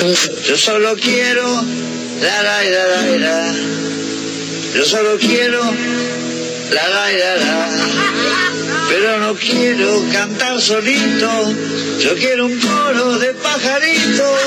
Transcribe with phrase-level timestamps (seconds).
[0.00, 1.42] Yo solo quiero
[2.20, 3.54] la la la la la.
[4.72, 5.60] Yo solo quiero
[6.70, 7.68] la la la la.
[8.88, 11.52] Pero no quiero cantar solito.
[11.98, 14.38] Yo quiero un coro de pajaritos.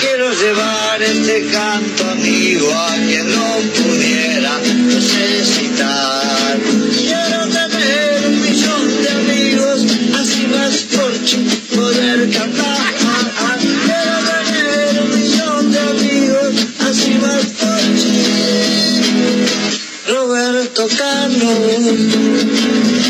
[0.00, 6.33] Quiero llevar este canto amigo a quien lo pudiera necesitar.
[21.04, 21.44] Roberto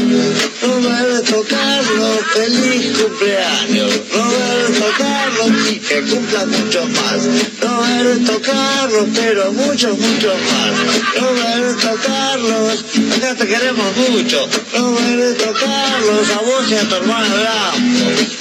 [0.03, 3.93] Carlos, Roberto Carlos, feliz cumpleaños.
[4.13, 7.25] Roberto Carlos, y que cumpla mucho más.
[7.61, 10.73] Roberto Carlos, pero mucho, mucho más.
[11.21, 12.85] Roberto Carlos,
[13.17, 14.49] acá te queremos mucho.
[14.73, 17.79] Roberto Carlos, a vos y a tu hermano Blanco.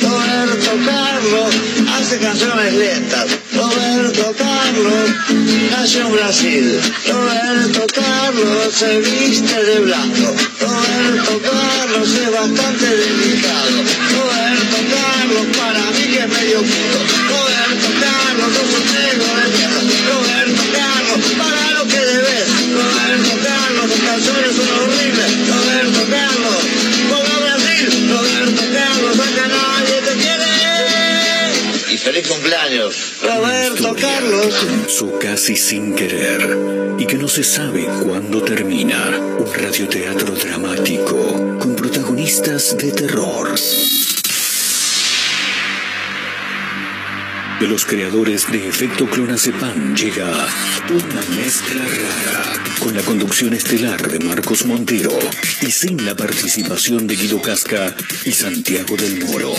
[0.01, 1.55] Roberto Carlos,
[1.95, 3.27] hace canciones lentas.
[3.73, 5.09] Roberto Carlos,
[5.71, 6.79] nació en Brasil.
[7.07, 10.35] Roberto Carlos se viste de blanco.
[10.61, 13.69] Roberto Carlos es bastante delicado.
[14.13, 16.99] Roberto Carlos para mí que es medio puto.
[17.29, 19.81] Roberto Carlos, sos un negro de mierda.
[20.13, 22.45] Roberto Carlos, para lo que debes.
[22.73, 25.42] Roberto Carlos, tus canciones son horribles.
[32.13, 34.67] Feliz cumpleaños, Roberto Carlos.
[34.87, 39.09] Su casi sin querer y que no se sabe cuándo termina.
[39.39, 43.55] Un radioteatro dramático con protagonistas de terror.
[47.59, 50.29] De los creadores de Efecto Clonazepam llega
[50.89, 55.17] una mezcla rara con la conducción estelar de Marcos Montero
[55.61, 59.53] y sin la participación de Guido Casca y Santiago del Moro.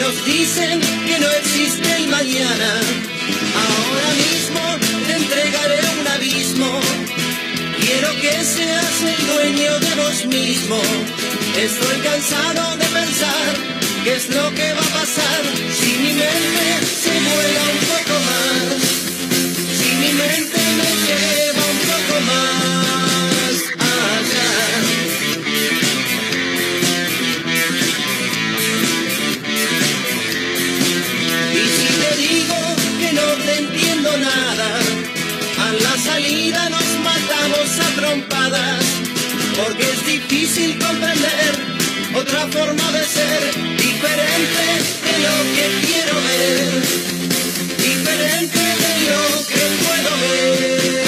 [0.00, 2.70] Nos dicen que no existe el mañana.
[3.64, 4.60] Ahora mismo
[5.06, 6.80] te entregaré un abismo.
[7.80, 10.80] Quiero que seas el dueño de vos mismo.
[11.56, 13.48] Estoy cansado de pensar
[14.04, 15.42] qué es lo que va a pasar
[15.78, 16.66] si mi mente
[17.02, 18.80] se vuela un poco más.
[19.78, 21.47] Si mi mente me lleva
[39.58, 41.52] porque es difícil comprender
[42.14, 43.40] otra forma de ser,
[43.76, 44.64] diferente
[45.06, 46.82] de lo que quiero ver,
[47.78, 51.07] diferente de lo que puedo ver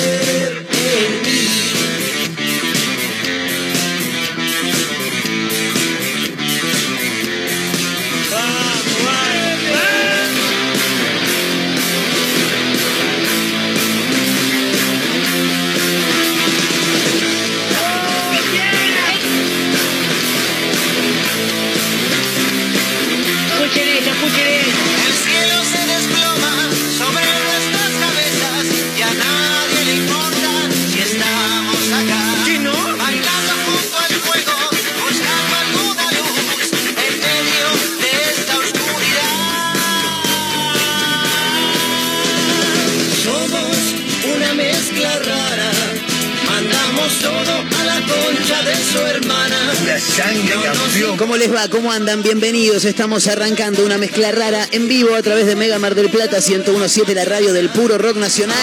[51.69, 52.23] ¿Cómo andan?
[52.23, 52.87] Bienvenidos.
[52.87, 57.15] Estamos arrancando una mezcla rara en vivo a través de Mega Mar del Plata 1017,
[57.15, 58.57] la radio del puro rock nacional.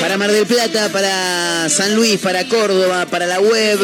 [0.00, 3.78] Para Mar del Plata, para San Luis, para Córdoba, para la web,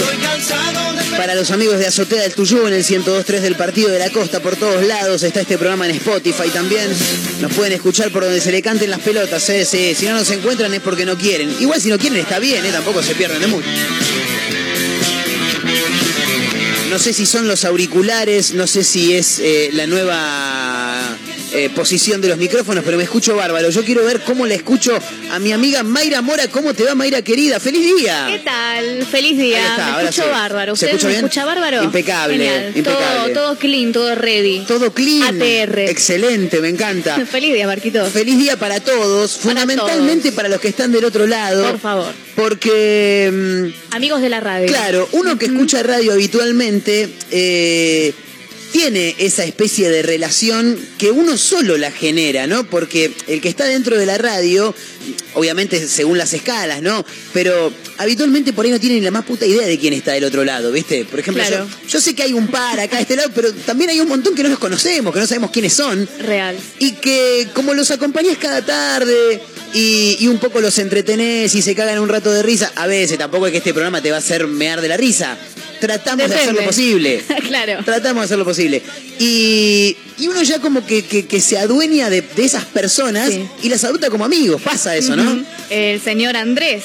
[1.17, 4.39] para los amigos de Azotea del Tuyú en el 102.3 del Partido de la Costa,
[4.41, 5.25] por todos lados.
[5.25, 6.91] Está este programa en Spotify también.
[7.41, 9.49] Nos pueden escuchar por donde se le canten las pelotas.
[9.49, 9.65] ¿eh?
[9.65, 11.55] Sí, si no nos encuentran es porque no quieren.
[11.59, 12.71] Igual si no quieren está bien, ¿eh?
[12.71, 13.69] tampoco se pierden de mucho.
[16.91, 20.76] No sé si son los auriculares, no sé si es eh, la nueva
[21.57, 23.71] eh, posición de los micrófonos, pero me escucho bárbaro.
[23.71, 24.99] Yo quiero ver cómo le escucho
[25.31, 26.49] a mi amiga Mayra Mora.
[26.49, 27.59] ¿Cómo te va, Mayra querida?
[27.61, 28.27] ¡Feliz día!
[28.31, 29.07] ¿Qué tal?
[29.07, 29.59] Feliz día.
[29.71, 30.29] Está, me escucho sí.
[30.31, 30.77] bárbaro.
[30.77, 31.25] ¿Se ¿Ustedes escucha me bien?
[31.25, 31.83] escucha bárbaro?
[31.85, 32.73] Impecable, Genial.
[32.77, 33.33] impecable.
[33.35, 34.65] Todo, todo clean, todo ready.
[34.67, 35.23] Todo clean.
[35.43, 35.79] ATR.
[35.89, 37.25] Excelente, me encanta.
[37.31, 38.05] Feliz día, Marquito.
[38.07, 41.71] Feliz día para todos, fundamentalmente para los que están del otro lado.
[41.71, 42.13] Por favor.
[42.35, 43.31] Porque,
[43.91, 44.67] mm, Amigos de la radio.
[44.67, 48.13] claro, uno que escucha radio habitualmente eh,
[48.77, 52.65] tiene esa especie de relación que uno solo la genera, ¿no?
[52.69, 54.75] Porque el que está dentro de la radio,
[55.33, 57.03] obviamente según las escalas, ¿no?
[57.33, 60.45] Pero habitualmente por ahí no tienen la más puta idea de quién está del otro
[60.45, 61.07] lado, ¿viste?
[61.07, 61.67] Por ejemplo, Claro.
[61.85, 64.09] yo, yo sé que hay un par acá de este lado, pero también hay un
[64.09, 66.55] montón que no los conocemos, que no sabemos quiénes son Real.
[66.79, 69.41] y que como los acompañás cada tarde
[69.73, 73.17] y, y un poco los entretenés y se cagan un rato de risa, a veces
[73.17, 75.39] tampoco es que este programa te va a hacer mear de la risa.
[75.81, 77.23] Tratamos de hacer lo posible.
[77.49, 77.83] claro.
[77.85, 78.83] Tratamos de hacer lo posible.
[79.19, 83.47] Y, y uno ya como que, que- que se adueña de, de esas personas Sí.
[83.63, 84.61] y las adopta como amigos.
[84.63, 85.45] Pasa eso, ¿no?
[85.71, 86.83] El señor Andrés,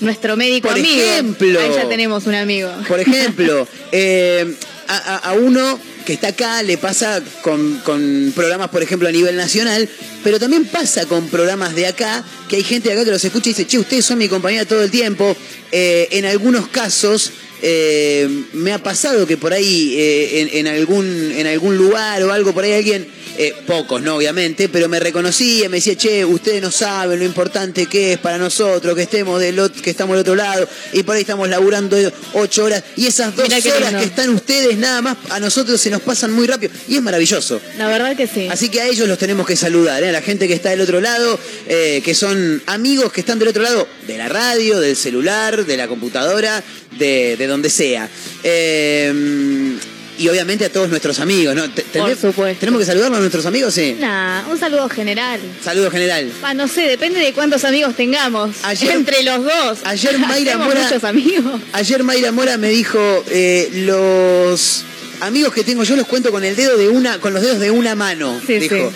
[0.00, 1.02] nuestro médico Por amigo.
[1.02, 1.60] ejemplo.
[1.60, 2.70] Ahí ya tenemos un amigo.
[2.88, 4.54] Por ejemplo, eh,
[4.88, 9.12] a, a- a uno que está acá le pasa con, con programas, por ejemplo, a
[9.12, 9.88] nivel nacional,
[10.22, 13.48] pero también pasa con programas de acá, que hay gente de acá que los escucha
[13.48, 15.34] y dice, che, ustedes son mi compañía todo el tiempo.
[15.72, 17.30] Eh, en algunos casos
[17.62, 22.32] eh, me ha pasado que por ahí, eh, en, en algún, en algún lugar o
[22.32, 23.06] algo, por ahí alguien,
[23.36, 24.14] eh, pocos, ¿no?
[24.16, 28.38] Obviamente, pero me reconocía, me decía, che, ustedes no saben lo importante que es para
[28.38, 31.96] nosotros que estemos del ot- que estamos del otro lado, y por ahí estamos laburando
[32.34, 33.98] ocho horas, y esas dos horas lindo.
[33.98, 37.60] que están ustedes nada más, a nosotros se nos pasan muy rápido, y es maravilloso.
[37.76, 38.46] La verdad que sí.
[38.48, 40.10] Así que a ellos los tenemos que saludar, ¿eh?
[40.10, 41.36] a la gente que está del otro lado,
[41.66, 45.76] eh, que son amigos que están del otro lado de la radio, del celular, de
[45.76, 46.62] la computadora,
[46.98, 48.08] de, de donde sea.
[48.42, 49.78] Eh,
[50.16, 51.64] y obviamente a todos nuestros amigos, ¿no?
[51.64, 52.60] Tendré- supuesto.
[52.60, 53.74] ¿Tenemos que saludarlos a nuestros amigos?
[53.74, 53.96] Sí.
[53.98, 55.40] Nah, un saludo general.
[55.62, 56.30] Saludo general.
[56.42, 58.54] Ah, no sé, depende de cuántos amigos tengamos.
[58.62, 59.78] Ayer- Entre los dos.
[59.84, 61.60] ayer Mayra Mora- muchos amigos.
[61.72, 64.84] Ayer Mayra Mora me dijo, eh, los
[65.20, 67.72] amigos que tengo yo los cuento con el dedo de una, con los dedos de
[67.72, 68.92] una mano, Sí, dijo.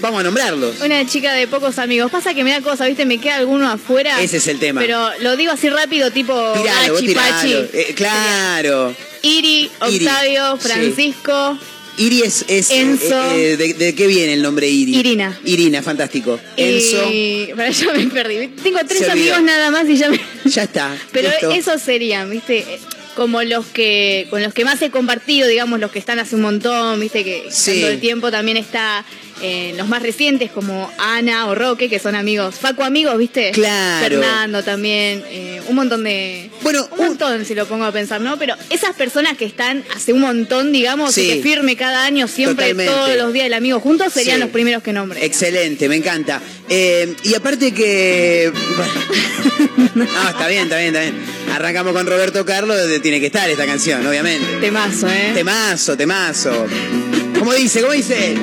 [0.00, 0.80] Vamos a nombrarlos.
[0.80, 2.10] Una chica de pocos amigos.
[2.10, 3.04] Pasa que me da cosa, ¿viste?
[3.06, 4.20] Me queda alguno afuera.
[4.22, 4.80] Ese es el tema.
[4.80, 7.52] Pero lo digo así rápido, tipo Tiralo, Gachi, Pachi.
[7.72, 8.94] Eh, claro.
[9.22, 10.68] Iri, Iri, Octavio, sí.
[10.68, 11.58] Francisco.
[11.96, 12.44] Iri es...
[12.46, 13.32] es, Enzo.
[13.32, 14.96] eh, eh, de, de qué viene el nombre Iri?
[14.96, 15.36] Irina.
[15.44, 16.38] Irina, fantástico.
[16.56, 17.50] Enzo, Y...
[17.56, 18.48] Pero yo me perdí.
[18.62, 20.20] Tengo tres amigos nada más y ya me...
[20.44, 20.96] ya está.
[21.12, 21.50] Pero listo.
[21.50, 22.64] esos serían, ¿viste?
[23.16, 26.42] Como los que con los que más he compartido, digamos, los que están hace un
[26.42, 27.24] montón, ¿viste?
[27.24, 27.80] Que Sí.
[27.80, 29.04] todo el tiempo también está
[29.42, 33.50] eh, los más recientes como Ana o Roque, que son amigos, Facu amigos, ¿viste?
[33.52, 34.08] Claro.
[34.20, 36.50] Fernando también, eh, un montón de...
[36.62, 38.38] Bueno, un un- montón si lo pongo a pensar, ¿no?
[38.38, 41.22] Pero esas personas que están hace un montón, digamos, Sí.
[41.22, 42.92] y que firme cada año, siempre Totalmente.
[42.92, 44.40] todos los días del amigo juntos, serían Sí.
[44.42, 45.24] los primeros que nombre.
[45.24, 46.40] Excelente, me encanta.
[46.68, 48.52] Eh, y aparte que...
[49.94, 51.14] no, está bien, está bien, está bien.
[51.54, 54.46] Arrancamos con Roberto Carlos, donde tiene que estar esta canción, obviamente.
[54.60, 55.30] Temazo, ¿eh?
[55.34, 56.66] Temazo, temazo.
[57.38, 57.80] ¿Cómo dice?
[57.80, 58.34] ¿Cómo dice?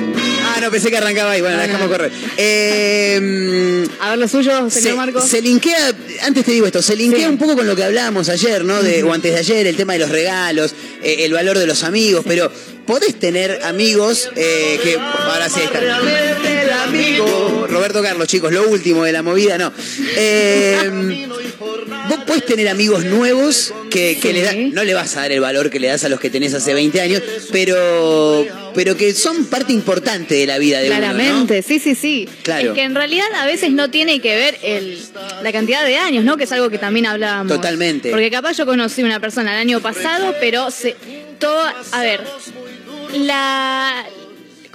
[0.44, 1.40] Ah, no, pensé que arrancaba ahí.
[1.40, 1.92] Bueno, No, la dejamos no.
[1.96, 2.12] correr.
[2.36, 5.20] Eh, A ver lo suyo, señor se, Marco.
[5.20, 7.26] se linkea, antes te digo esto, se linkea Sí.
[7.26, 8.82] un poco con lo que hablábamos ayer, ¿no?
[8.82, 11.82] De, O antes de ayer, el tema de los regalos, eh, el valor de los
[11.84, 12.50] amigos, pero
[12.86, 14.96] podés tener amigos eh, que.
[14.98, 15.80] Ahora sí ahí está.
[17.68, 19.72] Roberto Carlos, chicos, lo último de la movida, no.
[20.16, 21.26] Eh,
[22.08, 24.32] vos podés tener amigos nuevos que, que Sí.
[24.34, 26.30] le da- no le vas a dar el valor que le das a los que
[26.30, 27.22] tenés hace 20 años,
[27.52, 31.02] pero, pero que son parte importante de la vida de uno, ¿no?
[31.12, 32.28] Claramente, sí, sí, sí.
[32.42, 32.70] Claro.
[32.70, 34.98] Es que en realidad a veces no tiene que ver el,
[35.42, 36.36] la cantidad de años, ¿no?
[36.36, 37.52] Que es algo que también hablábamos.
[37.52, 38.10] Totalmente.
[38.10, 40.96] Porque capaz yo conocí una persona el año pasado, pero se,
[41.38, 41.60] todo,
[41.92, 42.20] a ver,
[43.12, 44.04] la,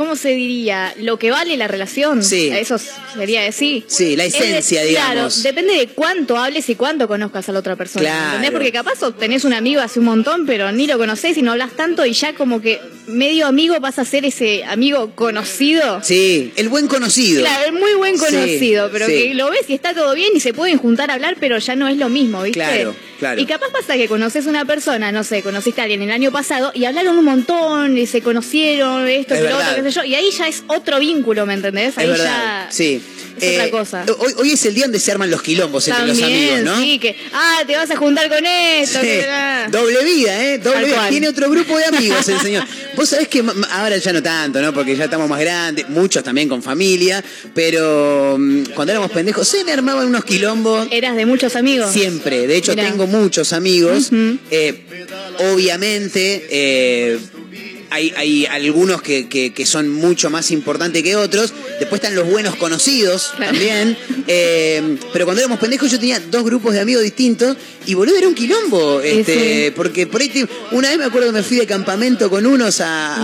[0.01, 0.93] ¿cómo se diría?
[0.99, 2.23] Lo que vale la relación.
[2.23, 2.49] Sí.
[2.51, 2.77] Eso
[3.13, 3.83] sería decir.
[3.87, 5.43] Sí, la Es esencia, Claro, digamos.
[5.43, 8.01] depende de cuánto hables y cuánto conozcas a la otra persona.
[8.03, 8.25] Claro.
[8.27, 8.51] ¿Entendés?
[8.51, 11.71] Porque capaz tenés un amigo hace un montón, pero ni lo conocés y no hablas
[11.77, 16.01] tanto y ya como que medio amigo pasa a ser ese amigo conocido.
[16.03, 17.41] Sí, el buen conocido.
[17.41, 19.11] Claro, es muy buen Sí, conocido, pero sí.
[19.13, 21.75] que lo ves y está todo bien y se pueden juntar a hablar, pero ya
[21.75, 22.59] no es lo mismo, ¿viste?
[22.59, 23.39] Claro, claro.
[23.41, 26.71] Y capaz pasa que conoces una persona, no sé, conociste a alguien el año pasado
[26.73, 30.29] y hablaron un montón y se conocieron, esto, Es lo otro, sé yo, y ahí
[30.31, 31.97] ya es otro vínculo, ¿me entendés?
[31.97, 33.01] Ahí Es verdad, ya sí.
[33.37, 34.05] es Eh, otra cosa.
[34.19, 36.79] Hoy, hoy es el día donde se arman los quilombos entre los amigos, También, ¿no?
[36.81, 38.99] sí, que, ah, te vas a juntar con esto.
[38.99, 39.07] Sí.
[39.07, 39.27] que-.
[39.69, 40.57] Doble vida, ¿eh?
[40.59, 40.95] Doble vida.
[40.97, 41.09] cual.
[41.09, 42.63] Tiene otro grupo de amigos el señor.
[42.95, 44.73] Vos sabés que ahora ya no tanto, ¿no?
[44.73, 47.23] Porque ya estamos más grandes, muchos también con familia,
[47.55, 50.87] pero mm, cuando éramos pendejos se me armaban unos quilombos.
[50.91, 51.91] Eras de muchos amigos.
[51.91, 52.89] Siempre, de hecho Mirá.
[52.89, 54.09] tengo muchos amigos.
[54.51, 54.85] Eh,
[55.53, 57.19] obviamente, eh,
[57.91, 61.53] hay, hay algunos que, que- que son mucho más importantes que otros.
[61.79, 63.51] Después están los buenos conocidos Claro.
[63.51, 63.97] también.
[64.27, 68.27] Eh, pero cuando éramos pendejos yo tenía dos grupos de amigos distintos y boludo era
[68.27, 69.01] un quilombo.
[69.01, 69.73] Este, sí.
[69.75, 72.79] Porque por ahí te- una vez me acuerdo que me fui de campamento con unos
[72.81, 73.15] a,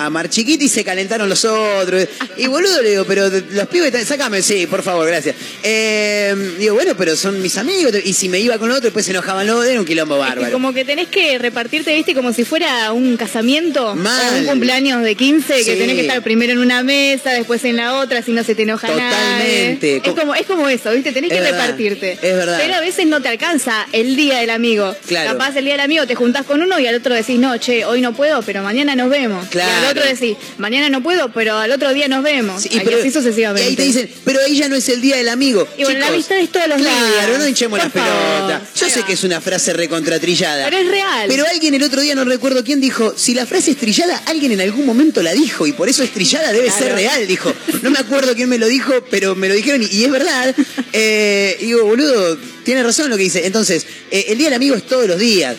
[0.00, 2.06] a, a Mar Chiquita y se calentaron los otros.
[2.36, 5.36] Y boludo le digo, pero los pibes, están- sácame, sí, por favor, gracias.
[5.62, 7.92] Eh, digo, bueno, pero son mis amigos.
[8.04, 10.22] Y si me iba con otro, después se enojaban los otros, era un quilombo Es
[10.22, 10.52] que bárbaro.
[10.52, 14.34] como que tenés que repartirte, viste, como si fuera un casamiento Mal.
[14.34, 17.76] o un cumpleaños de 15, que tenés que estar primero en una mesa, después en
[17.76, 20.00] la otra, si no se te enoja Totalmente.
[20.00, 20.02] nadie.
[20.04, 22.12] Es como, es como eso, viste, tenés Es que verdad, repartirte.
[22.12, 22.58] es verdad.
[22.60, 24.94] Pero a veces no te alcanza el día del amigo.
[25.06, 25.32] Claro.
[25.32, 27.84] Capaz el día del amigo te juntás con uno y al otro decís, no, che,
[27.84, 29.46] hoy no puedo, pero mañana nos vemos.
[29.48, 29.70] Claro.
[29.70, 32.62] Y al otro decís, mañana no puedo, pero al otro día nos vemos.
[32.62, 33.64] Sí, y así sucesivamente.
[33.66, 35.66] y ahí te dicen, pero ahí ya no es el día del amigo.
[35.76, 37.38] Y bueno, la amistad es todos los claro, días.
[37.38, 38.62] no hinchemos las pelotas.
[38.76, 39.06] Yo sé va.
[39.06, 40.64] que es una frase recontratrillada.
[40.64, 41.26] Pero es real.
[41.28, 44.52] Pero alguien el otro día, no recuerdo quién, dijo, si la frase es trillada, alguien
[44.52, 46.84] en algún momento la dijo y por eso es trillada, debe Claro.
[46.84, 47.52] ser real, dijo.
[47.82, 50.54] No me acuerdo quién me lo dijo, pero me lo dijeron y, y es verdad.
[50.92, 53.46] Eh, digo, boludo, tiene razón lo que dice.
[53.46, 55.56] Entonces, eh, el Día del Amigo es todos los días.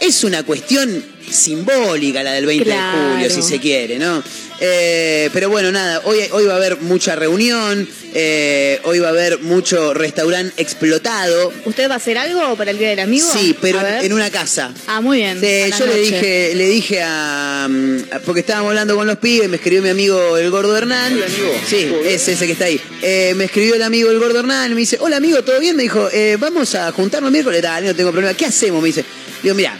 [0.00, 2.98] Es una cuestión simbólica la del 20 Claro.
[2.98, 4.22] de julio, si se quiere, ¿no?
[4.62, 9.10] Eh, pero bueno, nada, hoy, hoy va a haber mucha reunión, eh, hoy va a
[9.10, 11.50] haber mucho restaurante explotado.
[11.64, 13.26] ¿Usted va a hacer algo para el Día del Amigo?
[13.32, 14.72] Sí, pero en una casa.
[14.86, 15.40] Ah, muy bien.
[15.40, 17.68] Sí, yo le dije, le dije a.
[17.70, 21.18] mm, Porque estábamos hablando con los pibes, me escribió mi amigo el gordo Hernán.
[21.66, 22.78] Sí, es ese que está ahí.
[23.00, 25.74] Eh, me escribió el amigo el gordo Hernán y me dice: Hola amigo, ¿todo bien?
[25.74, 27.62] Me dijo: eh, Vamos a juntarnos miércoles.
[27.62, 28.34] Dale, no tengo problema.
[28.36, 28.82] ¿Qué hacemos?
[28.82, 29.06] Me dice.
[29.42, 29.74] Digo, mira,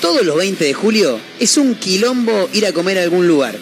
[0.00, 3.54] todos los 20 de julio es un quilombo ir a comer a algún lugar.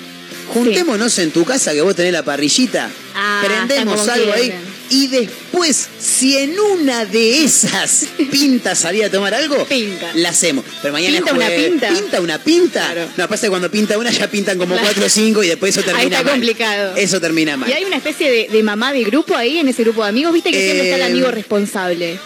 [0.52, 4.52] Juntémonos en tu casa que vos tenés la parrillita, Ah, prendemos algo ahí
[4.90, 10.11] y después, si en una de esas pintas salir a tomar algo, Pinta.
[10.14, 10.64] la hacemos.
[10.82, 11.88] Pero mañana ¿Pinta una pinta?
[11.88, 12.85] ¿Pinta una pinta?
[12.92, 13.09] Claro.
[13.16, 14.87] No, pasa que cuando pinta una ya pintan como Claro.
[14.88, 16.32] cuatro o cinco y después eso Ahí termina está mal.
[16.35, 16.97] complicado.
[16.97, 17.71] Eso termina mal.
[17.71, 20.32] Y hay una especie de, de mamá de grupo ahí en ese grupo de amigos,
[20.35, 22.18] viste que siempre está el Eh, amigo responsable.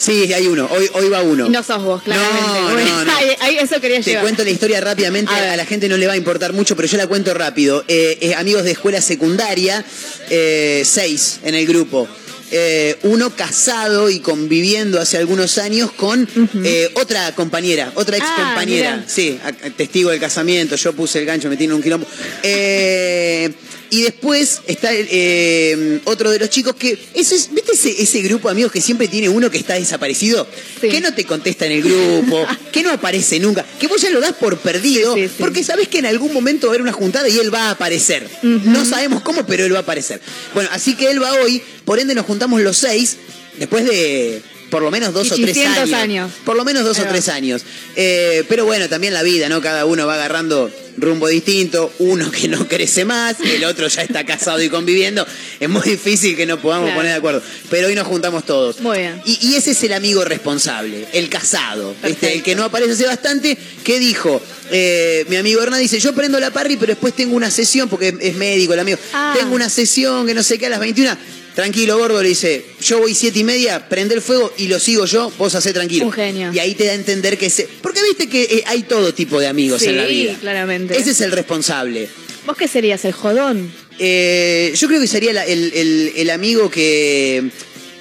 [0.00, 0.66] Sí, hay uno.
[0.72, 1.46] Hoy, hoy va uno.
[1.50, 2.40] No sos vos, claramente.
[2.58, 3.12] No, no, no.
[3.60, 4.22] eso quería Te llevar.
[4.24, 6.96] cuento la historia rápidamente, A la gente no le va a importar mucho, pero yo
[6.96, 7.84] la cuento rápido.
[7.86, 9.84] Eh, eh, amigos de escuela secundaria,
[10.30, 12.08] eh, seis en el grupo.
[12.52, 16.26] Eh, uno casado y conviviendo hace algunos años con
[16.64, 19.04] eh, otra compañera, otra ex Ah, compañera.
[19.06, 22.06] Sí, a- a- testigo del casamiento, yo puse el gancho, me tiene un quilombo.
[22.42, 23.50] Eh,
[23.90, 26.98] y después está eh, otro de los chicos que.
[27.14, 30.46] Eso es, ¿Viste ese, ese grupo de amigos que siempre tiene uno que está desaparecido?
[30.80, 30.88] Sí.
[30.88, 34.20] Que no te contesta en el grupo, que no aparece nunca, que vos ya lo
[34.20, 35.34] das por perdido, Sí, sí, sí.
[35.38, 37.70] porque sabés que en algún momento va a haber una juntada y él va a
[37.72, 38.28] aparecer.
[38.42, 40.20] No sabemos cómo, pero él va a aparecer.
[40.54, 43.16] Bueno, así que él va hoy, por ende nos juntamos los seis,
[43.58, 45.92] después de por lo menos dos o tres 800 años.
[45.94, 46.32] años.
[46.44, 47.62] Por lo menos dos Ahí o tres años.
[47.96, 49.60] Eh, pero bueno, también la vida, ¿no?
[49.60, 54.24] Cada uno va agarrando rumbo distinto, uno que no crece más, el otro ya está
[54.26, 55.26] casado y conviviendo.
[55.58, 56.98] Es muy difícil que nos podamos Claro.
[56.98, 57.42] poner de acuerdo.
[57.70, 58.80] Pero hoy nos juntamos todos.
[58.80, 59.20] Muy bien.
[59.24, 63.06] Y, y ese es el amigo responsable, el casado, este, el que no aparece hace
[63.06, 67.34] bastante, que dijo, eh, mi amigo Hernán dice, yo prendo la parry, pero después tengo
[67.34, 69.34] una sesión, porque es médico el amigo, Ah.
[69.38, 71.16] tengo una sesión que no sé qué a las 21.
[71.54, 75.04] Tranquilo, gordo, le dice, yo voy siete y media, prende el fuego y lo sigo
[75.04, 76.06] yo, vos hacé tranquilo.
[76.06, 76.52] Un genio.
[76.52, 77.68] Y ahí te da a entender que se...
[77.82, 80.36] Porque viste que eh, hay todo tipo de amigos en la Sí, vida.
[80.40, 80.96] claramente.
[80.96, 82.08] Ese es el responsable.
[82.46, 83.70] ¿Vos qué serías, el jodón?
[83.98, 87.50] Eh, yo creo que sería la- el, el- el amigo que...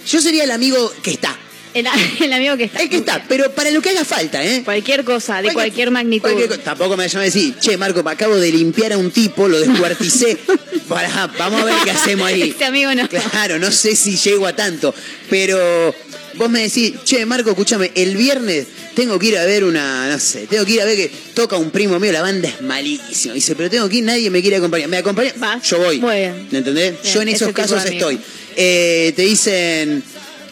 [0.07, 1.37] Yo sería el amigo que está.
[1.73, 1.85] El,
[2.21, 2.79] el amigo que está.
[2.81, 4.61] El que está, pero para lo que haga falta, ¿eh?
[4.63, 6.21] Cualquier cosa, de cualquier magnitud.
[6.23, 9.47] cualquier co- tampoco me llaman a decir, che, Marco, acabo de limpiar a un tipo,
[9.47, 10.37] lo descuarticé.
[10.87, 12.41] Pará, vamos a ver qué hacemos ahí.
[12.49, 13.07] Este amigo no.
[13.07, 14.93] Claro, no sé si llego a tanto,
[15.29, 15.93] pero
[16.35, 20.19] vos me decís, che, Marco, escúchame, el viernes tengo que ir a ver una, no
[20.19, 23.35] sé, tengo que ir a ver que toca un primo mío, la banda es malísima.
[23.35, 24.89] Dice, pero tengo que ir, nadie me quiere acompañar.
[24.89, 25.31] ¿Me acompaña?
[25.37, 25.61] Vas.
[25.69, 25.99] Yo voy.
[25.99, 26.47] Muy bien.
[26.51, 27.01] ¿Me entendés?
[27.01, 28.19] Bien, Yo en esos casos estoy.
[28.55, 30.03] Eh, te dicen,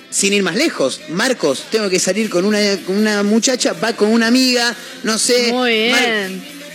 [0.10, 4.10] sin ir más lejos, Marcos, tengo que salir con una, con una muchacha, va con
[4.12, 5.52] una amiga, no sé.
[5.52, 5.92] Muy bien.
[5.92, 6.30] Mar-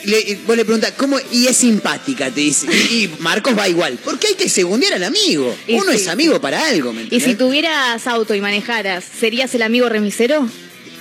[0.04, 1.16] le- vos le preguntás, ¿cómo?
[1.30, 2.66] Y es simpática, te dice.
[2.90, 3.98] Y, y Marcos va igual.
[4.04, 5.56] Porque hay que segundear al amigo.
[5.68, 9.62] Y Uno es amigo para algo, ¿me Y si tuvieras auto y manejaras, ¿serías el
[9.62, 10.48] amigo remisero?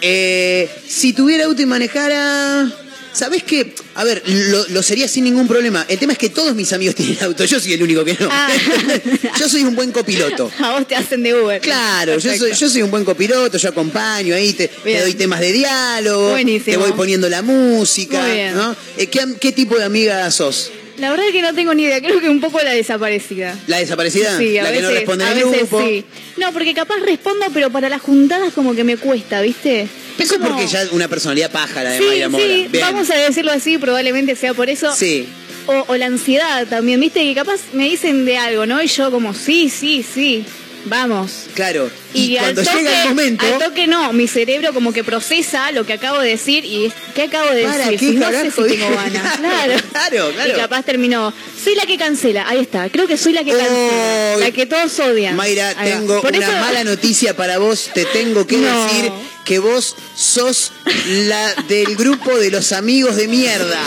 [0.01, 2.71] Eh, si tuviera auto y manejara.
[3.13, 3.73] ¿Sabés qué?
[3.95, 5.85] A ver, lo, lo sería sin ningún problema.
[5.89, 7.43] El tema es que todos mis amigos tienen auto.
[7.45, 8.29] Yo soy el único que no.
[8.31, 8.49] Ah.
[9.39, 10.49] yo soy un buen copiloto.
[10.59, 11.61] A vos te hacen de Uber.
[11.61, 15.51] Claro, yo soy, yo soy un buen copiloto, yo acompaño ahí, te, doy temas de
[15.51, 16.71] diálogo, Buenísimo.
[16.71, 18.21] te voy poniendo la música.
[18.21, 18.55] Muy bien.
[18.55, 18.75] ¿no?
[18.97, 20.71] Eh, ¿qué, qué tipo de amiga sos?
[21.01, 23.55] La verdad es que no tengo ni idea, creo que un poco la desaparecida.
[23.67, 24.37] ¿La desaparecida?
[24.37, 25.81] Sí, a la veces, que no responde a en veces grupo.
[25.85, 26.05] sí.
[26.37, 29.87] No, porque capaz respondo, pero para las juntadas como que me cuesta, ¿viste?
[30.17, 32.43] Eso es como- porque ya una personalidad paja la de Sí, Mayra Mora.
[32.45, 32.85] sí, Bien.
[32.85, 34.95] vamos a decirlo así, probablemente sea por eso.
[34.95, 35.27] Sí.
[35.67, 37.21] O, o la ansiedad también, ¿viste?
[37.21, 38.81] Que capaz me dicen de algo, ¿no?
[38.81, 40.43] Y yo como, sí, sí, sí,
[40.85, 41.45] vamos.
[41.55, 41.89] Claro.
[42.13, 43.45] Y, cuando toque- llega el momento.
[43.45, 47.23] Al toque no, mi cerebro como que procesa lo que acabo de decir y ¿qué
[47.23, 48.15] acabo de ¿Para decir?
[48.15, 49.37] no sé si tengo ganas.
[49.37, 50.53] Claro, Claro, claro.
[50.53, 54.37] Y capaz terminó, soy la que cancela, ahí está, creo que soy la que cancela,
[54.37, 55.35] la que todos odian.
[55.35, 57.89] Mayra, tengo Por una eso- mala noticia para vos.
[57.93, 58.83] Te tengo que No.
[58.83, 59.11] decir
[59.45, 60.71] que vos sos
[61.07, 63.79] la del grupo de los amigos de mierda.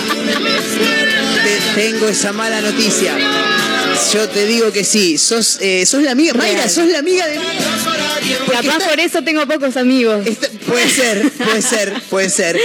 [1.45, 3.17] Te tengo esa mala noticia.
[4.13, 5.19] Yo te digo que sí.
[5.19, 6.35] Sos, eh, sos la amiga.
[6.35, 7.39] Mayra, sos la amiga de
[8.51, 10.27] Capaz por eso tengo pocos amigos.
[10.27, 12.59] Está- puede ser, puede ser, puede ser.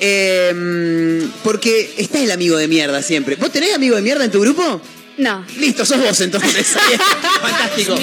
[0.00, 3.36] Eh, porque está el amigo de mierda siempre.
[3.36, 4.80] ¿Vos tenés amigo de mierda en tu grupo?
[5.18, 5.44] No.
[5.58, 6.66] Listo, sos vos entonces.
[7.42, 7.94] Fantástico.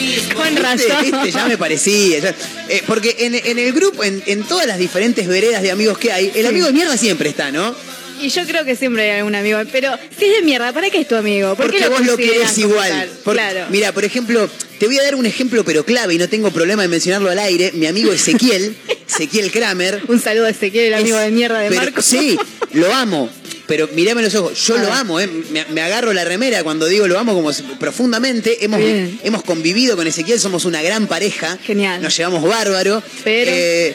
[0.62, 1.02] Razón.
[1.04, 1.32] ¿Viste?
[1.32, 2.20] Ya me parecía.
[2.20, 2.36] ya-
[2.70, 6.12] eh, porque en, en el grupo, en, en todas las diferentes veredas de amigos que
[6.12, 7.76] hay, el amigo de mierda siempre está, ¿no?
[8.22, 9.60] Y yo creo que siempre hay algún amigo.
[9.72, 11.50] Pero si es de mierda, ¿para qué es tu amigo?
[11.56, 13.10] ¿Por Porque qué vos lo querés igual.
[13.24, 13.66] Por- claro.
[13.70, 14.50] Mira, por ejemplo,
[14.80, 17.40] te voy a dar un ejemplo, pero clave, y no tengo problema en mencionarlo al
[17.40, 17.72] aire.
[17.74, 18.76] Mi amigo Ezequiel,
[19.10, 20.02] Ezequiel Kramer.
[20.08, 22.02] Un saludo a Ezequiel, el amigo Es- de mierda de pero- Marco.
[22.02, 22.38] Sí,
[22.74, 23.30] lo amo.
[23.68, 25.28] Pero mirame los ojos, yo A lo amo, ¿eh?
[25.52, 28.64] me, me agarro la remera cuando digo lo amo como profundamente.
[28.64, 29.20] Hemos, Bien.
[29.24, 31.58] hemos convivido con Ezequiel, somos una gran pareja.
[31.66, 32.02] Genial.
[32.02, 33.04] Nos llevamos bárbaro.
[33.26, 33.94] Pero- Eh,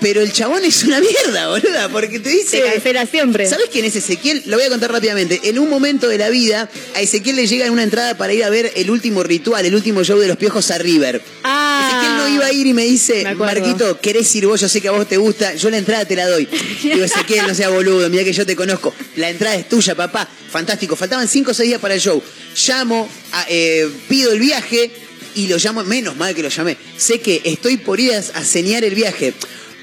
[0.00, 2.62] pero el chabón es una mierda, boluda, porque te dice.
[2.62, 3.48] Cancela siempre.
[3.48, 4.42] ¿Sabes quién es Ezequiel?
[4.46, 5.40] Lo voy a contar rápidamente.
[5.44, 8.50] En un momento de la vida, a Ezequiel le llega una entrada para ir a
[8.50, 11.20] ver el último ritual, el último show de los piojos a River.
[11.44, 11.88] Ah.
[11.90, 13.34] Ezequiel no iba a ir y me dice, Me.
[13.34, 14.60] Marquito, ¿querés ir vos?
[14.60, 16.48] Yo sé que a vos te gusta, yo la entrada te la doy.
[16.82, 18.94] Digo, Ezequiel, no sea boludo, mira que yo te conozco.
[19.16, 20.28] La entrada es tuya, papá.
[20.50, 20.96] Fantástico.
[20.96, 22.22] Faltaban 5 o 6 días para el show.
[22.66, 24.90] Llamo, a- eh, pido el viaje
[25.34, 26.76] y lo llamo, menos mal que lo llamé.
[26.96, 29.34] Sé que estoy por ir a, a señar el viaje.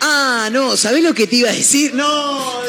[0.01, 1.93] Ah, no, ¿sabés lo que te iba a decir?
[1.93, 2.61] No,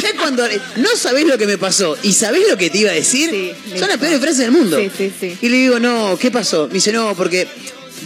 [0.00, 2.94] ya cuando no sabés lo que me pasó y sabés lo que te iba a
[2.94, 4.78] decir, Sí, son las peores frases del mundo.
[4.78, 5.38] Sí, sí, sí.
[5.40, 6.68] Y le digo, no, ¿qué pasó?
[6.68, 7.48] Me dice, no, porque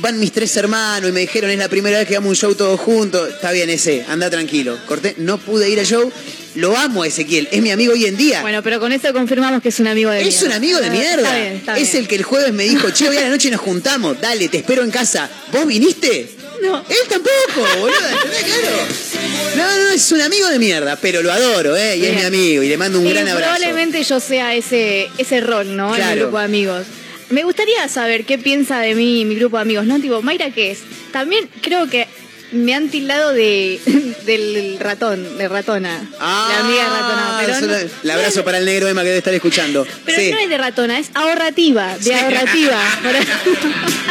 [0.01, 2.55] van mis tres hermanos y me dijeron, es la primera vez que hagamos un show
[2.55, 3.29] todos juntos.
[3.29, 4.79] Está bien, ese, anda tranquilo.
[4.87, 6.11] Corté, no pude ir al show.
[6.55, 8.41] Lo amo a Ezequiel, es mi amigo hoy en día.
[8.41, 10.47] Bueno, pero con eso confirmamos que es un amigo de es mierda.
[10.47, 11.17] un amigo de Ah, mierda.
[11.23, 12.03] Está bien, está es bien.
[12.03, 14.57] el que el jueves me dijo, che, hoy a la noche nos juntamos, dale, te
[14.59, 15.29] espero en casa.
[15.53, 16.31] ¿Vos viniste?
[16.63, 16.79] No.
[16.89, 17.97] Él tampoco, boludo.
[17.99, 18.87] Claro.
[19.57, 21.97] No, no, es un amigo de mierda, pero lo adoro, ¿eh?
[21.97, 23.55] Y es mi amigo y le mando un gran abrazo.
[23.55, 25.91] Probablemente yo sea ese, ese rol, ¿no?
[25.91, 26.15] En Claro.
[26.15, 26.87] mi grupo de amigos.
[27.31, 29.99] Me gustaría saber qué piensa de mí mi grupo de amigos, ¿no?
[30.01, 30.79] Tipo, Mayra, ¿qué es?
[31.13, 32.07] También creo que
[32.53, 33.81] me han tildado de
[34.25, 36.09] del ratón, de ratona.
[36.19, 37.41] Ah, la amiga ratona.
[37.61, 39.87] Pero no, el abrazo para el negro Emma que debe estar escuchando.
[40.05, 40.31] pero sí.
[40.31, 42.13] no es de ratona, es ahorrativa, de Sí.
[42.13, 42.81] ahorrativa.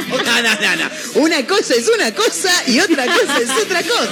[0.09, 1.21] No, no, no, no.
[1.21, 4.09] Una cosa es una cosa y otra cosa es otra cosa.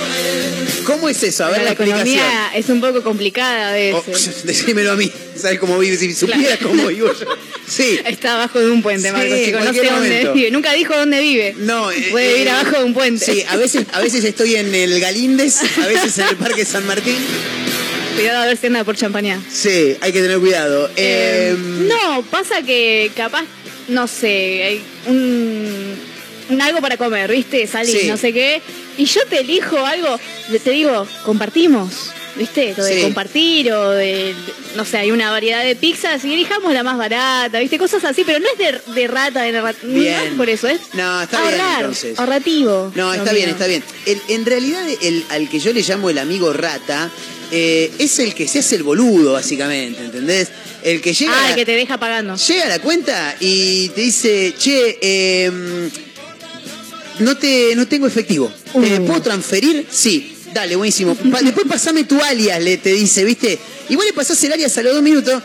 [0.85, 1.45] ¿Cómo es eso?
[1.45, 2.17] A ver Pero la, la explicación.
[2.19, 4.43] economía es un poco complicada a Oh, veces.
[4.45, 5.11] decímelo a mí.
[5.35, 5.97] ¿Sabes cómo vive?
[5.97, 6.67] Si supieras Claro.
[6.69, 7.25] cómo vivo yo.
[7.67, 7.99] Sí.
[8.05, 9.63] Está abajo de un puente, Marcos, chicos.
[9.65, 10.51] No sé dónde vive.
[10.51, 11.55] Nunca dijo dónde vive.
[11.57, 13.25] No, eh, Puede eh, vivir abajo de un puente.
[13.25, 16.85] Sí, a veces, a veces estoy en el Galíndez, a veces en el Parque San
[16.85, 17.17] Martín.
[18.15, 19.41] Cuidado a ver si anda por champaña.
[19.51, 20.87] Sí, hay que tener cuidado.
[20.95, 23.43] Eh, Eh, no, pasa que capaz,
[23.87, 25.95] no sé, hay un,
[26.49, 27.65] un algo para comer, ¿viste?
[27.67, 28.07] Salí, Sí.
[28.07, 28.61] no sé qué.
[28.97, 30.19] Y yo te elijo algo,
[30.63, 32.11] te digo, compartimos.
[32.35, 32.73] ¿Viste?
[32.75, 33.01] Lo de Sí.
[33.03, 34.33] compartir o de,
[34.75, 37.77] no sé, hay una variedad de pizzas y elijamos la más barata, ¿viste?
[37.77, 40.15] Cosas así, pero no es de, de rata, de rata, no Bien.
[40.19, 42.17] es por eso, es No, está bien, ahorrar, entonces.
[42.17, 42.91] ahorrativo.
[42.95, 43.53] No, está bien, mío.
[43.53, 43.83] está bien.
[44.07, 47.11] El- en realidad, el, al que yo le llamo el amigo rata,
[47.51, 50.47] eh, es el que se hace el boludo, básicamente, ¿entendés?
[50.83, 52.35] El que llega, Ah, el que te deja pagando.
[52.35, 55.51] llega a la cuenta y te dice, che, eh,
[57.19, 58.51] no, te, no tengo efectivo.
[58.73, 59.05] ¿Te Uh.
[59.05, 59.85] puedo transferir?
[59.91, 60.32] Sí.
[60.53, 61.15] Dale, buenísimo.
[61.15, 63.57] Pa- después pasame tu alias, le te dice, ¿viste?
[63.89, 65.41] Igual le pasás el alias a los dos minutos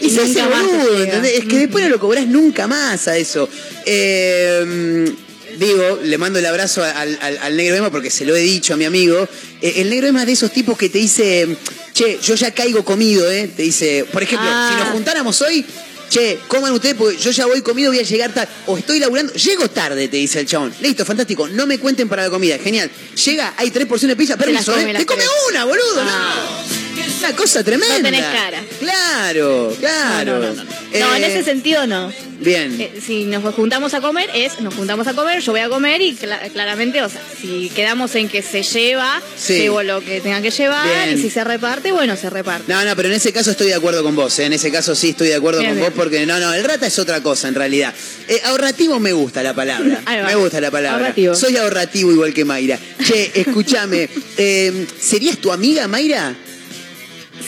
[0.00, 1.02] y se hace boludo.
[1.04, 1.32] ¿entendés?
[1.38, 3.48] Es que después no lo cobrás nunca más a eso.
[3.84, 5.12] Eh,
[5.58, 8.74] digo, le mando el abrazo al, al- al negro Emma porque se lo he dicho
[8.74, 9.28] a mi amigo.
[9.62, 11.56] Eh, el negro Emma es de esos tipos que te dice,
[11.92, 13.48] che, yo ya caigo comido, ¿eh?
[13.54, 14.70] Te dice, por ejemplo, Ah.
[14.72, 15.64] si nos juntáramos hoy,
[16.10, 18.52] che, coman ustedes porque yo ya voy comido, voy a llegar tarde.
[18.66, 20.72] O estoy laburando, llego tarde, te dice el chabón.
[20.80, 22.90] Listo, fantástico, no me cuenten para la comida, genial.
[23.24, 24.94] Llega, hay tres porciones de pizza, permiso, come ¿eh?
[24.94, 25.30] Te come tres.
[25.50, 26.58] una, boludo, Ah.
[26.70, 26.85] no.
[27.18, 27.96] Una cosa tremenda.
[27.98, 28.62] No tenés cara.
[28.80, 30.38] Claro, claro.
[30.38, 30.70] No, no, no, no.
[30.98, 32.12] No, en Eh, ese sentido no.
[32.38, 32.78] Bien.
[32.80, 36.00] Eh, si nos juntamos a comer, es nos juntamos a comer, yo voy a comer
[36.02, 39.54] y cla- claramente, o sea, si quedamos en que se lleva, Sí.
[39.54, 41.18] llevo lo que tenga que llevar Bien.
[41.18, 42.70] y si se reparte, bueno, se reparte.
[42.70, 44.38] No, no, pero en ese caso estoy de acuerdo con vos.
[44.38, 44.44] ¿eh?
[44.44, 46.86] En ese caso sí estoy de acuerdo Bien, con vos porque no, no, el rata
[46.86, 47.94] es otra cosa en realidad.
[48.28, 50.02] Eh, ahorrativo me gusta la palabra.
[50.26, 50.98] Me gusta la palabra.
[51.06, 51.34] Ahorrativo.
[51.34, 52.78] Soy ahorrativo igual que Mayra.
[53.02, 56.34] Che, escúchame, eh, ¿serías tu amiga, Mayra?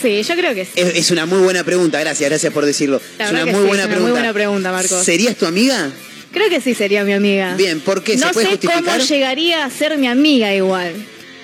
[0.01, 0.71] Sí, yo creo que sí.
[0.75, 3.01] Es, es una muy buena pregunta, gracias, gracias por decirlo.
[3.17, 4.01] La es una muy sí, buena es una pregunta.
[4.01, 5.03] muy buena pregunta, Marcos.
[5.03, 5.89] ¿Serías tu amiga?
[6.31, 7.55] Creo que sí sería mi amiga.
[7.55, 8.17] Bien, ¿por qué?
[8.17, 8.83] ¿Se no puede sé justificar?
[8.83, 10.93] cómo llegaría a ser mi amiga igual.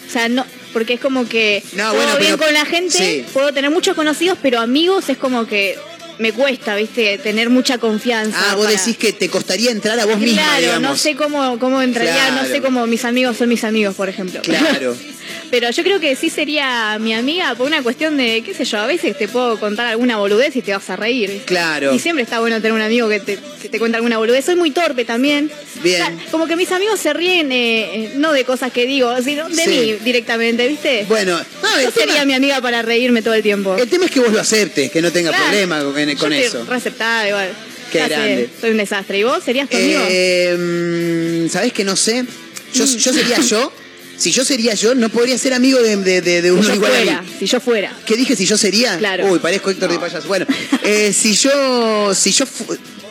[0.08, 2.98] O sea, no, porque es como que No, todo bueno, bien pero- con la gente,
[2.98, 3.26] sí.
[3.34, 5.76] puedo tener muchos conocidos, pero amigos es como que
[6.20, 7.18] me cuesta, ¿viste?
[7.18, 8.38] Tener mucha confianza.
[8.52, 11.58] Ah, vos para- decís que te costaría entrar a vos misma, Claro, no sé cómo,
[11.60, 12.44] cómo entraría, Claro.
[12.44, 14.39] no sé cómo mis amigos son mis amigos, por ejemplo.
[14.44, 14.96] Claro.
[15.52, 18.80] Pero yo creo que sí sería mi amiga por una cuestión de, qué sé yo,
[18.80, 21.42] a veces te puedo contar alguna boludez y te vas a reír.
[21.46, 21.94] Claro.
[21.94, 24.46] Y siempre está bueno tener un amigo que te, que te cuenta alguna boludez.
[24.46, 25.52] Soy muy torpe también.
[25.84, 26.02] Bien.
[26.02, 29.14] O sea, como que mis amigos se ríen, eh, eh, no de cosas que digo,
[29.22, 29.70] sino de Sí.
[29.70, 31.06] mí directamente, ¿viste?
[31.08, 33.76] Bueno, no, yo sería tema- mi amiga para reírme todo el tiempo.
[33.78, 35.46] El tema es que vos lo aceptes, que no tenga Claro.
[35.46, 36.66] problema con, con Yo eso.
[36.66, 37.50] Receptada igual.
[37.92, 38.50] Qué Ya sé, grande.
[38.60, 39.20] soy un desastre.
[39.20, 40.02] ¿Y vos serías tu amigo?
[40.10, 42.26] Eh, mm, ¿Sabés que no sé?
[42.74, 43.72] Yo, yo sería yo.
[44.17, 46.73] Si yo sería yo, no podría ser amigo de, de, de- de si uno yo
[46.75, 47.30] igual a mí.
[47.39, 47.91] si yo fuera.
[48.06, 48.97] ¿Qué dije si yo sería?
[48.97, 49.28] Claro.
[49.32, 50.28] Uy, parezco Héctor de Payaso.
[50.28, 50.45] Bueno,
[50.84, 52.45] eh, si yo, si yo,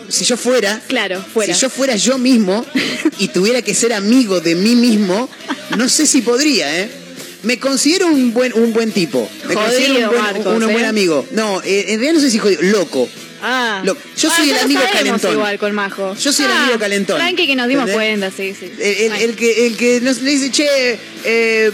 [0.09, 1.55] si yo fuera, Claro, fuera.
[1.55, 2.65] si yo fuera yo mismo
[3.19, 5.29] y tuviera que ser amigo de mí mismo,
[5.77, 6.91] no sé si podría, ¿eh?
[7.43, 9.29] Me considero un buen, un buen tipo.
[9.47, 10.73] Me Jodido, considero un buen, Marcos, un ¿eh?
[10.73, 11.27] buen amigo.
[11.33, 13.07] No, eh, en realidad no sé si jodido, loco.
[13.47, 13.83] Ah.
[13.85, 15.33] Lo- yo Ah, soy el amigo calentón.
[15.33, 16.17] igual con Majo.
[16.17, 17.19] Yo soy el Ah, amigo calentón.
[17.19, 18.19] Tranqui que nos dimos ¿Entendés?
[18.21, 18.73] cuenta, sí, sí.
[18.81, 21.71] El, el- el que, el que nos le dice, che, eh,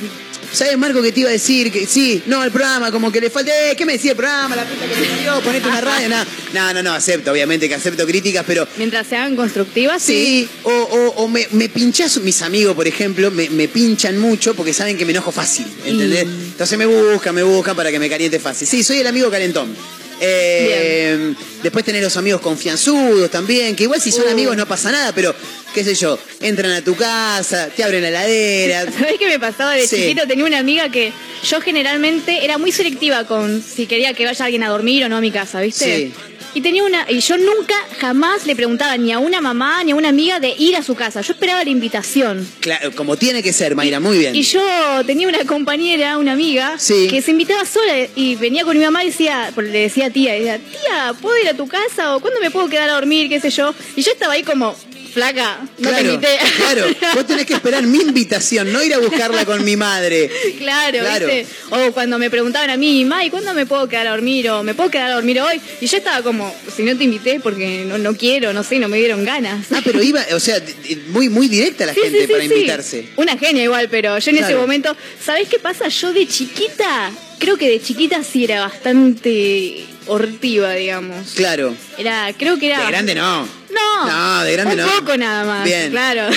[0.53, 1.71] ¿sabes Marco que te iba a decir?
[1.71, 4.57] que Sí, no, el programa, como que le falta, eh, ¿qué me decía el programa?
[4.57, 6.09] La puta que te dio, ponete una radio.
[6.53, 10.13] No, no, no, no, acepto, obviamente que acepto críticas, pero Mientras sean constructivas, sí.
[10.13, 14.55] Sí, o, o, o me, me pinchás, mis amigos, por ejemplo, me, me pinchan mucho
[14.55, 16.23] porque saben que me enojo fácil, ¿entendés?
[16.25, 18.67] Entonces me buscan, me buscan para que me caliente fácil.
[18.67, 19.77] Sí, soy el amigo calentón.
[20.23, 24.31] Eh, después tener los amigos confianzudos también, que igual si son Uh.
[24.31, 25.35] amigos no pasa nada, pero
[25.75, 28.85] qué sé yo, entran a tu casa, te abren la heladera.
[28.99, 29.97] ¿Sabés qué me pasaba de Sí.
[29.97, 30.27] chiquito?
[30.27, 31.13] Tenía una amiga que
[31.49, 35.17] yo generalmente era muy selectiva con si quería que vaya alguien a dormir o no
[35.17, 35.85] a mi casa, ¿viste?
[35.85, 36.13] Sí.
[36.53, 39.95] Y tenía una, y yo nunca jamás le preguntaba ni a una mamá ni a
[39.95, 41.21] una amiga de ir a su casa.
[41.21, 42.45] Yo esperaba la invitación.
[42.59, 44.35] Claro, como tiene que ser, Mayra, muy bien.
[44.35, 44.61] Y yo
[45.07, 47.07] tenía una compañera, una amiga, Sí.
[47.09, 50.33] que se invitaba sola y venía con mi mamá y decía, le decía a tía,
[50.33, 52.17] decía, tía, ¿puedo ir a tu casa?
[52.17, 53.29] ¿O cuándo me puedo quedar a dormir?
[53.29, 53.73] ¿Qué sé yo?
[53.95, 54.75] Y yo estaba ahí como,
[55.13, 56.39] flaca, no te claro, invité.
[56.57, 60.31] claro, vos tenés que esperar mi invitación, no ir a buscarla con mi madre.
[60.59, 61.27] Claro, Claro.
[61.27, 61.47] ¿viste?
[61.71, 64.49] O cuando me preguntaban a mí, May, ¿cuándo me puedo quedar a dormir?
[64.51, 65.61] O ¿me puedo quedar a dormir hoy?
[65.81, 68.89] Y yo estaba como, si no te invité porque no, no quiero, no sé, no
[68.89, 69.67] me dieron ganas.
[69.73, 70.63] Ah, pero iba, o sea,
[71.09, 73.09] muy, muy directa la Sí, gente sí, sí, para invitarse.
[73.17, 75.89] Una genia igual, pero yo en ese momento, ¿sabés qué pasa?
[75.89, 81.33] Yo de chiquita, creo que de chiquita sí era bastante hortiva, digamos.
[81.35, 81.75] Claro.
[81.99, 82.81] Era, creo que era.
[82.81, 83.60] De grande no.
[83.73, 84.87] No, No, de grande un no.
[84.99, 85.65] poco nada más.
[85.65, 85.91] Bien.
[85.91, 86.29] Claro.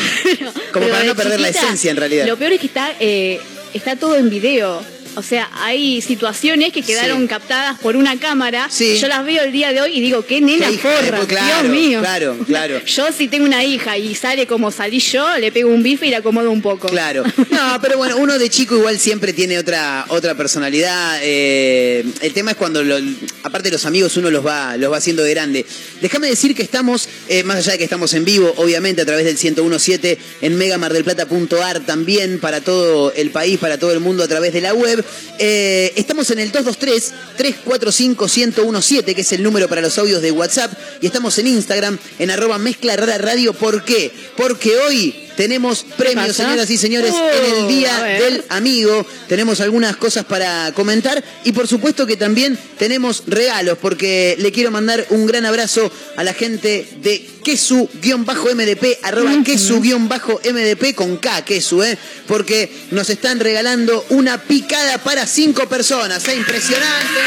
[0.71, 2.25] Como Pero para no perder la esencia, en realidad.
[2.27, 3.39] Lo peor es que está, eh,
[3.73, 4.83] está todo en video.
[5.15, 7.27] O sea, hay situaciones que quedaron Sí.
[7.27, 8.67] captadas por una cámara.
[8.71, 8.97] Sí.
[8.97, 11.71] Yo las veo el día de hoy y digo, qué nena Qué de claro, Dios
[11.71, 11.99] mío.
[12.01, 12.83] claro, claro.
[12.85, 16.09] Yo si tengo una hija y sale como salí yo, le pego un bife y
[16.09, 16.87] la acomodo un poco.
[16.87, 17.23] Claro.
[17.53, 21.19] No, pero bueno, uno de chico igual siempre tiene otra, otra personalidad.
[21.21, 22.97] eh, el tema es cuando, lo-
[23.43, 25.65] aparte de los amigos, uno los va, los va haciendo de grande.
[26.01, 29.25] Déjame decir que estamos, eh, más allá de que estamos en vivo, obviamente a través
[29.25, 34.53] del 1017 en megamardelplata.ar también para todo el país, para todo el mundo a través
[34.53, 35.02] de la web.
[35.39, 40.73] Eh, estamos en el 223-345-1017, que es el número para los audios de WhatsApp.
[41.01, 43.53] Y estamos en Instagram, en arroba mezcla rara radio.
[43.53, 44.11] ¿Por qué?
[44.35, 49.05] Porque hoy tenemos premios, señoras y señores, Oh, en el a Día del Amigo.
[49.27, 54.71] Tenemos algunas cosas para comentar y por supuesto que también tenemos regalos porque le quiero
[54.71, 61.97] mandar un gran abrazo a la gente de Kesu-MDP, arroba Kesu-MDP con K, Kesu, ¿eh?
[62.27, 66.35] Porque nos están regalando una picada para cinco personas, ¿eh?
[66.35, 67.19] Impresionante.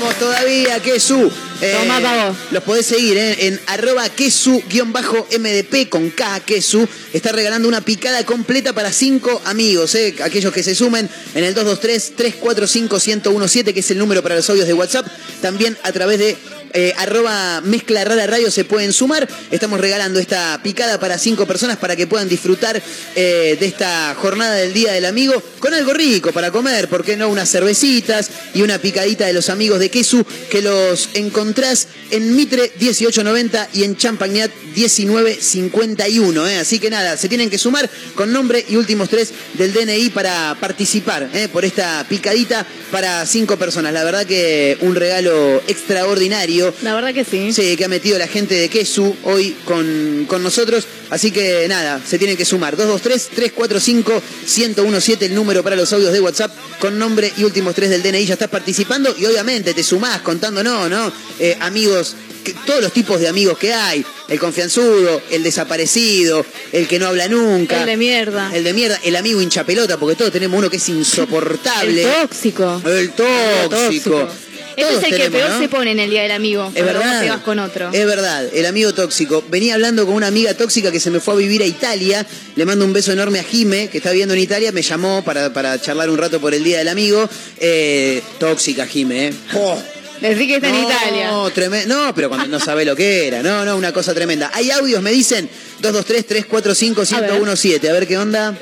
[0.00, 1.30] Vamos todavía, Kesu.
[1.62, 2.34] Eh, Toma, pavo.
[2.52, 3.46] los podés seguir ¿eh?
[3.46, 6.88] en arroba Kesu-MDP con K, Kesu.
[7.12, 10.14] Está regalando una picada completa para cinco amigos, ¿eh?
[10.22, 14.72] aquellos que se sumen en el 223-345-1017, que es el número para los audios de
[14.72, 15.06] WhatsApp.
[15.42, 16.38] También a través de
[16.72, 19.28] eh, arroba mezcla rara radio se pueden sumar.
[19.50, 22.80] Estamos regalando esta picada para cinco personas para que puedan disfrutar
[23.14, 27.16] eh, de esta jornada del Día del Amigo con algo rico para comer, ¿por qué
[27.16, 27.28] no?
[27.28, 32.72] Unas cervecitas y una picadita de los amigos de Quesu que los encontrás en Mitre
[32.78, 36.46] 1890 y en Champagnat 1951.
[36.46, 36.58] ¿eh?
[36.58, 40.56] Así que nada, se tienen que sumar con nombre y últimos tres del DNI para
[40.60, 41.48] participar ¿eh?
[41.52, 43.92] por esta picadita para cinco personas.
[43.92, 46.72] La verdad que un regalo extraordinario.
[46.82, 47.52] La verdad que sí.
[47.52, 50.86] Sí, que ha metido la gente de Quesu hoy con, con nosotros.
[51.10, 52.76] Así que nada, se tienen que sumar.
[52.76, 58.26] 223-345-1017 el número para los audios de WhatsApp con nombre y últimos tres del DNI.
[58.26, 61.12] Ya estás participando y obviamente te sumás contándonos, ¿no?
[61.38, 64.04] Eh, amigos, que- todos los tipos de amigos que hay.
[64.28, 67.80] El confianzudo, el desaparecido, el que no habla nunca.
[67.80, 68.50] El de mierda.
[68.54, 72.02] El de mierda, el amigo hinchapelota, porque todos tenemos uno que es insoportable.
[72.04, 72.82] El tóxico.
[72.86, 74.28] El tóxico.
[74.76, 75.58] Este Todos es el que peor ¿no?
[75.60, 76.72] se pone en el día del amigo.
[76.74, 77.22] Es verdad.
[77.22, 77.90] te vas con otro.
[77.92, 79.44] Es verdad, el amigo tóxico.
[79.50, 82.24] Venía hablando con una amiga tóxica que se me fue a vivir a Italia.
[82.56, 84.72] Le mando un beso enorme a Jime, que está viviendo en Italia.
[84.72, 87.28] Me llamó para, para charlar un rato por el Día del Amigo.
[87.58, 89.34] Eh, tóxica, Jime, ¿eh?
[89.54, 89.82] Oh.
[90.20, 91.28] Decí que está en Italia.
[91.30, 93.42] No, treme- no, pero cuando no sabe lo que era.
[93.42, 94.50] No, no, una cosa tremenda.
[94.52, 95.48] Hay audios, me dicen
[95.82, 97.88] 223-345-1017.
[97.88, 98.54] A ver qué onda.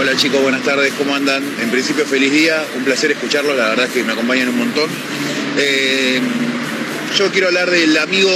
[0.00, 1.42] Hola chicos, buenas tardes, ¿cómo andan?
[1.60, 4.88] En principio feliz día, un placer escucharlos, la verdad es que me acompañan un montón.
[5.58, 6.20] Eh,
[7.18, 8.30] yo quiero hablar del amigo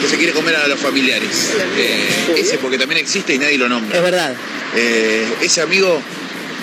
[0.00, 1.50] que se quiere comer a los familiares.
[1.76, 2.04] Eh,
[2.36, 4.00] ese porque también existe y nadie lo Es nombra.
[4.00, 4.34] verdad.
[4.74, 6.02] Eh, ese amigo,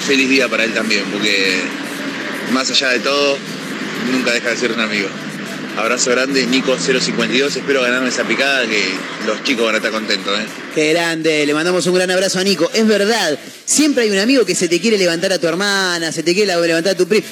[0.05, 1.61] feliz día para él también, porque
[2.51, 3.37] más allá de todo,
[4.11, 5.07] nunca deja de ser un amigo.
[5.77, 8.81] Abrazo grande, Nico052, espero ganarme esa picada que
[9.27, 10.39] los chicos van a estar contentos.
[10.39, 10.43] ¿eh?
[10.73, 12.71] Qué grande, le mandamos un gran abrazo a Nico.
[12.73, 16.23] Es verdad, siempre hay un amigo que se te quiere levantar a tu hermana, se
[16.23, 17.25] te quiere levantar a tu primo.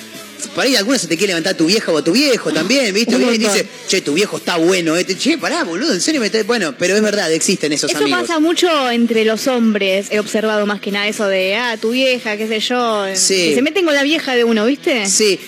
[0.54, 2.94] Por ahí alguna se te quiere levantar a tu vieja o a tu viejo también,
[2.94, 3.16] ¿viste?
[3.16, 4.98] Y dice, che, tu viejo está bueno.
[4.98, 5.06] ¿eh?
[5.06, 6.44] Che, pará, boludo, en serio me está...
[6.44, 8.22] Bueno, pero es verdad, existen esos Eso amigos.
[8.22, 10.08] pasa mucho entre los hombres.
[10.10, 13.06] He observado más que nada eso de, ah, tu vieja, qué sé yo.
[13.16, 13.50] Sí.
[13.50, 15.08] Que se meten con la vieja de uno, ¿viste?
[15.08, 15.40] Sí,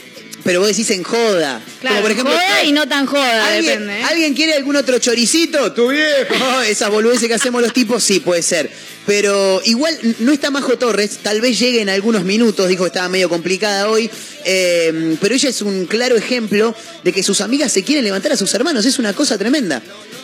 [0.45, 1.59] pero vos decís en joda.
[1.81, 3.99] Claro, Como por ejemplo, joda y no tan joda, ¿Alguien, depende.
[3.99, 4.03] ¿eh?
[4.03, 5.73] ¿Alguien quiere algún otro choricito?
[5.73, 6.61] Tu viejo.
[6.67, 8.69] Esas boludeces que hacemos los tipos, sí, puede ser.
[9.07, 13.09] Pero igual no está Majo Torres, tal vez llegue en algunos minutos, dijo que estaba
[13.09, 14.09] medio complicada hoy,
[14.45, 18.37] eh, pero ella es un claro ejemplo de que sus amigas se quieren levantar a
[18.37, 19.81] sus hermanos, es una cosa tremenda.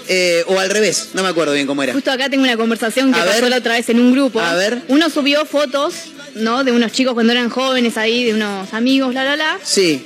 [0.08, 1.94] Eh, o al revés, no me acuerdo bien cómo era.
[1.94, 3.50] Justo acá tengo una conversación que A pasó ver.
[3.52, 4.42] la otra vez en un grupo.
[4.42, 4.82] A ver.
[4.88, 5.94] Uno subió fotos,
[6.36, 6.64] ¿no?
[6.64, 9.60] De unos chicos cuando eran jóvenes ahí, de unos amigos, la, la, la.
[9.64, 10.04] Sí.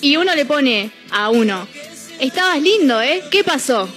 [0.00, 1.66] Y uno le pone a uno,
[2.20, 3.22] estabas lindo, ¿eh?
[3.30, 3.88] ¿Qué pasó?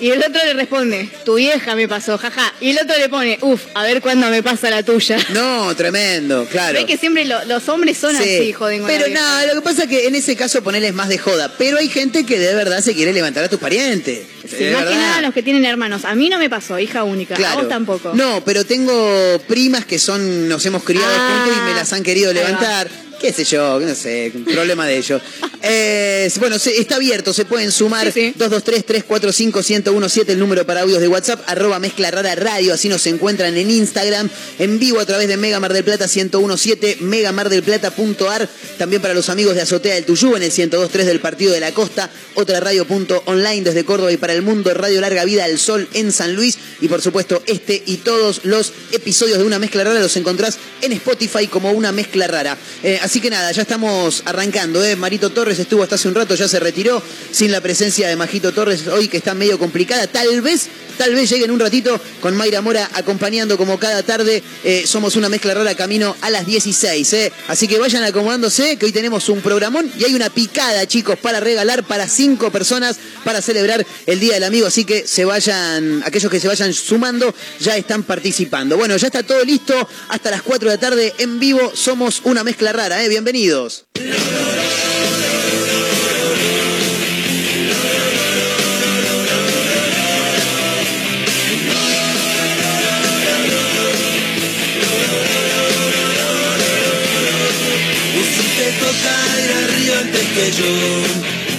[0.00, 2.52] Y el otro le responde, tu vieja me pasó, jaja.
[2.60, 5.16] Y el otro le pone, uff, a ver cuándo me pasa la tuya.
[5.32, 6.72] No, tremendo, claro.
[6.74, 8.22] Ves que siempre lo- los hombres son Sí.
[8.22, 11.18] así, joden Pero no, lo que pasa es que en ese caso ponerles más de
[11.18, 11.52] joda.
[11.56, 14.26] Pero hay gente que de verdad se quiere levantar a tus parientes.
[14.42, 16.04] Sí, más que nada los que tienen hermanos.
[16.04, 17.36] A mí no me pasó, hija única.
[17.52, 18.10] A vos tampoco.
[18.12, 22.02] No, pero tengo primas que son, nos hemos criado Ah, juntos y me las han
[22.02, 22.88] querido va.
[23.22, 25.22] Qué sé yo, no sé, problema de ellos.
[25.62, 28.34] Eh, bueno, se- está abierto, se pueden sumar Sí, sí.
[28.36, 33.70] 223-345-1017, el número para audios de WhatsApp, arroba mezcla rara radio, así nos encuentran en
[33.70, 39.28] Instagram, en vivo a través de Mega Mar del Plata 1017, megamardelplata.ar, también para los
[39.28, 43.62] amigos de Azotea del Tuyú en el 1023 del Partido de la Costa, otra radio.online
[43.62, 46.88] desde Córdoba y para el mundo, Radio Larga Vida al Sol en San Luis, y
[46.88, 51.46] por supuesto este y todos los episodios de Una Mezcla Rara los encontrás en Spotify
[51.46, 52.56] como Una Mezcla Rara.
[52.82, 54.96] Eh, así que nada, ya estamos arrancando, ¿eh?
[54.96, 58.52] Marito Torres estuvo hasta hace un rato, ya se retiró, sin la presencia de Majito
[58.52, 62.36] Torres hoy que está medio complicada, tal vez, tal vez llegue en un ratito con
[62.36, 67.12] Mayra Mora acompañando como cada tarde, Eh, somos Una Mezcla Rara camino a las 16,
[67.14, 67.32] ¿eh?
[67.48, 71.40] Así que vayan acomodándose, que hoy tenemos un programón y hay una picada, chicos, para
[71.40, 76.30] regalar para cinco personas para celebrar el Día del Amigo, así que se vayan, aquellos
[76.30, 78.76] que se vayan sumando ya están participando.
[78.76, 82.44] Bueno, ya está todo listo, hasta las 4 de la tarde en vivo, somos Una
[82.44, 83.08] Mezcla Rara, ¿eh?
[83.08, 83.84] Bienvenidos.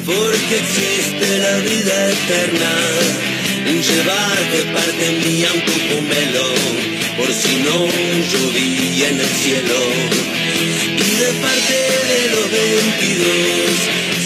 [0.06, 2.72] Porque existe la vida eterna.
[3.66, 6.48] En llevarte parte mía un cucumelo,
[7.18, 7.88] por si no
[8.32, 9.80] llovía en el cielo.
[11.00, 11.78] Y de parte
[12.12, 13.24] de los 22,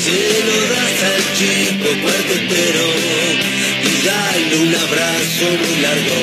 [0.04, 2.88] se lo das al chico cuartetero,
[3.84, 6.20] y dale un abrazo muy largo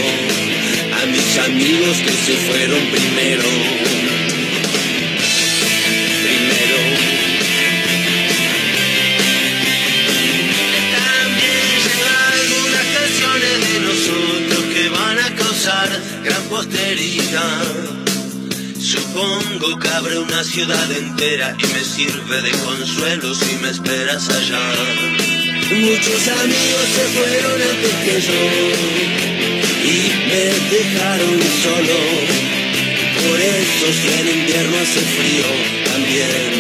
[1.01, 4.14] a mis amigos que se fueron primero.
[16.25, 17.67] gran posteridad.
[18.81, 24.67] Supongo que abre una ciudad entera y me sirve de consuelo si me esperas allá.
[25.71, 28.43] Muchos amigos se fueron antes que yo
[29.85, 29.97] y
[30.29, 30.45] me
[30.77, 31.99] dejaron solo.
[33.29, 35.47] Por eso si el invierno hace frío
[35.85, 36.54] también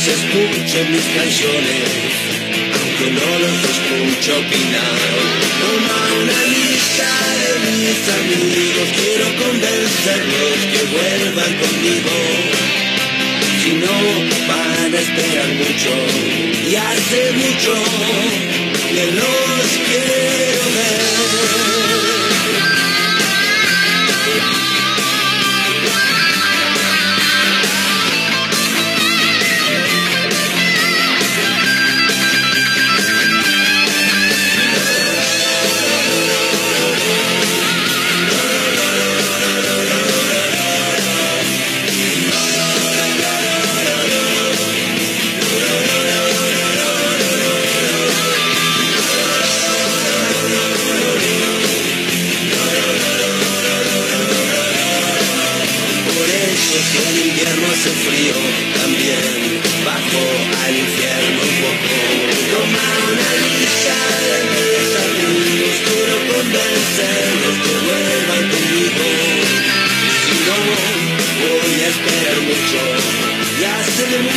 [0.00, 1.88] chicos escuchen mis canciones,
[2.74, 5.00] aunque no los escucho opinar.
[5.60, 7.10] Toma una lista
[7.40, 12.14] de mis amigos, quiero convencerlos que vuelvan conmigo.
[13.62, 13.96] Si no,
[14.48, 15.92] van a esperar mucho,
[16.66, 17.72] y hace mucho
[18.94, 21.10] que los quiero ver.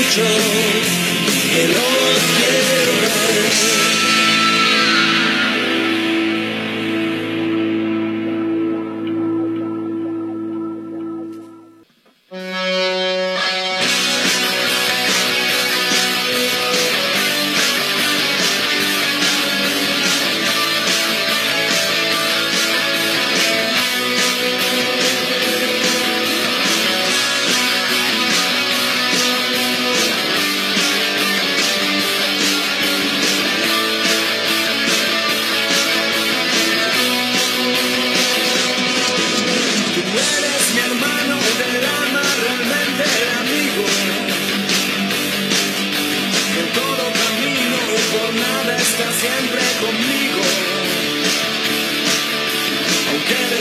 [0.03, 0.27] muchos
[1.53, 2.82] que.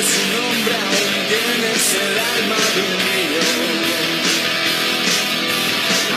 [0.03, 3.45] Su nombre aún tienes el alma de un mío,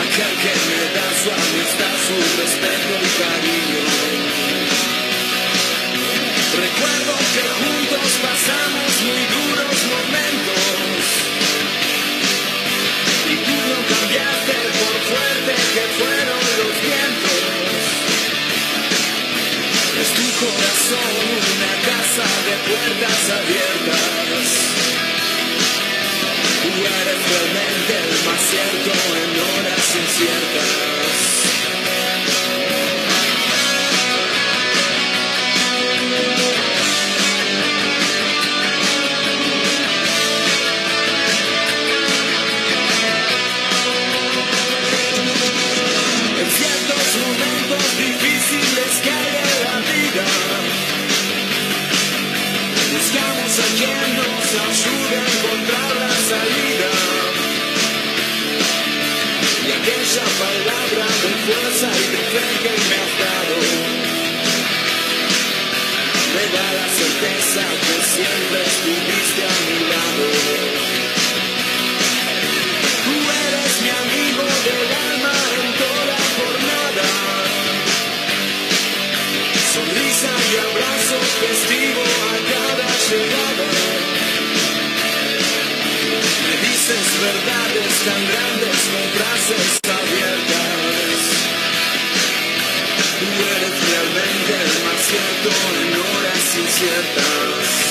[0.01, 3.83] aquel que me da su amistad, su respeto y cariño.
[6.65, 11.03] Recuerdo que juntos pasamos muy duros momentos
[13.29, 16.14] y tú no cambiaste por fuerte que fue.
[20.39, 21.15] corazón
[21.55, 24.47] una casa de puertas abiertas.
[26.63, 31.44] Y eres realmente el más cierto en horas inciertas.
[52.93, 56.91] Buscamos a quien nos ayude a encontrar la salida.
[59.67, 63.55] Y aquella palabra de fuerza y de fe que me has dado
[66.35, 70.27] me da la certeza que siempre estuviste a mi lado.
[73.03, 73.15] Tú
[73.47, 75.24] eres mi amigo del alma.
[80.25, 83.67] y abrazo festivo a cada llegada.
[86.43, 89.67] Me dices verdades tan grandes con frases
[89.99, 91.17] abiertas.
[93.19, 95.49] Tú eres realmente el más cierto
[95.81, 97.84] en horas inciertas.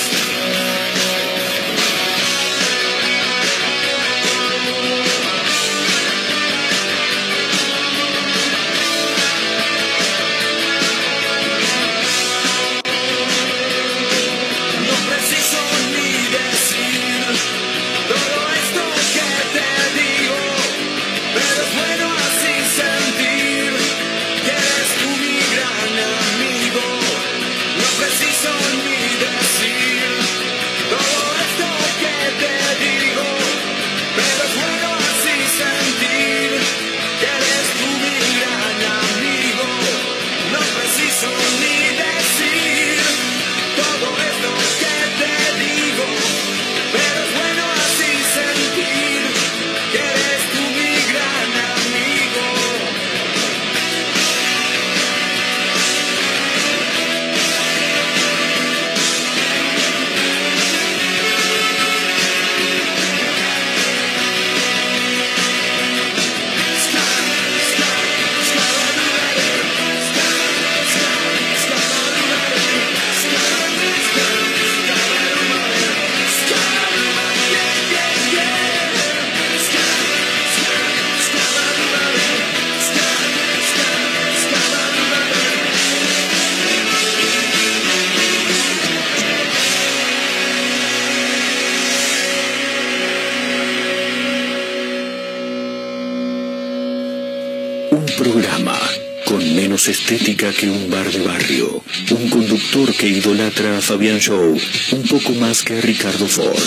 [99.85, 101.83] Menos estética que un bar de barrio.
[102.11, 104.57] Un conductor que idolatra a Fabián Show
[104.91, 106.57] un poco más que a Ricardo Ford.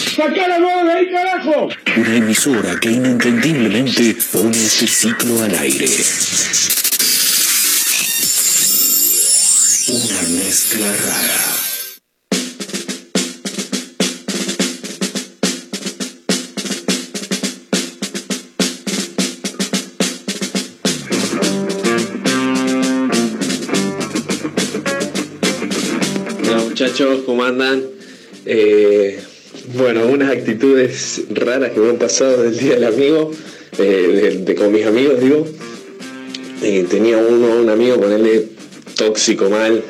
[0.85, 1.69] de ahí, carajo!
[1.97, 5.89] Una emisora que inentendiblemente pone este ciclo al aire.
[9.89, 11.38] Una mezcla rara.
[26.99, 27.83] Muchachos, ¿cómo andan?
[28.45, 29.21] Eh,
[29.75, 33.31] bueno, unas actitudes raras que me han pasado del Día del Amigo,
[33.79, 35.47] eh, de, con mis amigos, digo.
[36.63, 38.49] Eh, tenía uno, un amigo él
[38.97, 39.81] tóxico mal,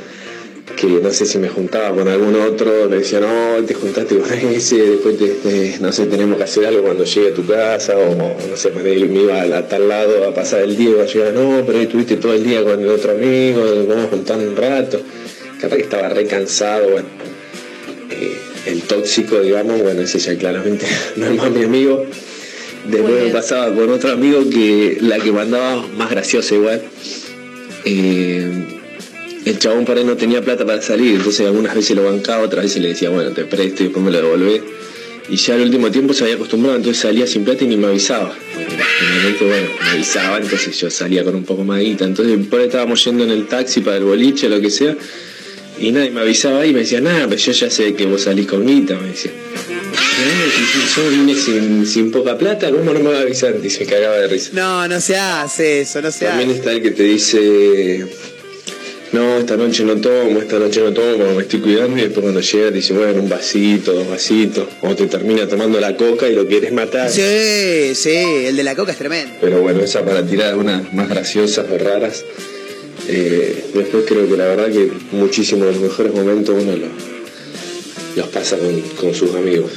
[0.76, 4.30] que no sé si me juntaba con algún otro, le decía, no, te juntaste con
[4.52, 7.96] ese, después te- te- no sé, tenemos que hacer algo cuando llegue a tu casa,
[7.96, 11.32] o no sé, me iba a, tal lado a pasar el día, iba a llegar,
[11.32, 14.54] no, pero hoy estuviste todo el día con el otro amigo, vamos a juntar un
[14.56, 15.00] rato.
[15.60, 17.08] Capaz que estaba re cansado, bueno.
[18.10, 20.86] Eh, el tóxico, digamos, bueno, ese ya claramente
[21.16, 22.06] no es más mi amigo.
[22.88, 23.32] Después me bien.
[23.32, 26.82] pasaba con otro amigo que la que mandaba más graciosa igual.
[27.84, 28.78] Eh,
[29.44, 32.64] el chabón para él no tenía plata para salir, entonces algunas veces lo bancaba, otras
[32.64, 34.62] veces le decía, bueno, te presto y después me lo devolvés.
[35.30, 37.86] Y ya al último tiempo se había acostumbrado, entonces salía sin plata y ni me
[37.86, 38.34] avisaba.
[38.54, 42.04] Generalmente, bueno, me avisaba, entonces yo salía con un poco más de guita.
[42.04, 44.96] Entonces por ahí estábamos yendo en el taxi para el boliche, lo que sea,
[45.80, 48.46] y nadie me avisaba y me decía, nada, pero yo ya sé que vos salís
[48.46, 49.30] con guita, me decía.
[49.32, 53.54] "Eh, si Yo vine sin, sin poca plata, ¿cómo no me va a avisar?
[53.62, 54.50] Y se cagaba de risa.
[54.52, 56.58] No, no se hace eso, no se También hace.
[56.58, 58.06] está el que te dice,
[59.12, 62.22] no, esta noche no tomo, esta noche no tomo, porque me estoy cuidando, y después
[62.22, 66.28] cuando llega te dice, bueno, un vasito, dos vasitos, o te termina tomando la coca
[66.28, 67.08] y lo quieres matar.
[67.10, 68.16] Sí, sí,
[68.46, 69.34] el de la coca es tremendo.
[69.40, 72.24] Pero bueno, esa para tirar unas más graciosas o raras.
[73.08, 76.90] Eh, después creo que la verdad que muchísimos de los mejores momentos uno los,
[78.16, 79.72] los pasa con, con sus amigos.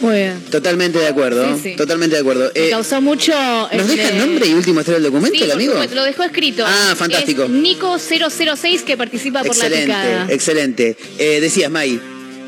[0.00, 0.38] Muy bien.
[0.50, 1.76] Totalmente de acuerdo, Sí, sí.
[1.76, 2.50] totalmente de acuerdo.
[2.54, 3.32] Eh, causó mucho.
[3.32, 5.72] ¿Nos este, deja el nombre y último estrella del documento, Sí, el amigo?
[5.72, 6.64] supuesto, lo dejó escrito.
[6.66, 7.44] Ah, fantástico.
[7.44, 10.26] Es Nico006 que participa por la Excelente, picada.
[10.30, 10.96] excelente.
[11.18, 11.98] Eh, decías, May.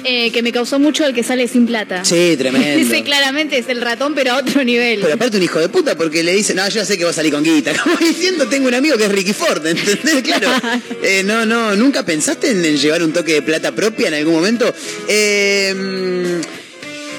[0.09, 2.05] Eh, que me causó mucho el que sale sin plata.
[2.05, 2.69] Sí, tremendo.
[2.95, 5.01] Ese claramente es el ratón, pero a otro nivel.
[5.01, 7.15] Pero aparte un hijo de puta porque le dice, no, yo ya sé que vos
[7.17, 7.73] salís con guita.
[7.83, 10.23] Como diciendo, tengo un amigo que es Ricky Ford, ¿entendés?
[10.23, 10.49] Claro.
[11.03, 14.35] Eh, no, no, ¿nunca pensaste en, en llevar un toque de plata propia en algún
[14.35, 14.73] momento?
[15.09, 16.41] Eh,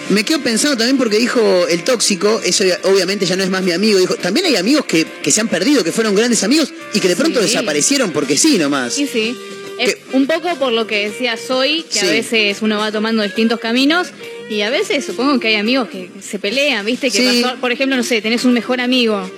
[0.09, 3.71] me quedo pensando también porque dijo el tóxico, eso obviamente ya no es más mi
[3.73, 3.99] amigo.
[3.99, 7.09] Dijo, también hay amigos que, que se han perdido, que fueron grandes amigos y que
[7.09, 7.47] de pronto Sí.
[7.47, 8.93] desaparecieron porque sí nomás.
[8.93, 9.38] Sí, sí.
[9.80, 12.05] Es Que- un poco por lo que decía Soy, que Sí.
[12.07, 14.07] a veces uno va tomando distintos caminos
[14.49, 17.11] y a veces supongo que hay amigos que se pelean, ¿viste?
[17.11, 17.41] Que Sí.
[17.43, 19.30] pasó- por ejemplo, no sé, tenés un mejor amigo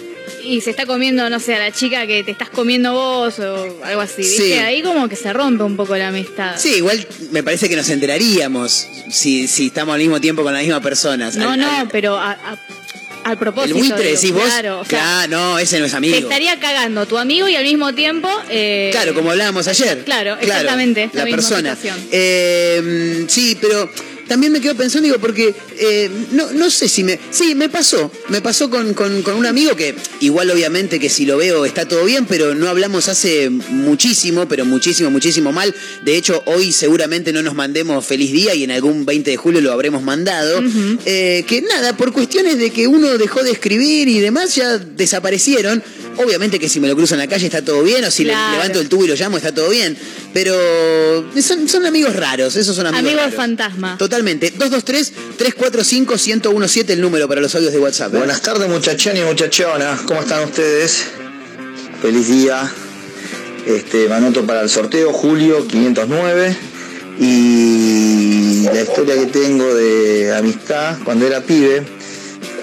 [0.45, 3.83] y se está comiendo, no sé, a la chica que te estás comiendo vos o
[3.83, 4.43] algo así, ¿viste?
[4.43, 4.53] Sí.
[4.53, 6.55] Ahí como que se rompe un poco la amistad.
[6.57, 10.59] Sí, igual me parece que nos enteraríamos si, si estamos al mismo tiempo con la
[10.59, 11.31] misma persona.
[11.31, 12.57] No, Al- no, al- pero a- a-
[13.23, 13.77] al el propósito.
[13.77, 14.43] buitre, digo, decís vos.
[14.43, 16.13] Claro, o sea, Claro, no, ese no es amigo.
[16.15, 18.29] te estaría cagando tu amigo y al mismo tiempo.
[18.49, 20.03] eh, Claro, como hablábamos ayer.
[20.05, 21.77] Claro, exactamente, la La misma persona.
[22.11, 23.89] Eh, sí, pero
[24.29, 27.19] también me quedo pensando, digo, porque eh, no, no sé si me.
[27.31, 28.09] Sí, me pasó.
[28.29, 31.85] Me pasó con, con- con un amigo que, igual, obviamente, que si lo veo está
[31.87, 35.75] todo bien, pero no hablamos hace muchísimo, pero muchísimo, muchísimo mal.
[36.05, 39.59] De hecho, hoy seguramente no nos mandemos feliz día y en algún 20 de julio
[39.61, 40.61] lo habremos mandado.
[41.05, 45.83] Eh, que nada, por cuestiones de que uno dejó de escribir y demás, ya desaparecieron.
[46.21, 48.33] Obviamente que si me lo cruzo en la calle está todo bien, o si le-
[48.51, 49.97] levanto el tubo y lo llamo está todo bien.
[50.33, 50.53] Pero
[51.41, 53.35] son, son amigos raros, esos son amigos Amigos raros.
[53.35, 53.97] fantasma.
[53.97, 54.53] Totalmente.
[54.53, 58.13] 223-345-1017 el número para los audios de WhatsApp.
[58.13, 58.17] ¿eh?
[58.17, 61.05] Buenas tardes muchachones y muchachonas, ¿cómo están ustedes?
[62.01, 62.69] Feliz día.
[63.65, 66.57] Este, me anoto para el sorteo, Julio 509.
[67.21, 71.83] Y la historia que tengo de amistad, cuando era pibe,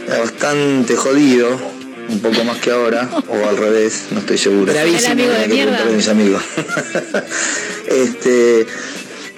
[0.07, 1.59] era bastante jodido,
[2.09, 4.73] un poco más que ahora, o al revés, no estoy seguro.
[4.73, 5.13] Bravísimo.
[5.13, 5.85] El amigo de mierda.
[5.87, 6.43] mis amigos.
[7.89, 8.67] este,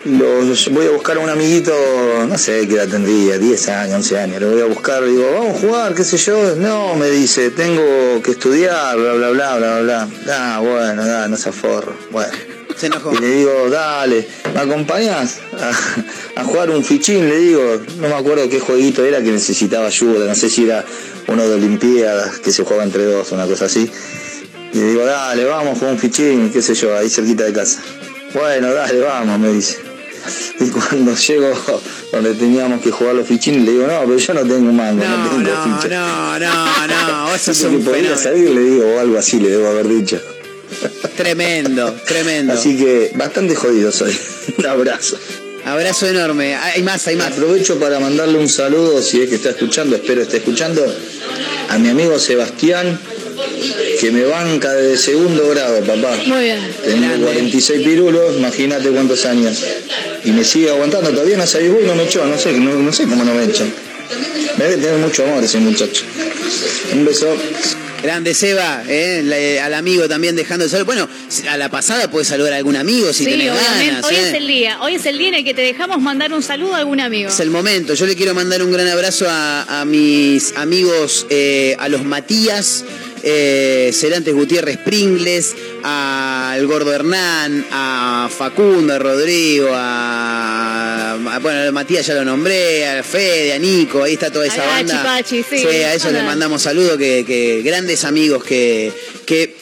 [0.05, 1.73] los voy a buscar a un amiguito,
[2.29, 5.31] no sé qué edad tendría, 10 años, 11 años, lo voy a buscar, le digo,
[5.33, 9.57] vamos a jugar, qué sé yo, no, me dice, tengo que estudiar, bla, bla, bla,
[9.57, 12.33] bla, bla, ah, bueno, da, no se aforro, bueno.
[12.77, 13.13] Se enojó.
[13.13, 17.29] Y le digo, dale, ¿me acompañás a, a jugar un fichín?
[17.29, 20.85] Le digo, no me acuerdo qué jueguito era que necesitaba ayuda, no sé si era
[21.29, 23.91] uno de Olimpiadas, que se jugaba entre dos, una cosa así.
[24.73, 27.81] Y le digo, dale, vamos jugar un fichín, qué sé yo, ahí cerquita de casa.
[28.35, 29.79] Bueno, dale, vamos, me dice.
[30.61, 31.53] Y cuando llego
[32.13, 35.17] donde teníamos que jugar los fichines, le digo, no, pero yo no tengo mango, no,
[35.17, 35.89] No, tengo no, ficha.
[35.89, 39.51] no, no, no, sos Dice un que podía salir, le digo, o algo así le
[39.51, 40.21] debo haber dicho.
[41.17, 42.53] Tremendo, tremendo.
[42.53, 44.17] Así que bastante jodido soy.
[44.59, 45.19] Un abrazo.
[45.65, 46.55] Abrazo enorme.
[46.55, 47.33] Hay más, hay más.
[47.33, 50.85] Aprovecho para mandarle un saludo, si es que está escuchando, espero esté escuchando,
[51.69, 52.99] a mi amigo Sebastián,
[54.01, 56.17] que me banca de segundo grado, papá.
[56.27, 56.61] Muy bien.
[56.85, 59.63] Tengo 46 pirulos, imagínate cuántos años.
[60.25, 62.93] Y me sigue aguantando, todavía no se y no me echó, no sé, no, no
[62.93, 63.73] sé cómo no me echan.
[64.57, 66.05] Debe tener mucho amor ese muchacho.
[66.93, 67.37] Un beso.
[68.03, 70.87] Grande Seba, eh, la- al amigo también dejando de saludar.
[70.87, 71.09] Bueno,
[71.51, 73.87] a la pasada puedes saludar a algún amigo si sí, tenés obviamente.
[73.87, 74.05] ganas.
[74.05, 74.29] Hoy eh.
[74.29, 74.79] es el día.
[74.83, 77.29] Hoy es el día en el que te dejamos mandar un saludo a algún amigo.
[77.29, 77.95] Es el momento.
[77.95, 82.85] Yo le quiero mandar un gran abrazo a, a mis amigos, eh, a los Matías,
[83.23, 91.73] eh, Cerantes Gutiérrez Pringles, al Gordo Hernán, a Facundo, a Rodrigo, a, a- bueno, a
[91.73, 94.95] Matías ya lo nombré, a Fede, a Nico, ahí está toda esa A banda.
[95.59, 95.67] Sí.
[95.67, 96.31] a esos les Anda.
[96.33, 98.93] mandamos saludos, que, que grandes amigos que,
[99.27, 99.55] que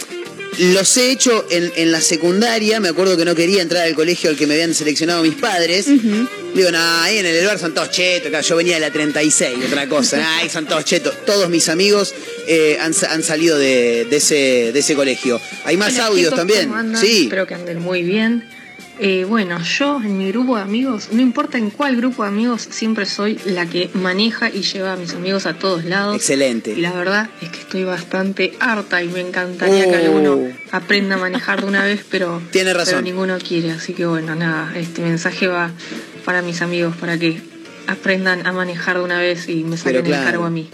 [0.58, 4.30] los he hecho en, en la secundaria, me acuerdo que no quería entrar al colegio
[4.30, 5.86] al que me habían seleccionado mis padres.
[5.86, 9.58] Digo, no, ahí en el Elbar son todos chetos, claro, yo venía de la 36,
[9.66, 11.14] otra cosa, nah, ahí son todos chetos.
[11.26, 12.14] Todos mis amigos
[12.46, 15.40] eh, han, han salido de, de ese, de ese colegio.
[15.64, 16.70] Hay más Hola, audios también.
[16.98, 18.48] Sí, Espero que anden muy bien.
[18.98, 22.66] Eh, bueno, yo en mi grupo de amigos, no importa en cuál grupo de amigos,
[22.70, 26.16] siempre soy la que maneja y lleva a mis amigos a todos lados.
[26.16, 26.72] excelente.
[26.72, 30.38] Y la verdad es que estoy bastante harta y me encantaría que alguno
[30.72, 32.94] aprenda a manejar de una vez, pero, Tiene razón.
[32.94, 33.72] pero ninguno quiere.
[33.72, 35.70] Así que bueno, nada, este mensaje va
[36.24, 37.40] para mis amigos, para que
[37.86, 40.22] aprendan a manejar de una vez y me saquen claro.
[40.22, 40.70] el cargo a mí.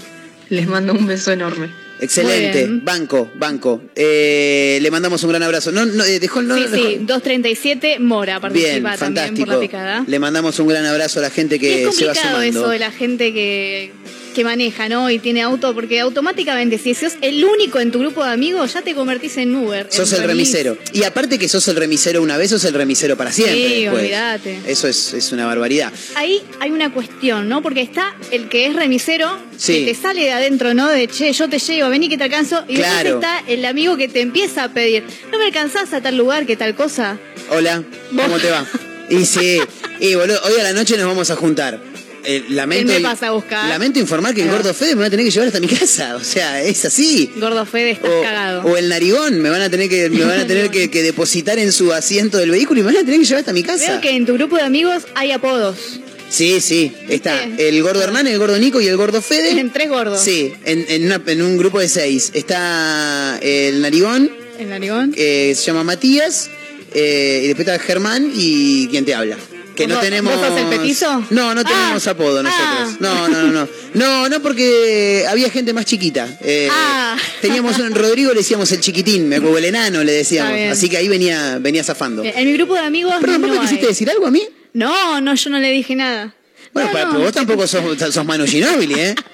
[0.48, 1.70] Les mando un beso enorme.
[2.02, 2.68] Excelente.
[2.82, 3.80] Banco, banco.
[3.94, 5.70] Eh, le mandamos un gran abrazo.
[5.72, 9.46] No, no, eh, dejó el no, sí, dejó- sí, 237 Mora participa Bien, también fantástico.
[9.46, 10.04] por la picada.
[10.06, 12.60] Le mandamos un gran abrazo a la gente Y que es se va complicado sumando.
[12.60, 13.92] eso de la gente que,
[14.32, 15.10] que maneja, ¿no?
[15.10, 18.82] Y tiene auto, porque automáticamente, si sos el único en tu grupo de amigos, ya
[18.82, 19.86] te convertís en Uber.
[19.90, 20.52] Sos el remis.
[20.52, 20.78] remisero.
[20.92, 23.56] Y aparte que sos el remisero una vez, sos el remisero para siempre.
[23.56, 24.02] Sí, después.
[24.02, 24.58] olvídate.
[24.66, 25.92] Eso es, es una barbaridad.
[26.14, 27.62] Ahí hay una cuestión, ¿no?
[27.62, 29.84] Porque está el que es remisero, Sí.
[29.84, 30.88] que te sale de adentro, ¿no?
[30.88, 32.64] De che, yo te llevo, vení que te alcanzo.
[32.68, 33.20] Y Claro.
[33.20, 36.46] después está el amigo que te empieza a pedir, ¿no me alcanzás a tal lugar,
[36.46, 37.18] que tal cosa?
[37.50, 37.82] Hola,
[38.16, 38.66] ¿cómo te va?
[39.10, 39.58] Y sí,
[40.00, 41.78] y boludo, hoy a la noche nos vamos a juntar.
[42.24, 43.68] Eh, lamento, Él me pasa a buscar.
[43.68, 46.14] lamento informar que el gordo Fede me va a tener que llevar hasta mi casa.
[46.16, 47.30] O sea, es así.
[47.36, 48.62] Gordo Fede, estás O, cagado.
[48.62, 51.58] o el narigón, me van a tener que, me van a tener que, que depositar
[51.58, 53.90] en su asiento del vehículo y me van a tener que llevar hasta mi casa.
[53.92, 56.00] Veo que en tu grupo de amigos hay apodos.
[56.28, 56.92] Sí, sí.
[57.10, 59.50] Está el gordo Hernán, el gordo Nico y el gordo Fede.
[59.58, 60.18] En tres gordos.
[60.22, 62.30] Sí, en, en, una- en un grupo de seis.
[62.32, 65.12] Está el narigón, El narigón.
[65.12, 66.48] que se llama Matías,
[66.94, 69.36] eh, y después está Germán y quien te habla.
[69.82, 70.34] Que no ¿Vos- tenemos.
[70.36, 71.24] vos sos el petizo?
[71.30, 72.68] No, no tenemos Ah, apodo nosotros.
[72.68, 72.96] ah.
[73.00, 73.68] No, no, no, no.
[73.94, 76.28] No, no, porque había gente más chiquita.
[76.40, 77.16] Eh, Ah.
[77.40, 80.52] Teníamos un Rodrigo, le decíamos el chiquitín, me acuerdo, el enano le decíamos.
[80.72, 82.22] Así que ahí venía, venía zafando.
[82.24, 83.88] En mi grupo de amigos ¿vos no me quisiste hay.
[83.88, 84.42] decir algo a mí?
[84.72, 86.34] No, no, yo no le dije nada.
[86.72, 89.14] Bueno, no, pero vos tampoco sos, sos Manu Ginóbili, ¿eh?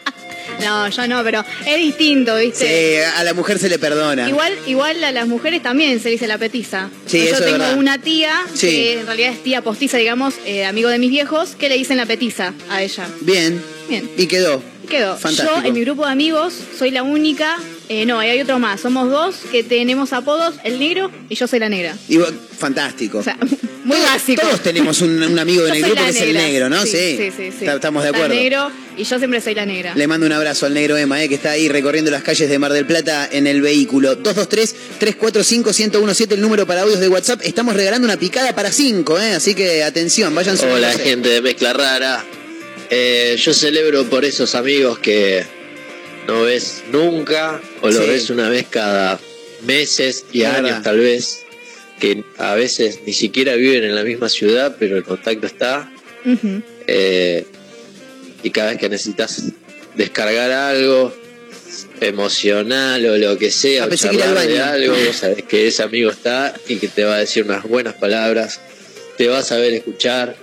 [0.61, 2.67] No, yo no, pero es distinto, ¿viste?
[3.03, 4.29] Sí, a la mujer se le perdona.
[4.29, 6.91] Igual, igual a las mujeres también se dice la petiza.
[7.07, 8.67] Sí, Yo eso tengo una tía, Sí.
[8.69, 11.97] que en realidad es tía postiza, digamos, eh, amigo de mis viejos, que le dicen
[11.97, 13.07] la petiza a ella.
[13.21, 13.63] Bien.
[13.89, 14.09] Bien.
[14.17, 14.63] Y quedó.
[14.89, 15.17] Quedó.
[15.17, 15.61] Fantástico.
[15.61, 17.57] Yo, en mi grupo de amigos, soy la única.
[17.89, 18.81] Eh, no, ahí hay otro más.
[18.81, 21.97] Somos dos que tenemos apodos, el negro y yo soy la negra.
[22.09, 23.19] Y vos- fantástico.
[23.19, 23.37] O sea,
[23.85, 24.43] muy todos, básico.
[24.43, 26.83] Todos tenemos un, un amigo en el grupo que es el negro, ¿no?
[26.85, 27.51] Sí, sí, sí.
[27.59, 27.65] sí.
[27.65, 28.35] Estamos de acuerdo.
[28.35, 29.95] el negro y yo siempre soy la negra.
[29.95, 32.59] Le mando un abrazo al negro Emma, eh, que está ahí recorriendo las calles de
[32.59, 34.19] Mar del Plata en el vehículo.
[34.23, 37.41] 223-345-1017, el número para audios de WhatsApp.
[37.45, 39.35] Estamos regalando una picada para 5, ¿eh?
[39.35, 42.25] así que atención, vayan Hola gente de Mezcla Rara.
[42.91, 45.45] Eh, yo celebro por esos amigos que
[46.29, 48.07] no ves nunca o lo Sí.
[48.09, 49.19] ves una vez cada
[49.65, 51.45] meses y años tal vez,
[51.99, 55.91] que a veces ni siquiera viven en la misma ciudad, pero el contacto está.
[56.87, 57.45] Eh,
[58.43, 59.43] y cada vez que necesitas
[59.97, 61.13] descargar algo
[62.01, 66.11] emocional o lo que sea, Ah, o charlar de algo, vos sabés que ese amigo
[66.11, 68.61] está y que te va a decir unas buenas palabras,
[69.17, 70.37] te va a saber escuchar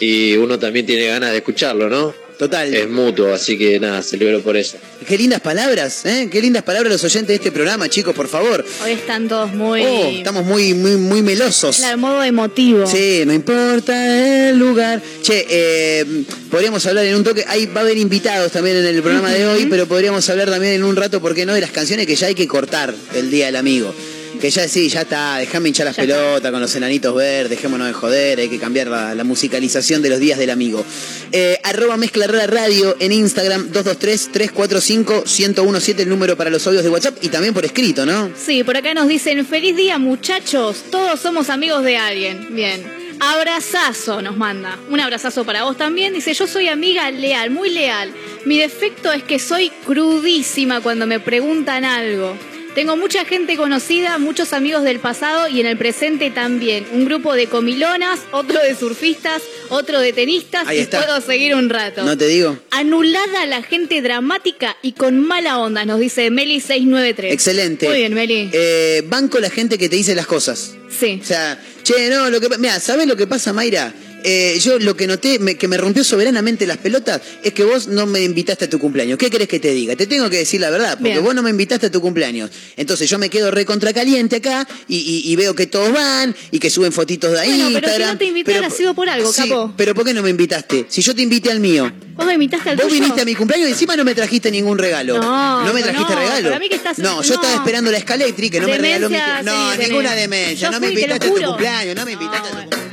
[0.00, 2.14] y uno también tiene ganas de escucharlo, ¿no?
[2.38, 2.72] Total.
[2.72, 4.78] Es mutuo, así que nada, celebro por eso.
[5.08, 6.28] Qué lindas palabras, ¿eh?
[6.30, 8.64] Qué lindas palabras los oyentes de este programa, chicos, por favor.
[8.84, 9.82] Hoy están todos muy.
[9.84, 11.78] Oh, estamos muy, muy, muy melosos.
[11.78, 12.86] Claro, modo emotivo.
[12.86, 15.02] Sí, no importa el lugar.
[15.20, 16.04] Che, eh,
[16.48, 17.44] podríamos hablar en un toque.
[17.48, 20.74] Ahí va a haber invitados también en el programa de hoy, pero podríamos hablar también
[20.74, 21.54] en un rato, ¿por qué no?
[21.54, 23.92] De las canciones que ya hay que cortar el Día del Amigo.
[24.40, 26.14] Que ya sí, ya está, déjame hinchar las Ya está.
[26.14, 30.10] pelotas con los enanitos verdes, dejémonos de joder, hay que cambiar la, la musicalización de
[30.10, 30.84] los días del amigo.
[31.32, 37.16] Eh, arroba mezcla rara radio en Instagram, 223-345-1017, el número para los audios de WhatsApp
[37.22, 38.30] y también por escrito, ¿no?
[38.36, 42.48] Sí, por acá nos dicen, feliz día muchachos, todos somos amigos de alguien.
[42.54, 42.98] Bien.
[43.20, 44.78] Abrazazo nos manda.
[44.90, 46.14] Un abrazazo para vos también.
[46.14, 48.12] Dice, yo soy amiga leal, muy leal.
[48.44, 52.36] Mi defecto es que soy crudísima cuando me preguntan algo.
[52.78, 56.86] Tengo mucha gente conocida, muchos amigos del pasado y en el presente también.
[56.92, 61.02] Un grupo de comilonas, otro de surfistas, otro de tenistas Ahí y está.
[61.04, 62.04] puedo seguir un rato.
[62.04, 62.56] ¿No te digo?
[62.70, 67.32] Anulada la gente dramática y con mala onda, nos dice Meli693.
[67.32, 67.88] Excelente.
[67.88, 68.48] Muy bien, Meli.
[68.52, 70.76] Eh, banco la gente que te dice las cosas.
[70.88, 71.18] Sí.
[71.20, 73.92] O sea, che, no, lo que mira, ¿sabes lo que pasa, Mayra?
[74.24, 77.86] Eh, yo lo que noté, me- que me rompió soberanamente las pelotas, es que vos
[77.86, 79.16] no me invitaste a tu cumpleaños.
[79.16, 79.94] ¿Qué querés que te diga?
[79.96, 81.24] Te tengo que decir la verdad, porque Bien.
[81.24, 82.50] vos no me invitaste a tu cumpleaños.
[82.76, 86.58] Entonces yo me quedo recontra caliente acá y, y- y veo que todos van y
[86.58, 87.48] que suben fotitos de ahí.
[87.48, 88.08] Bueno, pero si Instagram.
[88.12, 89.72] no te invité, ha sido por algo, Sí, capo.
[89.76, 90.86] Pero ¿por qué no me invitaste?
[90.88, 91.90] Si yo te invité al mío.
[92.16, 93.00] ¿Vos me invitaste al Vos tuyo?
[93.00, 95.18] viniste a mi cumpleaños y encima no me trajiste ningún regalo.
[95.20, 96.48] No, me trajiste no, regalo.
[96.48, 97.40] para mí que estás- no, yo no.
[97.40, 100.68] estaba esperando la Scalectri que no me regaló mi Demencia, No, sí, ninguna demencia.
[100.68, 102.88] Yo no me fui, invitaste a tu cumpleaños, no me invitaste a tu cumpleaños.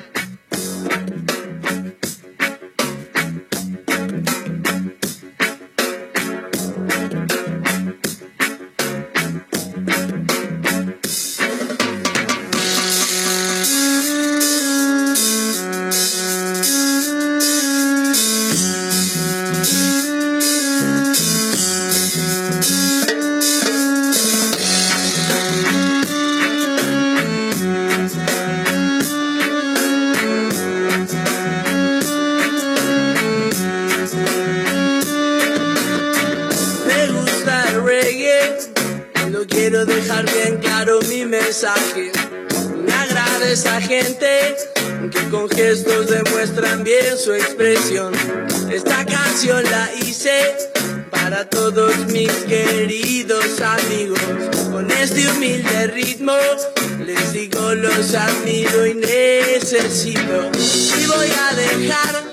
[59.77, 62.23] Y voy a dejar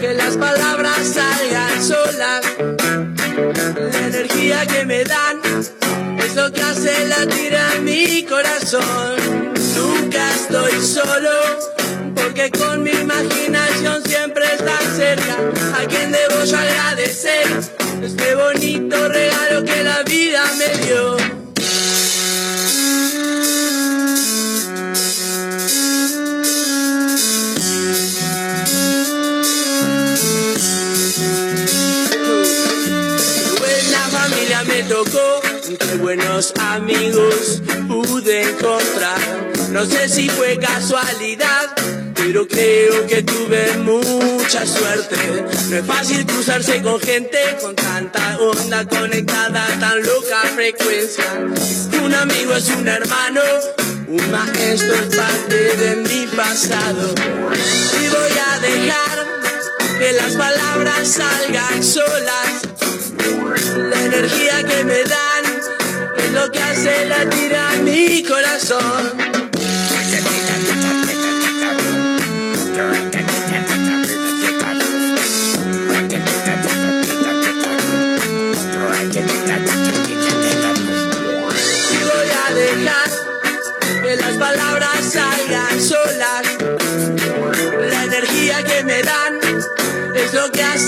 [0.00, 2.44] que las palabras salgan solas.
[3.92, 5.40] La energía que me dan
[6.18, 9.16] es lo que hace latir a mi corazón.
[9.74, 11.30] Nunca estoy solo,
[12.14, 15.36] porque con mi imaginación siempre está cerca.
[15.80, 17.48] A quien debo yo agradecer
[18.04, 20.17] este bonito regalo que la vida
[39.78, 41.68] No sé si fue casualidad,
[42.16, 45.14] pero creo que tuve mucha suerte.
[45.70, 51.26] No es fácil cruzarse con gente con tanta onda conectada, tan loca frecuencia.
[52.02, 53.40] Un amigo es un hermano,
[54.08, 57.14] un maestro es parte de mi pasado.
[58.02, 59.26] Y voy a dejar
[59.96, 62.62] que las palabras salgan solas.
[63.76, 65.44] La energía que me dan
[66.16, 69.27] es lo que hace latir a mi corazón.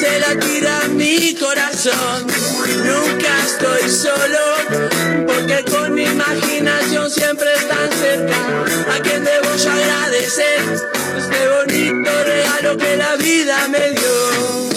[0.01, 2.27] Lo que hace latir a mi corazón.
[2.85, 8.37] Nunca estoy solo, porque con mi imaginación siempre están cerca.
[8.95, 10.61] A quien debo agradecer
[11.19, 14.70] este bonito regalo que la vida me dio.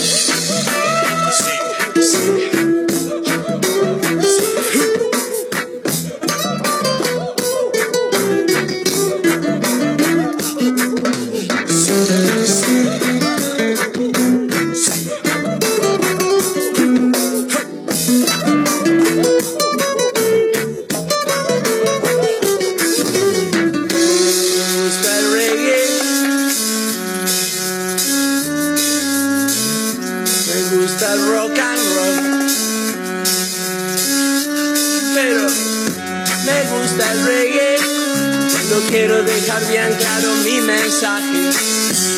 [40.93, 41.49] Mensaje.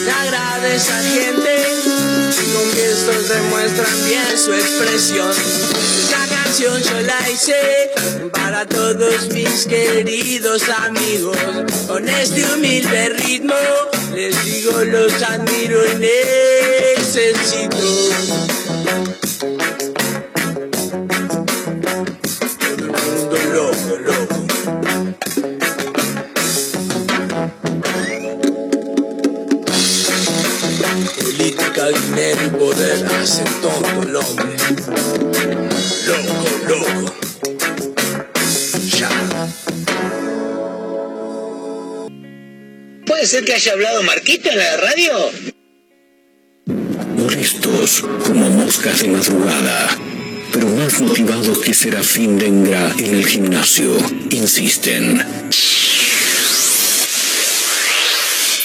[0.06, 1.66] Me agrada esa gente
[2.54, 5.32] con gestos demuestran bien su expresión.
[5.32, 7.92] Esta canción yo la hice
[8.32, 11.38] para todos mis queridos amigos.
[11.88, 13.56] Con este humilde ritmo
[14.14, 15.96] les digo los admiro y
[16.98, 17.78] necesito.
[43.44, 45.32] Que haya hablado Marquito en la radio?
[47.18, 49.90] Molestos como moscas de madrugada,
[50.54, 53.98] pero más motivados que Serafín Dengra en el gimnasio,
[54.30, 55.18] insisten.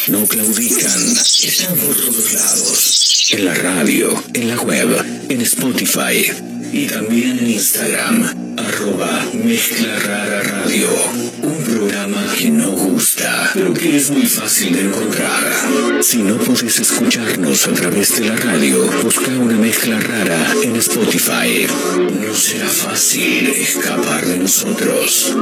[0.08, 3.28] No claudican, están por todos lados.
[3.30, 6.30] En la radio, en la web, en Spotify
[6.72, 10.88] y también en Instagram, arroba Mezcla Radio.
[11.80, 15.50] Programa que no gusta, pero que es muy fácil de encontrar.
[16.02, 21.66] Si no podés escucharnos a través de la radio, busca una mezcla rara en Spotify.
[22.20, 25.34] No será fácil escapar de nosotros.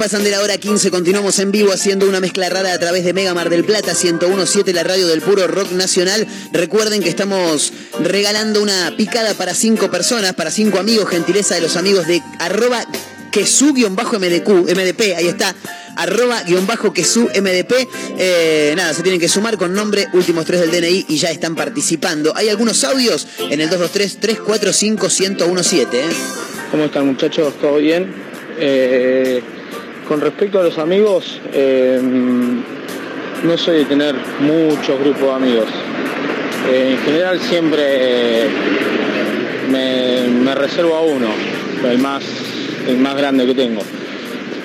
[0.00, 3.12] Pasan de la hora 15, continuamos en vivo haciendo una mezcla rara a través de
[3.12, 6.26] Mega Mar del Plata 1017, la radio del puro rock nacional.
[6.52, 11.76] Recuerden que estamos regalando una picada para cinco personas, para cinco amigos, gentileza de los
[11.76, 12.82] amigos de arroba
[13.30, 15.54] quesu-mdq, MDP, ahí está,
[15.96, 17.86] arroba guion bajo quesu MDP.
[18.16, 21.54] Eh, nada, se tienen que sumar con nombre, últimos tres del DNI y ya están
[21.54, 22.32] participando.
[22.34, 25.88] Hay algunos audios en el 223-345-1017.
[25.92, 26.08] ¿eh?
[26.70, 27.52] ¿Cómo están muchachos?
[27.60, 28.10] ¿Todo bien?
[28.58, 29.42] Eh,
[30.10, 32.00] con respecto a los amigos, eh,
[33.44, 35.68] no soy de tener muchos grupos de amigos.
[36.68, 38.48] Eh, en general siempre eh,
[39.70, 41.28] me, reservo a uno,
[41.88, 42.24] el más,
[42.88, 43.82] el más grande que tengo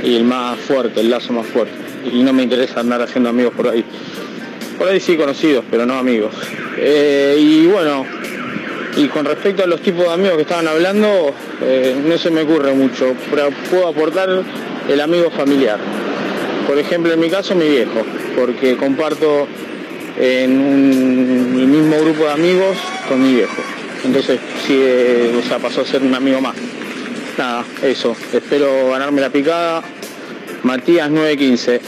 [0.03, 1.75] y el más fuerte, el lazo más fuerte.
[2.11, 3.85] Y no me interesa andar haciendo amigos por ahí.
[4.79, 6.33] Por ahí sí conocidos, pero no amigos.
[6.79, 8.03] Eh, y bueno,
[8.97, 11.35] y con respecto a los tipos de amigos que estaban hablando,
[12.03, 14.43] no se me ocurre mucho, pero puedo aportar
[14.89, 15.79] el amigo familiar.
[16.67, 18.03] Por ejemplo, en mi caso, mi viejo,
[18.35, 19.47] porque comparto
[20.17, 22.77] en un el mismo grupo de amigos
[23.07, 23.61] con mi viejo.
[24.03, 26.55] Entonces, sí, eh, o sea, pasó a ser un amigo más.
[27.37, 28.15] Nada, eso.
[28.33, 29.83] Espero ganarme la picada.
[30.63, 31.81] Matías 915.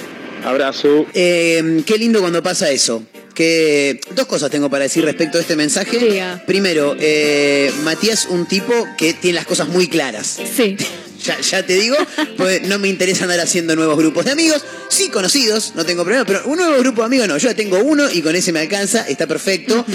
[0.44, 1.06] Abrazo.
[1.14, 3.04] Eh, qué lindo cuando pasa eso.
[3.34, 6.00] Que dos cosas tengo para decir respecto a este mensaje.
[6.00, 6.44] Diga.
[6.48, 10.40] Primero, eh, Matías, un tipo que tiene las cosas muy claras.
[10.56, 10.76] Sí.
[11.24, 11.96] Ya, ya te digo,
[12.38, 16.26] pues no me interesa andar haciendo nuevos grupos de amigos, sí conocidos, no tengo problema,
[16.26, 18.60] pero un nuevo grupo de amigos no, yo ya tengo uno y con ese me
[18.60, 19.86] alcanza, está perfecto.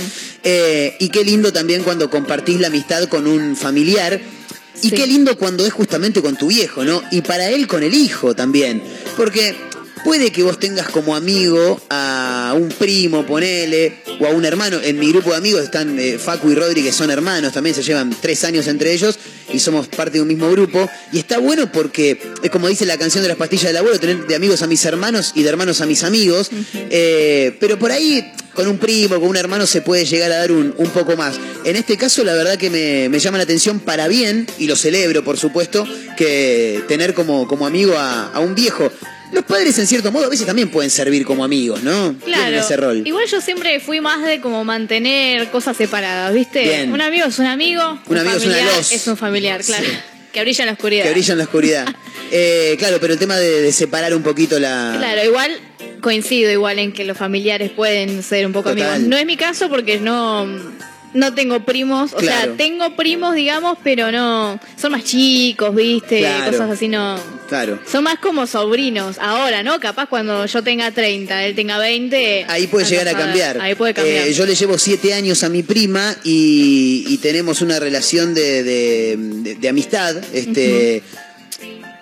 [0.42, 4.20] Eh, y qué lindo también cuando compartís la amistad con un familiar.
[4.82, 4.96] Y Sí.
[4.96, 7.02] qué lindo cuando es justamente con tu viejo, ¿no?
[7.12, 8.82] Y para él con el hijo también.
[9.16, 9.54] Porque
[10.04, 14.78] puede que vos tengas como amigo a un primo, ponele, o a un hermano.
[14.82, 17.82] En mi grupo de amigos están eh, Facu y Rodri, que son hermanos, también se
[17.82, 19.18] llevan tres años entre ellos
[19.52, 20.88] y somos parte de un mismo grupo.
[21.12, 24.26] Y está bueno porque es como dice la canción de las pastillas del abuelo, tener
[24.26, 26.50] de amigos a mis hermanos y de hermanos a mis amigos.
[26.74, 30.52] Eh, pero por ahí, con un primo, con un hermano, se puede llegar a dar
[30.52, 31.36] un, un poco más.
[31.64, 34.76] En este caso, la verdad que me, me llama la atención para bien, y lo
[34.76, 35.86] celebro, por supuesto,
[36.16, 38.90] que tener como, como amigo a, a un viejo.
[39.32, 42.12] Los padres, en cierto modo, a veces también pueden servir como amigos, ¿no?
[42.14, 42.56] Tienen Claro.
[42.58, 43.02] ese rol.
[43.06, 46.62] Igual yo siempre fui más de como mantener cosas separadas, ¿viste?
[46.62, 46.92] Bien.
[46.92, 47.98] Un amigo es un amigo.
[48.06, 48.92] Un amigo es una familiar luz.
[48.92, 49.84] Es un familiar, claro.
[49.84, 49.90] Sí.
[50.32, 51.04] Que brilla en la oscuridad.
[51.04, 51.86] Que brilla en la oscuridad.
[52.34, 54.94] Eh, claro, pero el tema de, de separar un poquito la.
[54.96, 55.50] Claro, igual
[56.00, 58.88] coincido igual en que los familiares pueden ser un poco Total.
[58.88, 59.06] amigos.
[59.10, 60.46] No es mi caso porque no
[61.12, 62.44] no tengo primos, o Claro.
[62.46, 66.20] sea, tengo primos, digamos, pero no son más chicos, ¿viste?
[66.20, 66.52] Claro.
[66.52, 67.18] Cosas así no
[67.52, 67.78] Claro.
[67.90, 69.16] son más como sobrinos.
[69.20, 69.78] Ahora, ¿no?
[69.78, 72.46] Capaz cuando yo tenga 30, él tenga 20.
[72.48, 73.60] Ahí puede llegar a cambiar.
[73.60, 74.26] Ahí puede cambiar.
[74.28, 78.62] Eh, yo le llevo siete años a mi prima y, y tenemos una relación de,
[78.62, 80.16] de- de- de amistad.
[80.32, 81.02] Este,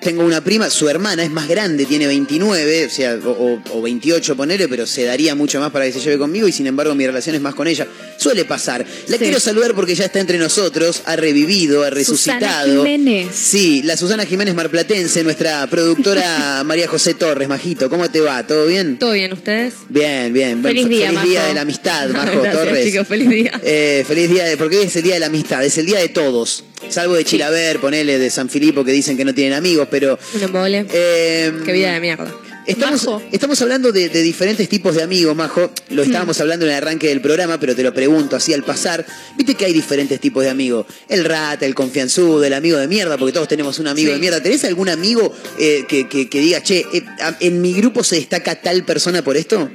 [0.01, 4.34] tengo una prima, su hermana es más grande, tiene 29, o sea, o, o 28
[4.36, 7.07] ponele, pero se daría mucho más para que se lleve conmigo y sin embargo mi
[7.07, 7.86] relación es más con ella.
[8.21, 8.85] Suele pasar.
[9.09, 9.23] La Sí.
[9.25, 12.66] quiero saludar porque ya está entre nosotros, ha revivido, ha resucitado.
[12.66, 13.29] Susana Jiménez.
[13.35, 18.47] Sí, la Susana Jiménez Marplatense, nuestra productora María José Torres, Majito, ¿cómo te va?
[18.47, 18.99] ¿Todo bien?
[18.99, 19.73] ¿Todo bien ustedes?
[19.89, 20.62] Bien, bien.
[20.62, 22.87] Feliz Bueno, día, Feliz día de la amistad, Majo Gracias, Torres.
[22.87, 23.53] chicos, feliz día.
[23.64, 25.99] Eh, feliz día, de, porque hoy es el día de la amistad, es el día
[25.99, 26.64] de todos.
[26.91, 30.18] Salvo de Chilaver, ponele, de San Filipo, que dicen que no tienen amigos, pero...
[30.35, 30.87] Un embole.
[30.93, 32.35] Eh, Qué vida de mierda.
[32.66, 35.70] Estamos, estamos hablando de, de diferentes tipos de amigos, Majo.
[35.88, 39.04] Lo estábamos hablando en el arranque del programa, pero te lo pregunto así al pasar.
[39.36, 40.86] Viste que hay diferentes tipos de amigos.
[41.08, 44.14] El rata, el confianzudo, el amigo de mierda, porque todos tenemos un amigo Sí.
[44.14, 44.42] de mierda.
[44.42, 47.02] ¿Tenés algún amigo eh, que, que- que diga, che, eh,
[47.40, 49.68] en mi grupo se destaca tal persona por esto?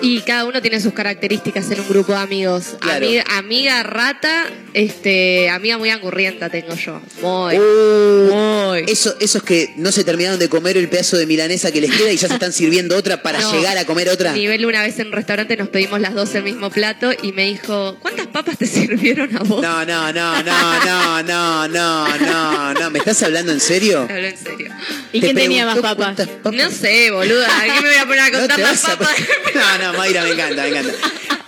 [0.00, 2.76] Y cada uno tiene sus características en un grupo de amigos.
[2.80, 3.04] Claro.
[3.06, 4.44] Amiga, amiga rata,
[4.74, 7.00] este, amiga muy angurrienta tengo yo.
[7.20, 7.58] Muy.
[7.58, 11.90] Uh, Eso, esos que no se terminaron de comer el pedazo de milanesa que les
[11.90, 13.52] queda y ya se están sirviendo otra para No.
[13.52, 14.32] llegar a comer otra.
[14.32, 17.44] Nivel una vez en un restaurante nos pedimos las dos el mismo plato y me
[17.46, 19.62] dijo, ¿cuántas papas te sirvieron a vos?
[19.62, 22.90] No, no, no, no, no, no, no, no, no.
[22.90, 24.04] ¿Me estás hablando en serio?
[24.06, 24.72] Te hablo en serio.
[25.12, 26.16] ¿Y Te quién tenía más papas?
[26.52, 27.48] No sé, boluda.
[27.64, 29.16] ¿Qué me voy a poner a No contar te las a- papas?
[29.54, 30.92] No, Mayra, me encanta, me encanta.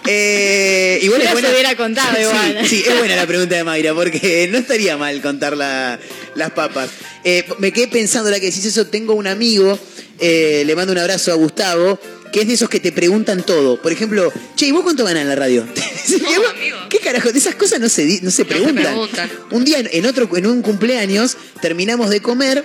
[0.06, 1.50] Eh, igual es se buena.
[1.50, 2.66] hubiera contado Sí, igual.
[2.68, 5.98] Sí, es buena la pregunta de Mayra, porque no estaría mal contar la-
[6.34, 6.90] las papas.
[7.24, 9.78] Eh, me quedé pensando, ahora que decís eso, tengo un amigo,
[10.18, 12.00] eh, le mando un abrazo a Gustavo,
[12.32, 13.80] que es de esos que te preguntan todo.
[13.80, 15.66] Por ejemplo, che, ¿y vos cuánto ganás en la radio?
[16.88, 17.30] ¿Qué carajo?
[17.32, 18.84] De esas cosas no se, no se preguntan.
[18.84, 19.30] preguntan.
[19.50, 22.64] Un día, en otro, en un cumpleaños, terminamos de comer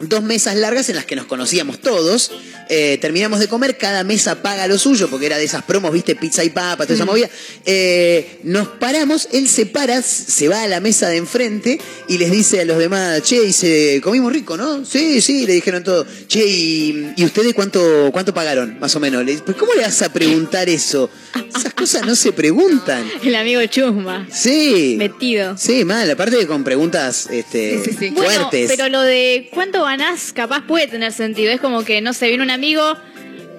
[0.00, 2.30] dos mesas largas en las que nos conocíamos todos.
[2.68, 6.16] Eh, terminamos de comer, cada mesa paga lo suyo, porque era de esas promos, viste,
[6.16, 7.08] pizza y papa, toda esa Mm.
[7.08, 7.28] movida.
[7.66, 11.78] Eh, nos paramos, él se para, se va a la mesa de enfrente
[12.08, 14.84] y les dice a los demás, che, dice, comimos rico, ¿no?
[14.84, 16.06] Sí, sí, le dijeron todo.
[16.26, 19.24] Che, ¿y, y ustedes cuánto, cuánto pagaron, más o menos?
[19.24, 21.10] Le pues, ¿cómo le vas a preguntar eso?
[21.56, 23.04] Esas cosas no se preguntan.
[23.22, 24.26] El amigo chusma.
[24.30, 24.96] Sí.
[24.98, 25.56] Metido.
[25.56, 27.78] Sí, mal, aparte de con preguntas este,
[28.14, 28.70] fuertes.
[28.70, 31.52] pero lo de cuánto ganás capaz puede tener sentido.
[31.52, 32.96] Es como que, no sé, viene un amigo,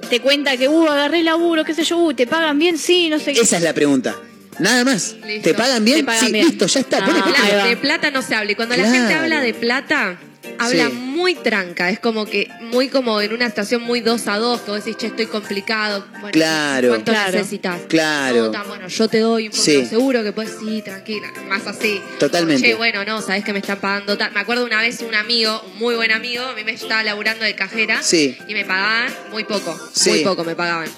[0.10, 2.78] te cuenta que, uh, agarré el laburo, qué sé yo, uh, ¿te pagan bien?
[2.78, 3.42] Sí, no sé qué.
[3.42, 4.16] Esa es la pregunta.
[4.60, 5.16] Nada más.
[5.26, 5.50] Listo.
[5.50, 6.00] ¿Te pagan bien?
[6.00, 6.48] Te pagan sí, bien.
[6.48, 7.00] listo, ya está.
[7.02, 7.68] Ah, va.
[7.68, 8.52] de plata no se habla.
[8.52, 10.18] Y cuando la gente habla de plata,
[10.60, 10.94] habla Sí.
[10.96, 11.90] muy tranca.
[11.90, 14.98] Es como que, muy como en una estación muy dos a dos, que vos decís,
[14.98, 16.06] che, estoy complicado.
[16.14, 16.90] Bueno, Claro.
[16.90, 17.32] ¿Cuánto Claro.
[17.38, 17.82] necesitas?
[17.88, 18.46] Claro.
[18.46, 19.78] No, tan bueno, yo te doy un Sí.
[19.78, 21.32] de seguro que puedes, sí, tranquila.
[21.48, 22.02] Más así.
[22.20, 22.68] Totalmente.
[22.68, 24.32] Che, bueno, no, sabés que me están pagando tal.
[24.34, 27.44] Me acuerdo una vez un amigo, un muy buen amigo, a mí me estaba laburando
[27.46, 28.02] de cajera.
[28.04, 28.38] Sí.
[28.48, 29.78] Y me pagaban muy poco.
[29.94, 30.10] Sí.
[30.12, 30.90] Muy poco me pagaban.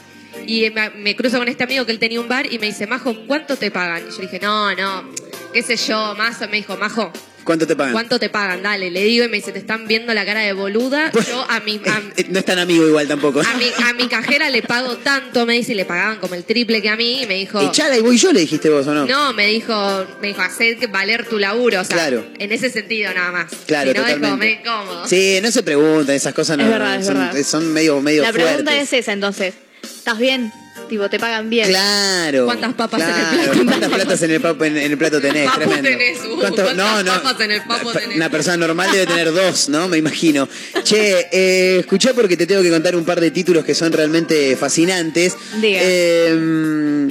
[0.46, 2.86] Y me, me cruzo con este amigo que él tenía un bar y me dice,
[2.88, 4.04] Majo, ¿cuánto te pagan?
[4.08, 5.10] Y yo dije, no, no,
[5.52, 6.40] qué sé yo, más.
[6.42, 7.12] Me dijo, Majo,
[7.48, 7.94] ¿Cuánto te pagan?
[7.94, 8.62] ¿cuánto te pagan?
[8.62, 11.12] Dale, le digo y me dice, te están viendo la cara de boluda.
[11.28, 13.40] Yo a mi, a, Eh, no es tan amigo igual tampoco.
[13.40, 16.44] a mi, a mi cajera le pago tanto, me dice, y le pagaban como el
[16.44, 17.24] triple que a mí.
[17.24, 19.06] Y me dijo, Echala y voy yo, le dijiste vos, ¿o no?
[19.08, 21.80] no, me dijo, me dijo, hacer valer tu laburo.
[21.82, 22.26] O sea, Claro.
[22.38, 23.52] en ese sentido nada más.
[23.66, 24.46] Claro, si no, es como totalmente.
[24.46, 25.08] medio incómodo.
[25.08, 27.44] Sí, no se preguntan, esas cosas no, Es verdad, es son, verdad.
[27.44, 28.94] son medio, medio La pregunta fuertes.
[28.94, 29.54] es esa entonces.
[29.84, 30.52] ¿Estás bien?
[30.88, 31.68] Tipo, te pagan bien.
[31.70, 32.46] Claro.
[32.46, 33.64] ¿Cuántas papas en el plato?
[33.66, 35.46] ¿Cuántas platas en el, papo- en, en el plato tenés?
[35.46, 35.90] Papo Tremendo.
[35.90, 37.22] tenés, uh, ¿Cuánto- ¿cuántas no, no.
[37.24, 38.16] papas en el papo tenés?
[38.16, 39.88] Una persona normal debe tener dos, ¿no?
[39.88, 40.48] Me imagino.
[40.84, 44.56] Che, eh, escuchá porque te tengo que contar un par de títulos que son realmente
[44.56, 45.36] fascinantes.
[45.62, 45.80] Diga.
[45.82, 47.08] Eh,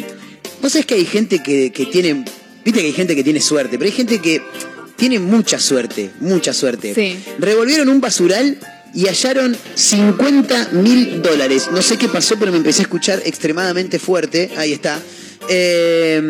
[0.63, 2.25] Vos sabés que hay gente que, que tiene.
[2.65, 4.43] Viste que hay gente que tiene suerte, pero hay gente que
[4.97, 6.95] tiene mucha suerte, mucha suerte.
[6.95, 7.17] Sí.
[7.39, 8.59] Revolvieron un basural
[8.95, 11.69] y hallaron 50 mil dólares.
[11.73, 14.51] No sé qué pasó, pero me empecé a escuchar extremadamente fuerte.
[14.57, 15.01] Ahí está.
[15.49, 16.21] Eh,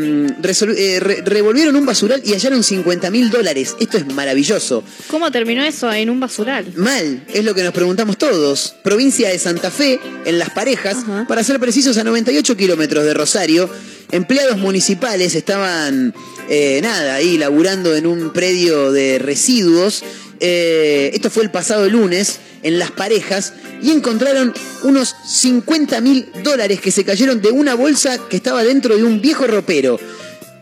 [0.42, 3.74] resol- eh, re- revolvieron un basural y hallaron 50 mil dólares.
[3.80, 4.82] Esto es maravilloso.
[5.08, 6.66] ¿Cómo terminó eso en un basural?
[6.76, 8.74] Mal, es lo que nos preguntamos todos.
[8.82, 10.98] Provincia de Santa Fe, en Las Parejas,
[11.28, 13.70] para ser precisos, a 98 kilómetros de Rosario.
[14.12, 16.14] Empleados municipales estaban,
[16.48, 20.04] eh, nada, ahí laburando en un predio de residuos.
[20.40, 26.80] Eh, esto fue el pasado lunes, en Las Parejas, y encontraron unos 50 mil dólares
[26.80, 29.98] que se cayeron de una bolsa que estaba dentro de un viejo ropero.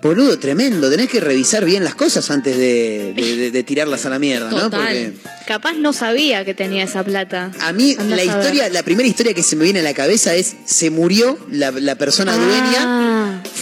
[0.02, 0.90] Boludo, tremendo.
[0.90, 4.50] Tenés que revisar bien las cosas antes de, de- de- de tirarlas a la mierda,
[4.50, 4.68] ¿no?
[4.70, 5.12] Porque
[5.46, 7.52] Capaz no sabía que tenía esa plata.
[7.60, 10.34] a mí la a historia, la primera historia que se me viene a la cabeza
[10.34, 12.36] es se murió la, la persona Ah.
[12.36, 13.13] dueña.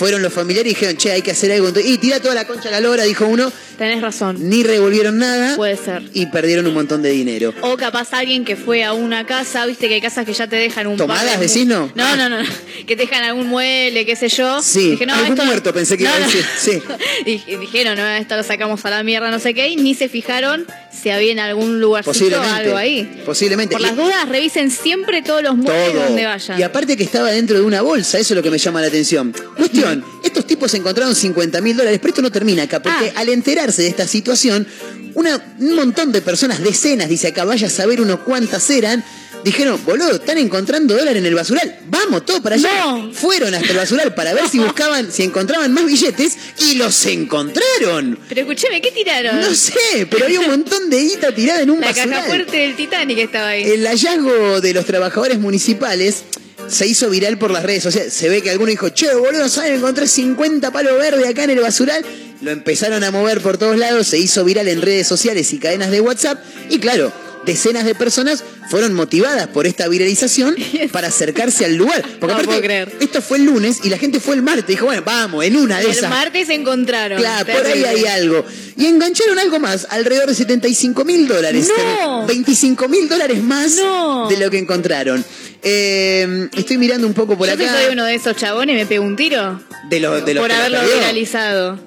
[0.03, 1.69] Fueron los familiares y dijeron, che, hay que hacer algo.
[1.69, 3.53] Entonces, y tira toda la concha a la lora, dijo uno.
[3.79, 4.37] Tenés razón.
[4.49, 6.03] ni revolvieron nada Puede ser.
[6.13, 7.53] y perdieron un montón de dinero.
[7.63, 10.57] O capaz alguien que fue a una casa, viste que hay casas que ya te
[10.57, 11.91] dejan un ¿Tomadas, de- decís, no?
[11.95, 12.49] No, no, no, no.
[12.87, 14.61] Que te dejan algún mueble, qué sé yo.
[14.61, 16.33] Sí, Dije, no, algún esto- muerto pensé que iba a No, no.
[16.33, 16.45] decir.
[16.59, 16.83] Sí.
[17.27, 20.09] Y dijeron, no, esto lo sacamos a la mierda, no sé qué, y ni se
[20.09, 22.55] fijaron si había en algún lugarcito Posiblemente.
[22.55, 23.23] algo ahí.
[23.25, 23.73] Posiblemente.
[23.75, 26.05] Por las dudas, revisen siempre todos los muebles Todo.
[26.05, 26.59] donde vayan.
[26.59, 28.89] Y aparte que estaba dentro de una bolsa, eso es lo que me llama la
[28.89, 29.33] atención.
[29.57, 29.92] Cuestión,
[30.23, 33.21] estos tipos encontraron 50 mil dólares, pero esto no termina acá, porque Ah.
[33.21, 34.67] al enterarse de esta situación,
[35.15, 39.05] una, un montón de personas, decenas, dice acá, vaya a saber unos cuántas eran,
[39.45, 42.69] dijeron, boludo, están encontrando dólares en el basural, vamos, todo para allá.
[42.87, 43.13] No.
[43.13, 48.19] Fueron hasta el basural para ver si buscaban, si encontraban más billetes, y los encontraron.
[48.29, 49.41] Pero escúcheme, ¿qué tiraron?
[49.41, 52.11] No sé, pero había un montón de guita tirada en un La basural.
[52.11, 53.65] caja fuerte del Titanic estaba ahí.
[53.65, 56.23] El hallazgo de los trabajadores municipales
[56.69, 58.13] se hizo viral por las redes sociales.
[58.13, 59.75] Se ve que alguno dijo, che, boludo, ¿saben?
[59.75, 62.05] Encontré 50 palos verdes acá en el basural.
[62.41, 65.91] Lo empezaron a mover por todos lados, se hizo viral en redes sociales y cadenas
[65.91, 66.43] de WhatsApp.
[66.71, 67.13] Y claro,
[67.47, 70.57] decenas de personas fueron motivadas por esta viralización
[70.93, 72.03] para acercarse al lugar.
[72.03, 72.97] Porque No aparte, puedo creer.
[73.01, 74.67] esto fue el lunes y la gente fue el martes.
[74.67, 76.11] Dijo, bueno, vamos, en una de El esas.
[76.11, 77.19] martes se encontraron.
[77.19, 78.45] Claro, por ahí hay algo.
[78.77, 81.69] Y engancharon algo más, alrededor de 75 mil dólares.
[82.01, 82.27] ¡No!
[82.27, 84.29] 25 mil dólares más No.
[84.29, 85.25] de lo que encontraron.
[85.63, 87.73] Eh, estoy mirando un poco por Yo acá.
[87.83, 89.61] soy uno de esos chabones y me pego un tiro.
[89.89, 90.95] de los de los por haberlo perdió.
[90.97, 91.79] viralizado.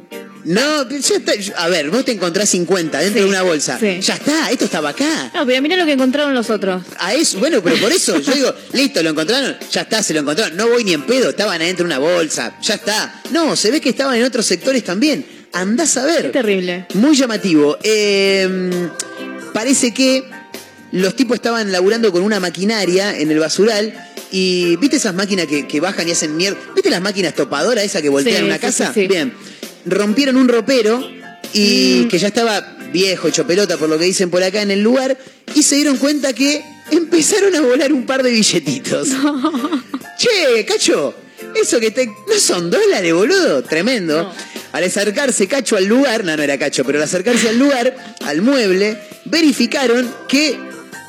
[0.45, 1.33] No, ya está.
[1.57, 3.79] A ver, vos te encontrás 50 dentro Sí, de una bolsa.
[3.79, 3.99] sí.
[3.99, 5.31] Ya está, esto estaba acá.
[5.33, 6.83] No, pero mira lo que encontraron los otros.
[6.99, 10.19] A eso, bueno, pero por eso yo digo, listo, lo encontraron, ya está, se lo
[10.19, 10.55] encontraron.
[10.55, 13.21] No voy ni en pedo, estaban adentro de una bolsa, ya está.
[13.31, 15.25] No, se ve que estaban en otros sectores también.
[15.51, 16.21] Andás a ver.
[16.23, 16.85] Qué terrible.
[16.93, 17.77] Muy llamativo.
[17.81, 18.89] Eh,
[19.53, 20.23] parece que
[20.95, 23.93] los tipos estaban laburando con una maquinaria en el basural.
[24.31, 26.57] Y ¿viste esas máquinas que, que bajan y hacen mierda?
[26.73, 28.91] ¿Viste las máquinas topadoras esas que voltean Sí, una sí, casa?
[28.93, 29.07] sí.
[29.07, 29.33] Bien.
[29.85, 31.07] Rompieron un ropero
[31.53, 32.07] y Mm.
[32.09, 35.17] que ya estaba viejo, hecho pelota por lo que dicen por acá en el lugar.
[35.53, 39.09] Y se dieron cuenta que empezaron a volar un par de billetitos.
[40.17, 41.13] Che, Cacho,
[41.55, 42.05] eso que te.
[42.07, 43.63] No son dólares, boludo.
[43.63, 44.23] Tremendo.
[44.23, 44.31] No.
[44.71, 48.41] Al acercarse Cacho al lugar, no, no era Cacho, pero al acercarse al lugar, al
[48.41, 50.57] mueble, verificaron que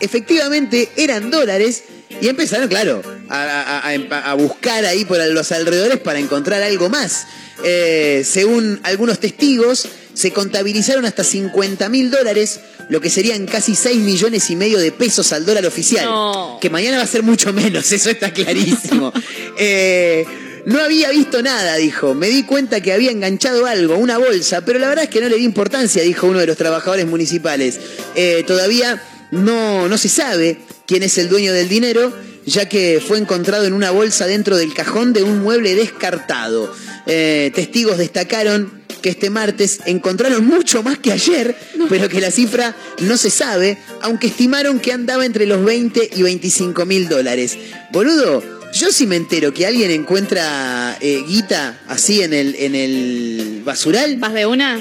[0.01, 1.85] efectivamente eran dólares
[2.21, 6.89] y empezaron, claro, a, a- a- a buscar ahí por los alrededores para encontrar algo
[6.89, 7.27] más.
[7.65, 13.97] Eh, según algunos testigos, se contabilizaron hasta 50 mil dólares, lo que serían casi 6
[13.99, 16.05] millones y medio de pesos al dólar oficial.
[16.07, 16.59] No.
[16.61, 19.13] Que mañana va a ser mucho menos, eso está clarísimo.
[19.59, 20.25] Eh,
[20.67, 22.15] no había visto nada, dijo.
[22.15, 25.29] Me di cuenta que había enganchado algo, una bolsa, pero la verdad es que no
[25.29, 27.79] le di importancia, dijo uno de los trabajadores municipales.
[28.17, 32.13] Eh, todavía no, no se sabe quién es el dueño del dinero,
[32.45, 36.73] ya que fue encontrado en una bolsa dentro del cajón de un mueble descartado.
[37.07, 41.57] Eh, testigos destacaron que este martes encontraron mucho más que ayer,
[41.89, 46.23] pero que la cifra no se sabe, aunque estimaron que andaba entre los 20 y
[46.23, 47.57] 25 mil dólares.
[47.93, 53.63] Boludo, yo si me entero que alguien encuentra eh, guita así en el, en el
[53.65, 54.79] basural, ¿Vas de una?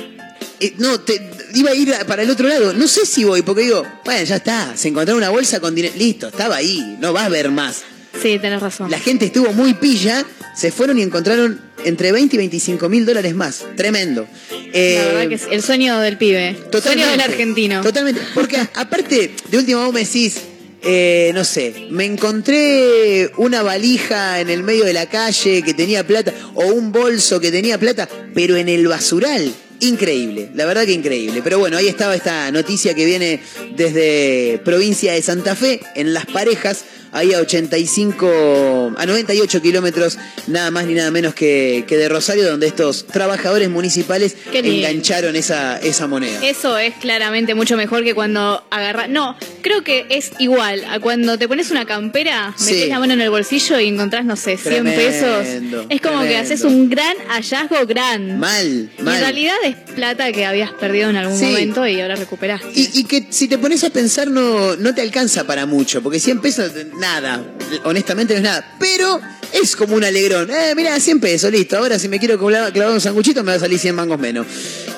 [0.60, 1.22] eh, no, te,
[1.56, 2.74] iba a ir para el otro lado.
[2.74, 5.96] No sé si voy, porque digo, bueno, ya está, se encontró una bolsa con dinero.
[5.98, 7.84] Listo, estaba ahí, no vas a ver más.
[8.22, 8.90] Sí, tenés razón.
[8.92, 10.26] La gente estuvo muy pilla,
[10.56, 13.66] se fueron y encontraron entre 20 y 25 mil dólares más.
[13.76, 14.28] Tremendo.
[14.74, 16.56] Eh, La verdad que es el sueño del pibe.
[16.82, 17.82] Sueño del argentino.
[17.82, 18.22] Totalmente.
[18.34, 20.38] Porque aparte, de último vos me decís,
[20.82, 26.06] eh, no sé, me encontré una valija en el medio de la calle que tenía
[26.06, 29.52] plata, o un bolso que tenía plata, pero en el basural.
[29.80, 31.42] Increíble, la verdad que increíble.
[31.44, 33.42] Pero bueno, ahí estaba esta noticia que viene
[33.76, 36.86] desde provincia de Santa Fe, en Las Parejas,
[37.16, 42.44] ahí a 85, a 98 kilómetros, nada más ni nada menos que, que de Rosario,
[42.50, 46.40] donde estos trabajadores municipales engancharon esa, esa moneda.
[46.44, 49.10] Eso es claramente mucho mejor que cuando agarras.
[49.10, 52.74] No, creo que es igual a cuando te pones una campera, Sí.
[52.74, 55.86] metes la mano en el bolsillo y encontrás, no sé, 100 Tremendo, pesos.
[55.90, 58.40] Es como que haces un gran hallazgo, gran.
[58.40, 59.16] Mal, Y mal.
[59.16, 61.46] en realidad es plata que habías perdido en algún Sí.
[61.46, 62.68] momento y ahora recuperaste.
[62.74, 66.20] Y, y que si te pones a pensar no, no te alcanza para mucho, porque
[66.20, 66.72] 100 pesos,
[67.06, 67.44] nada,
[67.84, 68.76] honestamente no es nada.
[68.80, 69.20] Pero
[69.54, 70.50] es como un alegrón.
[70.50, 71.78] Eh, mira, 100 pesos, listo.
[71.78, 74.46] Ahora si me quiero clavar, clavar un sanguchito me va a salir 100 mangos menos.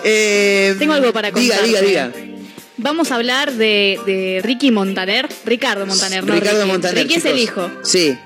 [0.03, 1.85] Eh, Tengo algo para Diga, contarte.
[1.85, 2.11] diga, diga.
[2.77, 5.27] Vamos a hablar de, de Ricky Montaner.
[5.45, 6.71] Ricardo Montaner, no Ricardo Ricky.
[6.71, 7.03] Montaner.
[7.03, 7.69] Ricky es el hijo.
[7.83, 8.17] Sí.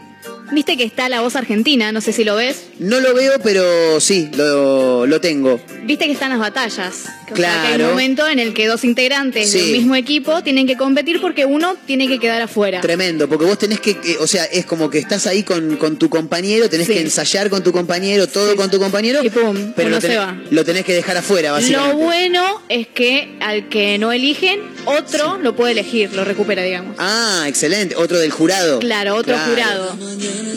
[0.51, 2.63] Viste que está la voz argentina, no sé si lo ves.
[2.77, 5.61] No lo veo, pero sí, lo, lo tengo.
[5.83, 7.05] Viste que están las batallas.
[7.33, 7.89] O sea, que hay un Claro.
[7.91, 9.59] momento en el que dos integrantes Sí.
[9.59, 12.81] del mismo equipo tienen que competir porque uno tiene que quedar afuera.
[12.81, 15.97] Tremendo, porque vos tenés que, que- o sea, es como que estás ahí con, con
[15.97, 16.93] tu compañero, tenés Sí.
[16.93, 20.37] que ensayar con tu compañero, todo con tu compañero, pero uno lo, se va.
[20.49, 21.95] lo tenés que dejar afuera, Lo básicamente.
[22.03, 26.95] bueno es que al que no eligen, otro lo puede elegir, lo recupera, digamos.
[26.99, 27.95] Ah, excelente.
[27.95, 28.79] Otro del jurado.
[28.79, 29.51] Claro, otro Claro.
[29.51, 29.97] jurado.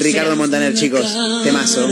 [0.00, 1.06] Ricardo Montaner, chicos.
[1.44, 1.88] Temazo.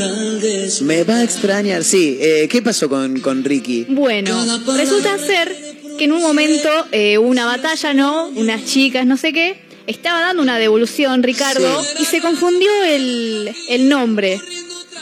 [0.83, 1.85] Me va a extrañar.
[1.85, 3.87] Sí, eh, ¿qué pasó con, con Ricky?
[3.89, 4.43] Bueno,
[4.77, 5.55] resulta ser
[5.99, 8.29] que en un momento eh, hubo una batalla, ¿no?
[8.29, 9.61] Unas chicas, no sé qué.
[9.87, 14.41] Estaba dando una devolución, Ricardo, y se confundió el, el nombre.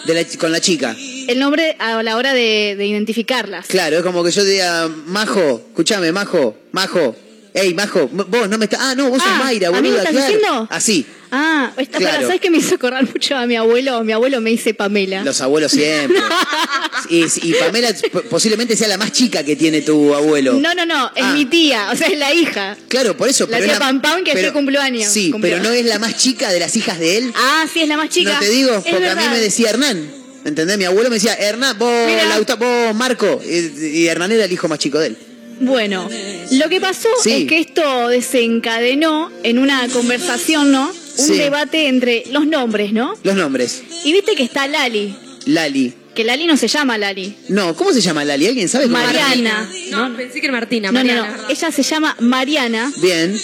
[0.06, 0.96] De la- con la chica.
[1.28, 3.66] El nombre a la hora de, de identificarlas.
[3.66, 7.14] Claro, es como que yo diga, Majo, escúchame, Majo, Majo.
[7.52, 8.80] Ey, Majo, vos no me estás.
[8.82, 10.32] Ah, no, vos sos Ah, Mayra, ¿a mí me boluda, estás claro.
[10.32, 10.68] diciendo?
[10.70, 11.04] Así.
[11.32, 12.14] Ah, esta, Claro.
[12.16, 14.02] para, ¿sabes qué me hizo acordar mucho a mi abuelo?
[14.02, 15.22] Mi abuelo me dice Pamela.
[15.24, 16.18] Los abuelos siempre.
[17.08, 17.94] y, y Pamela
[18.28, 20.54] posiblemente sea la más chica que tiene tu abuelo.
[20.54, 21.32] No, no, no, es Ah.
[21.32, 22.76] mi tía, o sea, es la hija.
[22.88, 23.44] Claro, por eso.
[23.46, 25.12] La pero tía es Pam Pam que pero- cumplió años.
[25.12, 25.56] Sí, Cumplió.
[25.58, 27.32] pero no es la más chica de las hijas de él.
[27.36, 28.32] Ah, sí, es la más chica.
[28.34, 30.10] No te digo, Es porque a mí me decía Hernán.
[30.44, 30.78] ¿Entendés?
[30.78, 31.92] Mi abuelo me decía, Hernán, vos.
[32.28, 33.40] Lauta- vos Marco.
[33.44, 35.16] Y, y Hernán era el hijo más chico de él.
[35.62, 36.08] Bueno,
[36.52, 37.42] lo que pasó Sí.
[37.42, 40.90] es que esto desencadenó en una conversación, ¿no?
[41.20, 41.38] Un Sí.
[41.38, 43.14] debate entre los nombres, ¿no?
[43.22, 43.82] Los nombres.
[44.04, 45.14] Y viste que está Lali,
[45.46, 45.92] Lali.
[46.14, 47.34] que Lali no se llama Lali.
[47.48, 48.46] No, ¿cómo se llama Lali?
[48.46, 49.12] ¿Alguien sabe cómo se llama?
[49.28, 49.70] Mariana.
[49.90, 50.90] No, pensé que era Martina.
[50.92, 51.36] No, no, Mariana.
[51.42, 51.48] no.
[51.48, 53.38] Ella se llama Mariana Bien.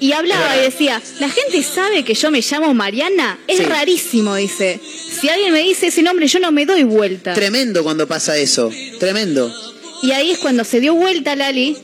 [0.00, 3.38] y hablaba y decía, la gente sabe que yo me llamo Mariana.
[3.46, 3.64] Es Sí.
[3.64, 4.80] rarísimo, dice.
[5.20, 7.34] Si alguien me dice ese nombre, yo no me doy vuelta.
[7.34, 8.70] Tremendo cuando pasa eso.
[8.98, 9.52] Tremendo.
[10.02, 11.76] Y ahí es cuando se dio vuelta Lali.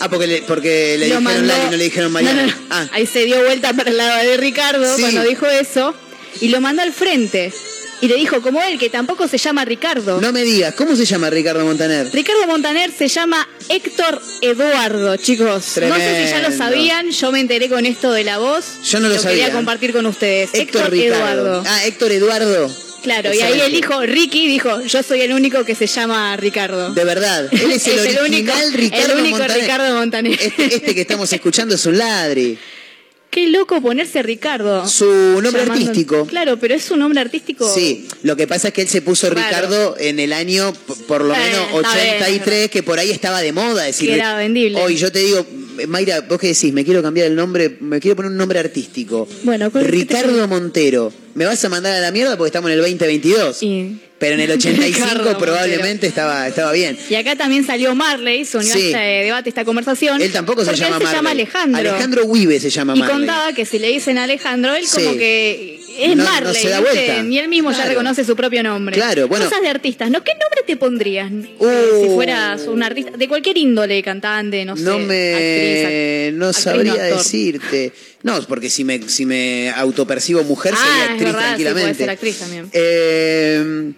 [0.00, 2.42] Ah, porque le, porque le lo dijeron mandó- Lali, no le dijeron Mariana.
[2.42, 2.66] No, no, no.
[2.70, 5.02] Ah, Ahí se dio vuelta para el lado de Ricardo Sí.
[5.02, 5.94] cuando dijo eso
[6.40, 7.52] y lo mandó al frente.
[8.00, 10.20] Y le dijo, como él, que tampoco se llama Ricardo.
[10.20, 12.10] no me digas, ¿cómo se llama Ricardo Montaner?
[12.12, 15.46] Ricardo Montaner se llama Héctor Eduardo, chicos.
[15.88, 18.64] No sé si ya lo sabían, yo me enteré con esto de la voz.
[18.84, 19.52] Yo no lo quería sabía.
[19.52, 20.50] compartir con ustedes.
[20.52, 20.92] Héctor.
[20.94, 21.62] Eduardo.
[21.66, 22.70] Ah, Héctor Eduardo.
[23.04, 26.92] Claro, y ahí el hijo Ricky dijo, yo soy el único que se llama Ricardo.
[26.94, 27.48] De verdad.
[27.52, 29.62] Él es el Es el original único- Ricardo el único Montaner.
[29.62, 30.32] Ricardo Montaner.
[30.40, 32.58] Este, este que estamos escuchando es un ladri.
[33.30, 34.86] Qué loco ponerse Ricardo.
[34.88, 36.26] Su nombre Llamando- artístico.
[36.26, 37.68] Claro, pero es un nombre artístico.
[37.72, 39.44] Sí, lo que pasa es que él se puso Raro.
[39.46, 40.72] Ricardo en el año,
[41.08, 43.82] por lo Eh, menos está bien, 83, que por ahí estaba de moda.
[43.82, 44.80] Decir, Que era vendible.
[44.80, 45.44] Hoy yo te digo,
[45.88, 49.28] Mayra, vos qué decís, me quiero cambiar el nombre, me quiero poner un nombre artístico.
[49.42, 51.12] Bueno, ¿cuál- qué te Ricardo Montero.
[51.34, 53.58] ¿Me vas a mandar a la mierda porque estamos en el 2022?
[54.18, 56.96] Pero en el 85 Ricardo probablemente estaba, estaba bien.
[57.10, 58.86] Y acá también salió Marley, unió Sí.
[58.86, 60.22] este debate, esta conversación.
[60.22, 61.42] Él tampoco se llama él se llama Marley.
[61.42, 61.78] Alejandro.
[61.80, 63.16] Alejandro Wibe se llama y Marley.
[63.18, 65.02] contaba que si le dicen Alejandro, él Sí.
[65.02, 67.22] como que es No- no Marley, se da vuelta.
[67.22, 68.94] Ni él mismo ya reconoce su propio nombre.
[68.96, 69.44] Claro, bueno.
[69.46, 70.22] Cosas de artistas, ¿no?
[70.24, 71.66] ¿Qué nombre te pondrías Uh.
[71.66, 75.34] eh, si fueras un artista de cualquier índole, cantante, no sé, No me.
[75.34, 77.18] actriz, act- no actriz, sabría no, actor?
[77.18, 77.92] decirte.
[78.22, 81.82] No, porque si me, si me autopercibo mujer sería Ah, es actriz verdad, sí, tranquilamente.
[81.82, 82.68] puede ser actriz también.
[82.72, 83.92] Eh,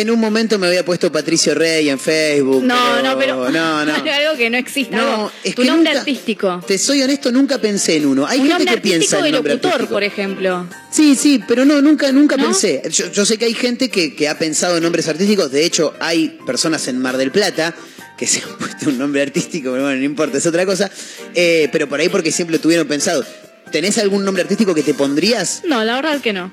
[0.00, 2.62] en un momento me había puesto Patricio Rey en Facebook.
[2.64, 3.92] No, no, pero No, no.
[3.94, 4.94] algo que no existe.
[4.94, 6.64] No, algo- es tu que nombre nunca- artístico.
[6.66, 8.26] Te soy honesto, nunca pensé en uno.
[8.26, 9.94] Hay un gente que piensa en nombre locutor, artístico.
[9.94, 10.68] por ejemplo.
[10.90, 12.44] Sí, sí, pero no, nunca, nunca ¿No?
[12.44, 12.82] pensé.
[12.90, 15.50] Yo, yo sé que hay gente que, que ha pensado en nombres artísticos.
[15.50, 17.74] De hecho, hay personas en Mar del Plata
[18.16, 20.90] que se han puesto un nombre artístico, pero bueno, no importa, es otra cosa.
[21.34, 23.24] Eh, pero por ahí porque siempre lo tuvieron pensado.
[23.72, 25.62] ¿Tenés algún nombre artístico que te pondrías?
[25.66, 26.52] No, la verdad que no.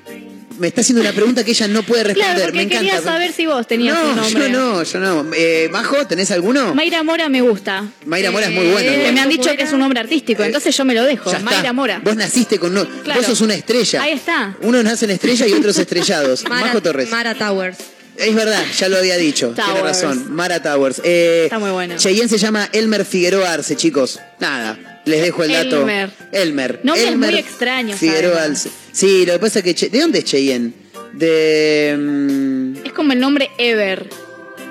[0.58, 2.34] Me está haciendo una pregunta que ella no puede responder.
[2.34, 2.84] Claro, porque Me encanta.
[2.84, 4.42] quería saber si vos tenías no, un nombre.
[4.42, 5.26] yo no, yo no.
[5.34, 6.74] Eh, Majo, ¿tenés alguno?
[6.74, 7.84] Mayra Mora me gusta.
[8.06, 8.90] Mayra Mora es muy bueno.
[8.90, 9.12] Eh, igual.
[9.14, 11.30] me han dicho que es un nombre artístico, entonces yo me lo dejo.
[11.30, 11.50] Ya está.
[11.50, 12.00] Mayra Mora.
[12.02, 12.72] Vos naciste con...
[12.74, 13.20] No, Claro.
[13.20, 14.02] Vos sos una estrella.
[14.02, 14.56] Ahí está.
[14.62, 16.44] Unos nacen estrella y otros estrellados.
[16.48, 17.10] Mara, Majo Torres.
[17.10, 17.78] Mara Towers.
[18.16, 19.52] Es verdad, ya lo había dicho.
[19.54, 20.32] Tiene razón.
[20.34, 21.02] Mara Towers.
[21.04, 21.96] Eh, Está muy bueno.
[21.98, 24.18] Cheyenne se llama Elmer Figueroa Arce, chicos.
[24.40, 25.80] Nada, les dejo el dato.
[25.80, 26.10] Elmer.
[26.32, 26.80] Elmer.
[26.82, 28.42] Nombres Elmer muy extraños, Figueroa.
[28.42, 28.70] Arce.
[28.92, 29.74] Sí, lo que pasa es que...
[29.74, 30.72] Che- ¿De dónde es Cheyenne?
[31.14, 31.96] De...
[31.98, 34.08] mm, Es como el nombre Ever.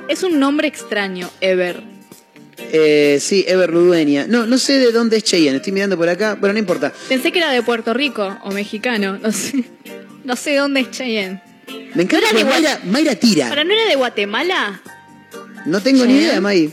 [0.08, 1.82] Es un nombre extraño, Ever.
[2.72, 4.26] eh, sí, Ever Ludueña.
[4.28, 5.58] No, no sé de dónde es Cheyenne.
[5.58, 6.36] Estoy mirando por acá.
[6.36, 6.94] Bueno, no importa.
[7.10, 9.18] Pensé que era de Puerto Rico o mexicano.
[9.22, 9.64] No sé.
[10.24, 11.42] No sé dónde es Cheyenne.
[11.96, 13.50] Me encanta ¿No era porque de Mayra, Mayra tira.
[13.50, 14.82] ¿Para no era de Guatemala?
[15.66, 16.72] No tengo ni idea, May.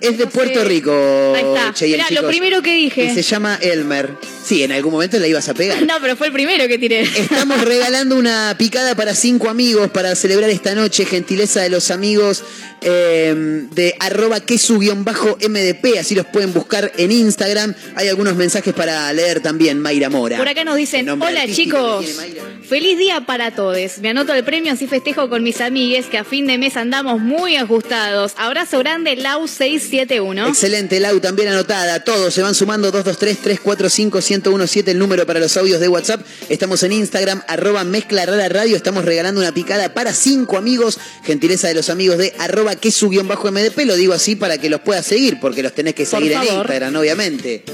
[0.00, 0.64] Es de Puerto.
[0.64, 0.92] Rico,
[1.36, 1.74] Ahí está.
[1.74, 3.04] Cheyenne, Mirá, lo primero que dije.
[3.04, 4.16] Y se llama Elmer.
[4.44, 5.80] Sí, en algún momento la ibas a pegar.
[5.86, 7.02] No, pero fue el primero que tiré.
[7.02, 11.04] Estamos regalando una picada para cinco amigos para celebrar esta noche.
[11.04, 12.44] Gentileza de los amigos
[12.82, 17.74] eh, de arroba quesu-mdp, así los pueden buscar en Instagram.
[17.94, 20.38] Hay algunos mensajes para leer también, Mayra Mora.
[20.38, 23.98] Por acá nos dicen, hola chicos, que feliz día para todos.
[24.00, 27.20] Me anoto el premio así festejo con mis amigues que a fin de mes andamos
[27.20, 28.32] muy ajustados.
[28.36, 30.48] Abrazo grande, Lau 671.
[30.48, 32.04] Excelente, Lau, también anotada.
[32.04, 36.24] Todos se van sumando 223-345-1017, el número para los audios de WhatsApp.
[36.48, 38.76] Estamos en Instagram, arroba mezcla rara radio.
[38.76, 40.98] Estamos regalando una picada para cinco amigos.
[41.24, 42.90] Gentileza de los amigos de arroba que
[43.28, 43.84] bajo MDP.
[43.84, 46.56] Lo digo así para que los puedas seguir, porque los tenés que Por seguir en.
[46.56, 47.64] Instagram, obviamente.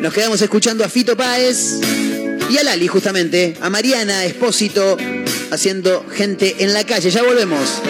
[0.00, 1.80] Nos quedamos escuchando a Fito Páez
[2.50, 3.54] y a Lali, justamente.
[3.60, 4.96] A Mariana Espósito
[5.50, 7.10] haciendo gente en la calle.
[7.10, 7.82] Ya volvemos.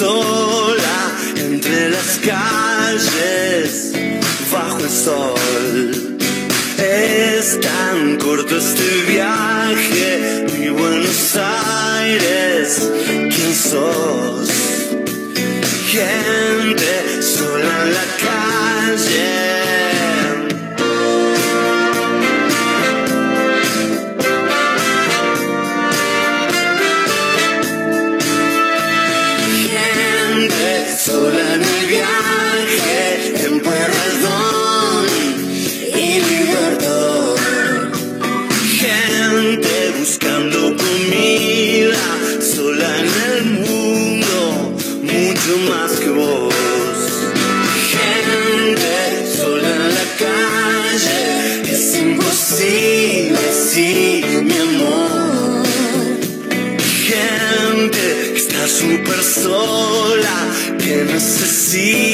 [0.00, 3.92] Sola entre las calles,
[4.50, 6.18] bajo el sol.
[6.78, 14.48] Es tan corto este viaje, mi Buenos Aires, ¿quién sos?
[15.90, 16.39] gente
[61.70, 62.09] see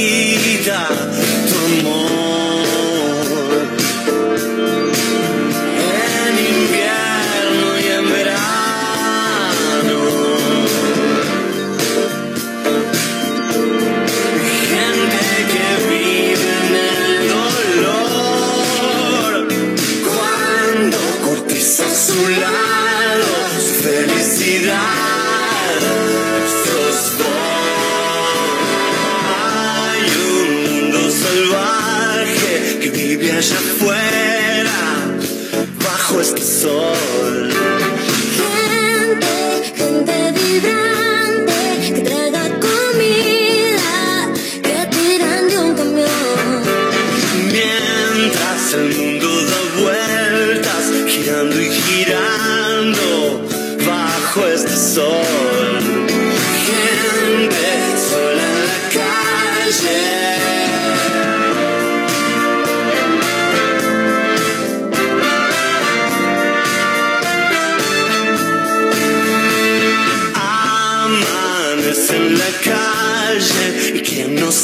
[36.66, 36.95] bajo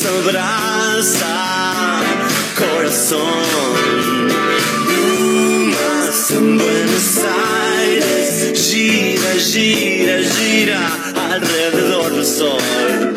[0.02, 2.00] nos abraza,
[2.58, 3.44] corazón.
[4.86, 7.18] Brumas en Buenos
[7.78, 10.80] Aires, gira, gira, gira
[11.14, 13.11] alrededor del sol.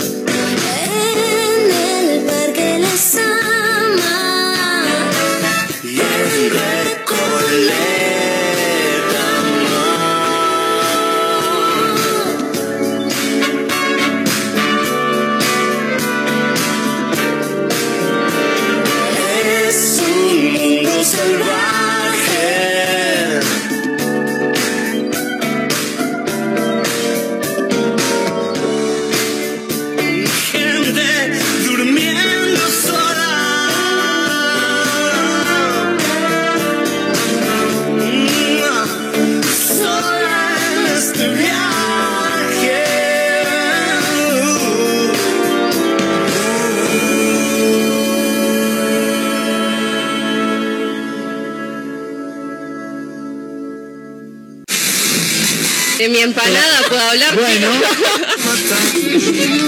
[56.96, 57.36] Puedo hablar.
[57.36, 57.72] Bueno.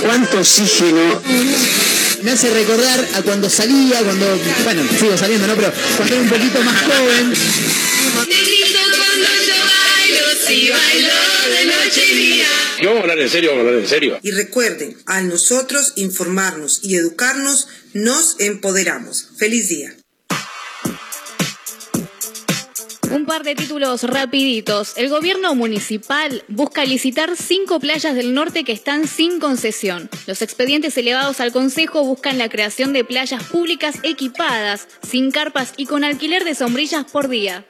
[0.01, 1.21] ¿Cuánto oxígeno?
[2.23, 5.55] Me hace recordar a cuando salía, cuando, bueno, sigo saliendo, ¿no?
[5.55, 7.33] Pero cuando era un poquito más joven.
[10.47, 11.13] Si bailo
[11.49, 12.47] de noche y día.
[12.79, 14.19] Y vamos a hablar en serio, vamos a hablar en serio.
[14.23, 19.27] Y recuerden, al nosotros informarnos y educarnos, nos empoderamos.
[19.37, 19.93] Feliz día.
[23.17, 24.95] Un par de títulos rapiditos.
[24.95, 30.07] El gobierno municipal busca licitar cinco playas del norte que están sin concesión.
[30.27, 35.87] Los expedientes elevados al Consejo buscan la creación de playas públicas equipadas, sin carpas y
[35.87, 37.65] con alquiler de sombrillas por día.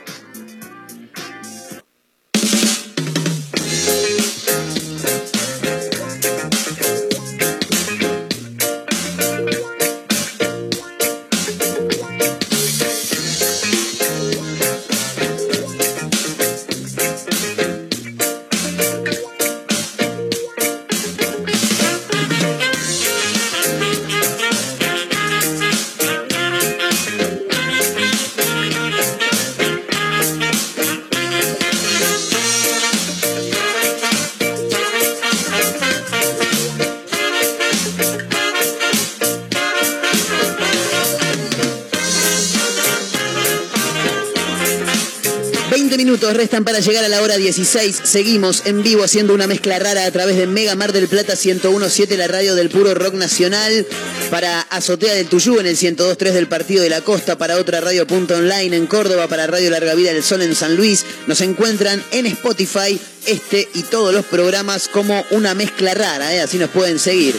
[46.87, 48.01] Llegar a la hora 16.
[48.05, 52.17] Seguimos en vivo haciendo una mezcla rara a través de Mega Mar del Plata 1017,
[52.17, 53.87] la radio del puro rock nacional.
[54.31, 57.37] Para Azotea del Tuyú en el 1023 del Partido de la Costa.
[57.39, 59.27] Para otra radio punto online en Córdoba.
[59.27, 61.05] Para Radio Larga Vida del Sol en San Luis.
[61.27, 66.35] Nos encuentran en Spotify este y todos los programas como una mezcla rara.
[66.35, 66.41] ¿eh?
[66.41, 67.35] Así nos pueden seguir.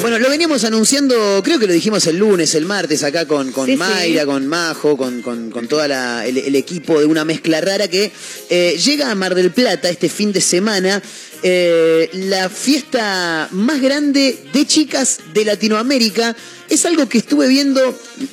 [0.00, 3.66] Bueno, lo veníamos anunciando, creo que lo dijimos el lunes, el martes, acá con, con
[3.66, 3.78] Sí, sí.
[3.78, 5.92] Mayra, con Majo, con, con, con todo el,
[6.38, 8.12] el equipo de una mezcla rara que
[8.48, 11.02] eh, llega a Mar del Plata este fin de semana.
[11.42, 16.34] eh, la fiesta más grande de chicas de Latinoamérica.
[16.68, 17.80] Es algo que estuve viendo,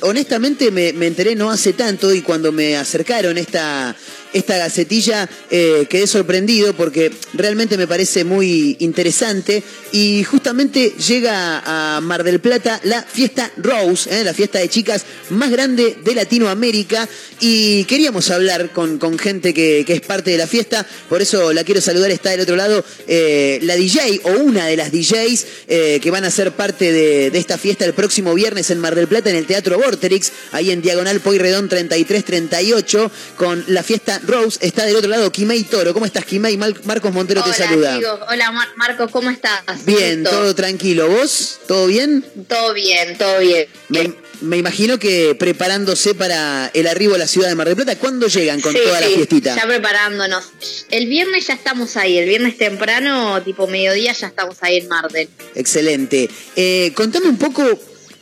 [0.00, 3.94] honestamente me, me enteré no hace tanto y cuando me acercaron esta,
[4.32, 9.62] esta gacetilla eh, quedé sorprendido porque realmente me parece muy interesante.
[9.92, 15.04] Y justamente llega a Mar del Plata la fiesta Rose, eh, la fiesta de chicas
[15.30, 17.08] más grande de Latinoamérica.
[17.40, 21.52] Y queríamos hablar con, con gente que, que es parte de la fiesta, por eso
[21.52, 25.46] la quiero saludar, está del otro lado eh, la DJ o una de las DJs
[25.66, 29.06] que van a ser parte de, de esta fiesta el próximo viernes en Mar del
[29.06, 34.84] Plata en el Teatro Vorterix, ahí en Diagonal Poirredón 3338 con la fiesta Rose, está
[34.84, 36.56] del otro lado Kimei Toro, ¿cómo estás Kimei?
[36.56, 37.96] Marcos Montero te Hola, saluda.
[37.96, 38.20] chicos.
[38.30, 39.62] Hola, Mar- Marcos, ¿cómo estás?
[39.84, 41.08] Bien, todo tranquilo.
[41.08, 41.58] ¿Vos?
[41.66, 42.24] ¿Todo bien?
[42.48, 43.66] Todo bien, todo bien.
[43.88, 47.96] Me, me imagino que preparándose para el arribo a la ciudad de Mar del Plata,
[47.96, 49.56] ¿cuándo llegan con Sí, toda la fiestita?
[49.56, 50.44] Ya preparándonos.
[50.90, 55.28] El viernes ya estamos ahí, el viernes temprano, tipo mediodía, ya estamos ahí en Marden.
[55.54, 56.28] Excelente.
[56.56, 57.62] Eh, contame un poco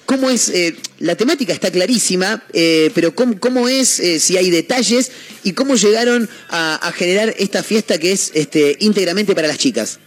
[0.07, 5.11] cómo es, eh, la temática está clarísima, eh, pero cómo, es, eh, si hay detalles
[5.43, 9.99] y cómo llegaron a, generar esta fiesta que es este, íntegramente para las chicas.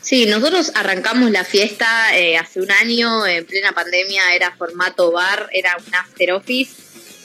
[0.00, 5.48] Sí, nosotros arrancamos la fiesta eh, hace un año, en plena pandemia, era formato bar,
[5.52, 6.72] era un after office,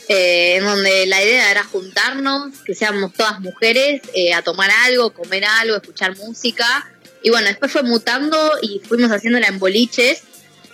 [0.08, 4.02] en donde la idea era juntarnos, que seamos todas mujeres,
[4.34, 6.90] a tomar algo, comer algo, escuchar música.
[7.22, 10.24] Y bueno, después fue mutando y fuimos haciéndola en boliches,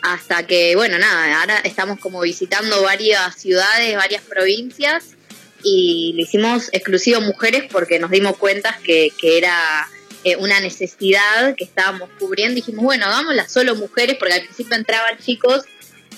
[0.06, 5.16] hasta que, bueno, nada, ahora estamos como visitando varias ciudades, varias provincias,
[5.64, 9.88] y lo hicimos exclusivo mujeres porque nos dimos cuenta que, que era
[10.24, 12.54] eh, una necesidad que estábamos cubriendo.
[12.54, 15.64] Dijimos, bueno, hagámosla solo mujeres, porque al principio entraban chicos,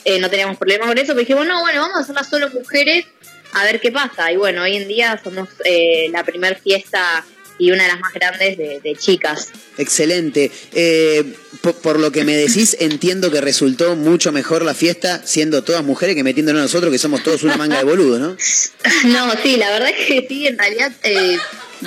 [0.04, 3.06] eh, no teníamos problema con eso, pero dijimos, no, bueno, vamos a hacerla solo mujeres,
[3.54, 4.34] a ver qué pasa.
[4.34, 7.26] Y bueno, hoy en día somos eh, la primer fiesta
[7.58, 9.50] y una de las más grandes de, de chicas.
[9.78, 10.52] Excelente.
[10.74, 11.24] Eh,
[11.62, 15.84] por, por lo que me decís, entiendo que resultó mucho mejor la fiesta siendo todas
[15.84, 18.38] mujeres que metiéndonos nosotros, que somos todos una manga de boludos, ¿no?
[19.06, 21.38] No, sí, la verdad es que sí, en realidad eh,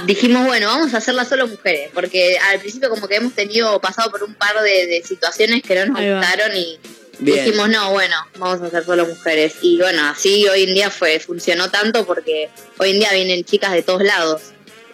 [0.07, 4.11] dijimos, bueno, vamos a hacerla solo mujeres, porque al principio como que hemos tenido, pasado
[4.11, 6.79] por un par de, de situaciones que no nos gustaron y
[7.21, 7.45] Bien.
[7.45, 9.55] dijimos, no, bueno, vamos a hacer solo mujeres.
[9.63, 12.49] Y bueno, así hoy en día fue funcionó tanto porque
[12.79, 14.43] hoy en día vienen chicas de todos lados.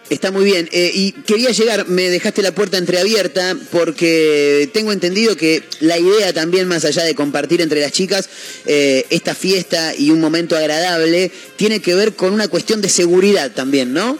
[0.09, 0.69] Está muy bien.
[0.71, 6.31] Eh, y quería llegar, me dejaste la puerta entreabierta porque tengo entendido que la idea
[6.31, 8.29] también, más allá de compartir entre las chicas
[8.65, 13.51] eh, esta fiesta y un momento agradable, tiene que ver con una cuestión de seguridad
[13.51, 14.17] también, ¿no?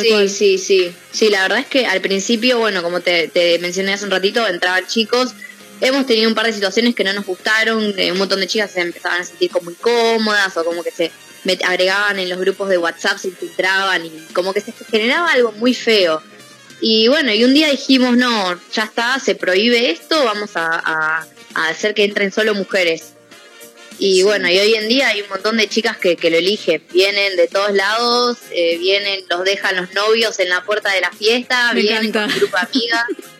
[0.00, 0.92] sí, sí, sí.
[1.10, 4.46] Sí, la verdad es que al principio, bueno, como te, te mencioné hace un ratito,
[4.46, 5.34] entraban chicos.
[5.80, 8.70] Hemos tenido un par de situaciones que no nos gustaron, eh, un montón de chicas
[8.70, 11.10] se empezaban a sentir como incómodas o como que se
[11.44, 15.52] met- agregaban en los grupos de WhatsApp, se infiltraban y como que se generaba algo
[15.52, 16.22] muy feo.
[16.80, 21.26] Y bueno, y un día dijimos, no, ya está, se prohíbe esto, vamos a, a-
[21.54, 23.12] a hacer que entren solo mujeres.
[23.98, 26.82] Y bueno, y hoy en día hay un montón de chicas que, que lo eligen.
[26.92, 31.12] Vienen de todos lados, eh, vienen, los dejan los novios en la puerta de la
[31.12, 32.22] fiesta, Me vienen encanta.
[32.26, 33.04] con un grupo de amigas.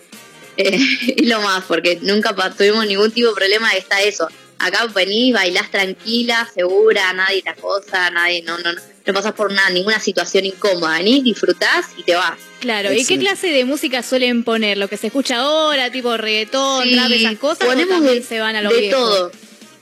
[0.56, 0.78] Eh,
[1.16, 4.28] y lo más, porque nunca tuvimos ningún tipo de problema, está eso.
[4.58, 9.52] Acá venís, bailás tranquila, segura, nadie te acosa, nadie, no, no, no, no pasás por
[9.52, 10.98] nada, ninguna situación incómoda.
[10.98, 12.38] Venís, disfrutás y te vas.
[12.60, 14.78] Claro, ¿y qué clase de música suelen poner?
[14.78, 17.66] ¿Lo que se escucha ahora, tipo reggaetón, Sí, trap, esas cosas?
[17.66, 18.96] ponemos ¿O también de- se van a lo de viejo?
[18.98, 19.32] todo.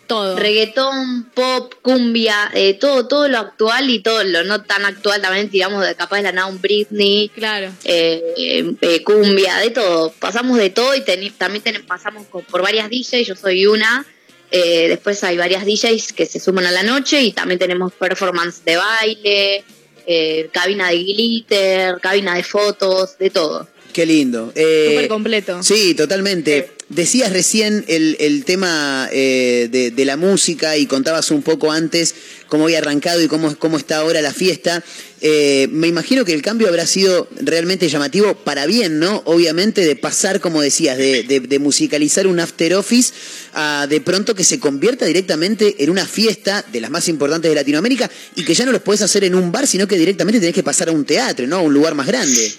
[0.09, 0.36] Todo.
[0.36, 5.49] Reggaetón, pop, cumbia, eh, todo, todo lo actual y todo lo no tan actual también
[5.49, 7.73] tiramos de capaz de la nada un Britney, claro.
[7.85, 10.12] eh, eh, eh, cumbia, de todo.
[10.19, 14.05] Pasamos de todo y también ten- pasamos por varias DJs, yo soy una.
[14.53, 18.62] Eh, después hay varias DJs que se suman a la noche y también tenemos performance
[18.66, 19.65] de baile,
[20.07, 23.66] eh, cabina de glitter, cabina de fotos, de todo.
[23.95, 24.53] Qué lindo.
[24.55, 25.62] Eh, Súper completo.
[25.62, 26.70] Sí, totalmente.
[26.94, 32.14] Decías recién el, el tema eh, de, de la música y contabas un poco antes
[32.48, 34.85] cómo había arrancado y cómo, cómo está ahora la fiesta.
[35.23, 39.23] Eh, me imagino que el cambio habrá sido realmente llamativo para bien, ¿no?
[39.24, 43.14] Obviamente de pasar, como decías, de, de- de musicalizar un after office
[43.55, 47.55] a de pronto que se convierta directamente en una fiesta de las más importantes de
[47.55, 50.55] Latinoamérica y que ya no los puedes hacer en un bar, sino que directamente tenés
[50.55, 51.56] que pasar a un teatro, ¿no?
[51.56, 52.52] A un lugar más grande.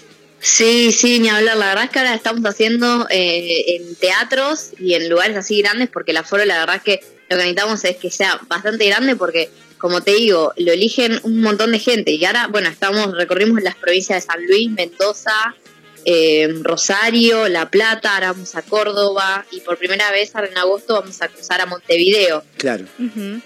[0.44, 1.56] Sí, sí, ni hablar.
[1.56, 5.88] La verdad es que ahora estamos haciendo eh, en teatros y en lugares así grandes
[5.88, 7.00] porque el aforo, la verdad es que
[7.30, 9.48] lo que necesitamos es que sea bastante grande porque,
[9.78, 12.10] como te digo, lo eligen un montón de gente.
[12.12, 15.56] Y ahora, bueno, estamos recorrimos las provincias de San Luis, Mendoza,
[16.04, 20.92] eh, Rosario, La Plata, ahora vamos a Córdoba y por primera vez ahora en agosto
[20.92, 22.44] vamos a cruzar a Montevideo.
[22.58, 22.84] Claro.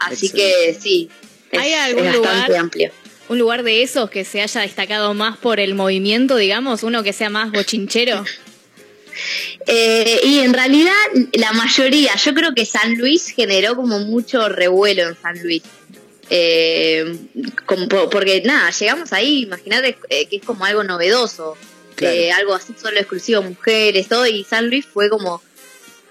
[0.01, 1.09] Así que sí,
[1.53, 2.61] es, ¿Hay algún es bastante lugar?
[2.61, 2.93] amplio.
[3.29, 6.83] ¿Un lugar de esos que se haya destacado más por el movimiento, digamos?
[6.83, 8.25] ¿Uno que sea más bochinchero?
[9.67, 10.93] Eh, y en realidad
[11.33, 15.63] la mayoría, yo creo que San Luis generó como mucho revuelo en San Luis.
[16.31, 17.17] Eh,
[17.67, 21.57] como porque nada, llegamos ahí, imagínate eh, que es como algo novedoso,
[21.97, 22.15] Claro.
[22.15, 25.43] eh, algo así solo exclusivo mujeres, todo, y San Luis fue como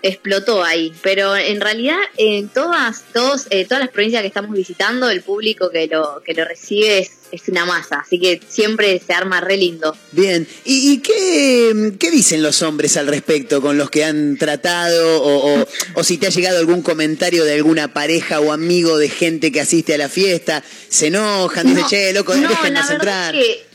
[0.01, 0.93] explotó ahí.
[1.01, 5.69] Pero en realidad en todas, todos, eh, todas las provincias que estamos visitando, el público
[5.69, 9.57] que lo, que lo recibe es, es una masa, así que siempre se arma re
[9.57, 9.97] lindo.
[10.13, 15.21] Bien, ¿y, y qué, qué dicen los hombres al respecto con los que han tratado
[15.21, 19.09] o, o- o si te ha llegado algún comentario de alguna pareja o amigo de
[19.09, 20.63] gente que asiste a la fiesta?
[20.89, 21.65] ¿Se enojan?
[21.67, 23.33] Dicen, No, che, loco, no, déjennos la entrar.
[23.33, 23.66] verdad es que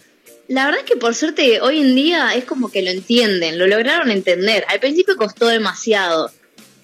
[0.52, 3.66] la verdad es que por suerte hoy en día es como que lo entienden, lo
[3.66, 4.64] lograron entender.
[4.68, 6.30] Al principio costó demasiado.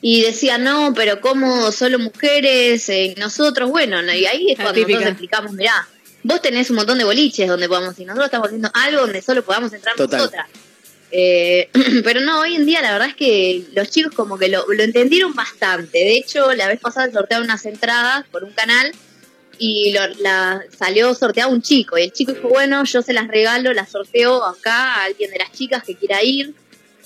[0.01, 2.89] Y decían, no, pero ¿cómo solo mujeres?
[2.89, 5.89] eh, nosotros, bueno, no, y ahí es cuando nosotros explicamos, mirá,
[6.23, 9.45] vos tenés un montón de boliches donde podamos ir, nosotros estamos haciendo algo donde solo
[9.45, 10.19] podamos entrar Total.
[10.21, 10.47] nosotras.
[11.11, 11.69] Eh,
[12.05, 14.83] pero no, hoy en día la verdad es que los chicos como que lo, lo
[14.83, 15.99] entendieron bastante.
[15.99, 18.93] De hecho, la vez pasada sortearon unas entradas por un canal
[19.59, 21.99] y lo- la, salió sorteado un chico.
[21.99, 25.39] Y el chico dijo, bueno, yo se las regalo, las sorteo acá a alguien de
[25.39, 26.55] las chicas que quiera ir.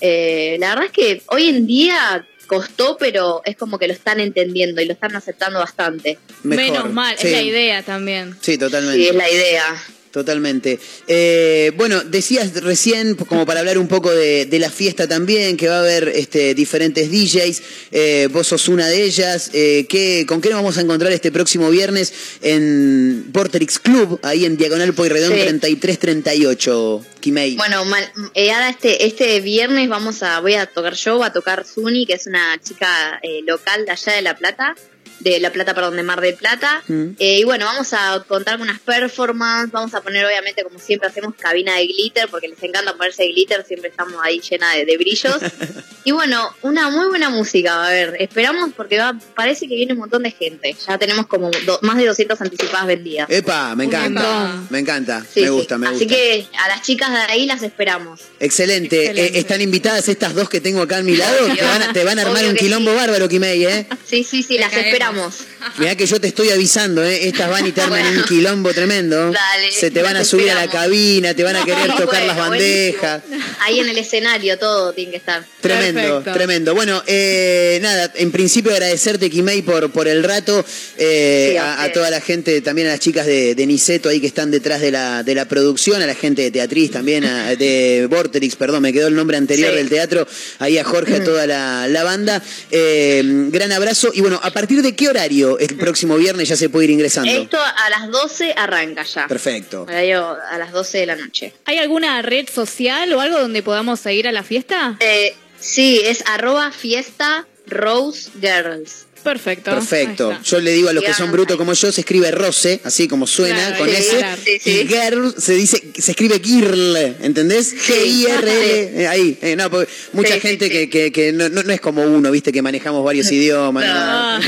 [0.01, 4.19] Eh, la verdad es que hoy en día costó, pero es como que lo están
[4.19, 6.17] entendiendo y lo están aceptando bastante.
[6.43, 7.27] Mejor, Menos mal, sí.
[7.27, 8.35] es la idea también.
[8.41, 8.99] Sí, totalmente.
[9.01, 9.65] Sí, es la idea.
[10.13, 10.79] Totalmente.
[11.07, 15.67] Eh, bueno, decías recién, como para hablar un poco de, de la fiesta también, que
[15.67, 17.61] va a haber este, diferentes DJs,
[17.91, 19.49] eh, vos sos una de ellas.
[19.53, 22.13] Eh, ¿qué- ¿Con qué nos vamos a encontrar este próximo viernes
[22.43, 25.39] en Porterix Club, ahí en Diagonal Pueyrredón Sí.
[25.39, 27.55] 3338, Kimei?
[27.55, 31.33] Bueno, mal- eh, ahora este, este viernes vamos a, voy a tocar yo, va a
[31.33, 34.75] tocar Zuni, que es una chica eh, local de allá de La Plata,
[35.23, 36.83] de La Plata, perdón, de Mar del Plata.
[36.87, 37.09] Mm.
[37.19, 41.07] Eh, y bueno, vamos a contar con unas performances, vamos a poner obviamente como siempre
[41.09, 44.97] hacemos cabina de glitter, porque les encanta ponerse glitter, siempre estamos ahí llena de, de
[44.97, 45.37] brillos.
[46.03, 49.99] y bueno, una muy buena música, a ver, esperamos porque va, parece que viene un
[49.99, 53.29] montón de gente, ya tenemos como do- más de 200 anticipadas vendidas.
[53.29, 55.51] Epa, me encanta, me encanta, Sí, me sí.
[55.53, 56.13] gusta, me Así gusta.
[56.15, 58.19] que a las chicas de ahí las esperamos.
[58.39, 59.05] Excelente.
[59.05, 59.37] Excelente.
[59.37, 62.19] Eh, están invitadas estas dos que tengo acá a mi lado, van a, te van
[62.19, 62.97] a armar Obvio un quilombo sí.
[62.97, 63.87] bárbaro, Kimei, ¿eh?
[64.05, 64.91] Sí, sí, sí, las caemos.
[65.13, 65.52] Esperamos.
[65.77, 67.27] Mirá que yo te estoy avisando, ¿eh?
[67.27, 69.31] Estas van y te arman un quilombo tremendo.
[69.31, 72.37] Dale, Se te van a subir a la cabina, te van a querer tocar las
[72.37, 73.21] bandejas.
[73.61, 75.43] Ahí en el escenario todo tiene que estar.
[75.61, 76.33] Tremendo, Perfecto.
[76.33, 76.75] tremendo.
[76.75, 80.65] Bueno, eh, nada, en principio agradecerte, Kimei, por, por el rato,
[80.97, 81.93] eh, Sí, a a, a ustedes.
[81.93, 84.91] toda la gente, también a las chicas de, de Niceto ahí que están detrás de
[84.91, 88.91] la, de la producción, a la gente de Teatriz también, a- de Vorterix, perdón, me
[88.93, 89.75] quedó el nombre anterior Sí.
[89.77, 90.27] del teatro,
[90.59, 92.41] ahí a Jorge, a toda la, la banda.
[92.71, 94.11] Eh, gran abrazo.
[94.13, 97.31] Y bueno, ¿a partir de qué horario el próximo viernes ya se puede ir ingresando?
[97.31, 99.27] Esto a las 12 arranca ya.
[99.27, 99.85] Perfecto.
[99.89, 101.53] A las 12 de la noche.
[101.65, 104.97] ¿Hay alguna red social o algo donde podamos seguir a la fiesta?
[104.99, 109.07] Eh, sí, es arroba fiesta Rose Girls.
[109.23, 109.71] Perfecto.
[109.71, 110.37] Perfecto.
[110.43, 113.25] Yo le digo a los que son brutos como yo, se escribe Rose, así como
[113.25, 114.17] suena, Claro, con sí, S.
[114.17, 114.41] claro.
[114.43, 114.69] Sí, sí.
[114.71, 117.73] Y girl se dice, se escribe girl, ¿entendés?
[117.73, 119.01] G-I-R-L.
[119.03, 119.37] eh, ahí.
[119.41, 120.71] eh, no, porque mucha gente sí.
[120.71, 123.85] que, que, que no, no- no es como uno, viste, que manejamos varios idiomas.
[123.93, 124.39] No.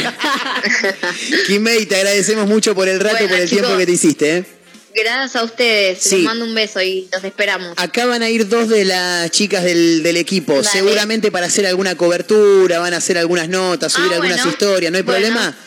[1.48, 3.64] Kimei, te agradecemos mucho por el rato y Bueno, por el chicos.
[3.66, 4.44] tiempo que te hiciste, ¿eh?
[4.96, 6.00] Gracias a ustedes.
[6.02, 6.16] Sí.
[6.18, 7.74] Les mando un beso y los esperamos.
[7.78, 10.68] Acá van a ir dos de las chicas del, del equipo, Dale.
[10.70, 14.52] seguramente para hacer alguna cobertura, van a hacer algunas notas, subir Ah, algunas bueno.
[14.52, 15.20] historias, ¿no hay Bueno.
[15.28, 15.58] problema?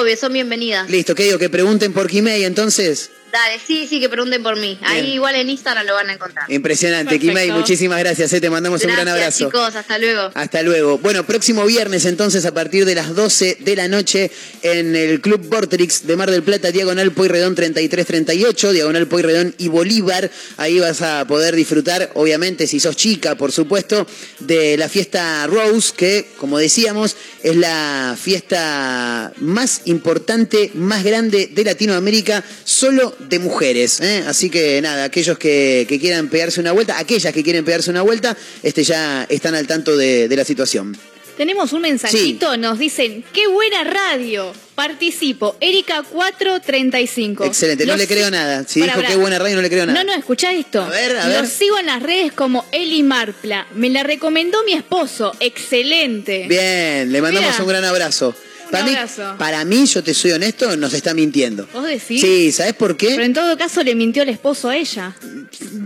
[0.00, 0.88] Obvio, son bienvenidas.
[0.90, 1.38] Listo, ¿qué digo?
[1.38, 3.10] Que pregunten por Kimei entonces.
[3.34, 4.78] Dale, sí, sí, que pregunten por mí.
[4.82, 6.48] Ahí igual en Instagram lo van a encontrar.
[6.52, 7.18] Impresionante.
[7.18, 9.46] Kimei, muchísimas gracias, eh, te mandamos un gran Gracias, abrazo.
[9.46, 9.74] chicos.
[9.74, 10.30] Hasta luego.
[10.34, 10.98] Hasta luego.
[10.98, 14.30] Bueno, próximo viernes entonces a partir de las 12 de la noche
[14.62, 20.30] en el Club Vortrix de Mar del Plata, Diagonal Pueyrredón 3338, Diagonal Pueyrredón y Bolívar.
[20.56, 24.06] Ahí vas a poder disfrutar, obviamente, si sos chica, por supuesto,
[24.38, 31.64] de la fiesta Rose, que, como decíamos, es la fiesta más importante, más grande de
[31.64, 34.00] Latinoamérica, solo de mujeres.
[34.00, 34.24] ¿eh?
[34.26, 38.02] Así que nada, aquellos que, que quieran pegarse una vuelta, aquellas que quieren pegarse una
[38.02, 40.96] vuelta, este ya están al tanto de, de la situación.
[41.36, 44.52] Tenemos un mensajito, nos dicen, qué buena radio.
[44.76, 47.44] Participo, Erika 435.
[47.44, 48.64] Excelente, no le creo nada.
[48.66, 50.02] Si dijo qué buena radio, no le creo nada.
[50.02, 50.82] No, no, escuchá esto.
[50.82, 51.40] A ver, a ver.
[51.40, 53.66] Los sigo en las redes como Eli Marpla.
[53.74, 55.32] Me la recomendó mi esposo.
[55.40, 56.46] Excelente.
[56.48, 57.62] Bien, le mandamos Mira.
[57.62, 58.34] un gran abrazo.
[58.70, 58.96] Para mí,
[59.38, 61.68] para mí, yo te soy honesto, nos está mintiendo.
[61.72, 62.20] ¿Vos decís?
[62.20, 63.08] Sí, ¿sabes por qué?
[63.08, 65.14] Pero en todo caso le mintió el esposo a ella.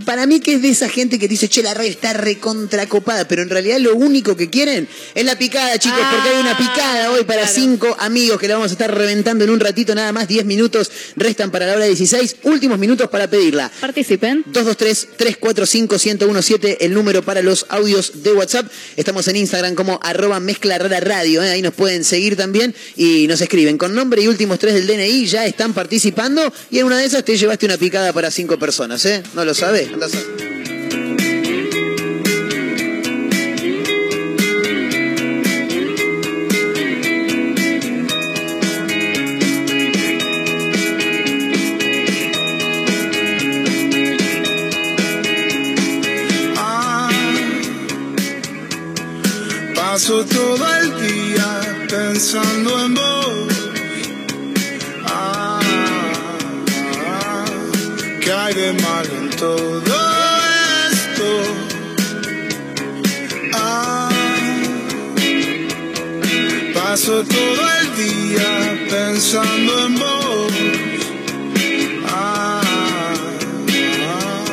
[0.05, 3.41] Para mí que es de esa gente que dice, che, la radio está recontracopada, pero
[3.41, 7.23] en realidad lo único que quieren es la picada, chicos, porque hay una picada hoy
[7.23, 7.61] para Ah, claro.
[7.61, 10.91] cinco amigos que la vamos a estar reventando en un ratito, nada más, 10 minutos
[11.15, 13.71] restan para la hora 16, últimos minutos para pedirla.
[13.79, 14.43] Participen.
[14.51, 18.67] 223-345-1017, el número para los audios de WhatsApp.
[18.97, 21.49] Estamos en Instagram como arroba mezcla rara radio, ¿eh?
[21.49, 25.25] ahí nos pueden seguir también y nos escriben con nombre y últimos tres del DNI,
[25.27, 29.05] ya están participando y en una de esas te llevaste una picada para cinco personas,
[29.05, 29.23] ¿eh?
[29.33, 29.88] ¿No lo sabes?
[29.93, 30.37] Andá a saber.
[46.57, 47.09] Ah,
[49.75, 53.71] paso todo el día pensando en vos.
[55.05, 55.59] Ah,
[57.07, 57.45] ah,
[58.21, 59.78] ¿qué hay de malo en todo
[66.99, 70.53] paso todo el día pensando en vos.
[72.07, 72.61] Ah,
[74.03, 74.45] ah,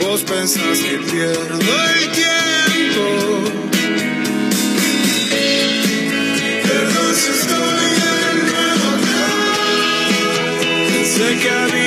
[0.00, 3.06] Vos pensás que pierdo el tiempo.
[6.62, 8.74] Perdón si estoy acá.
[10.92, 11.83] Pensé que habías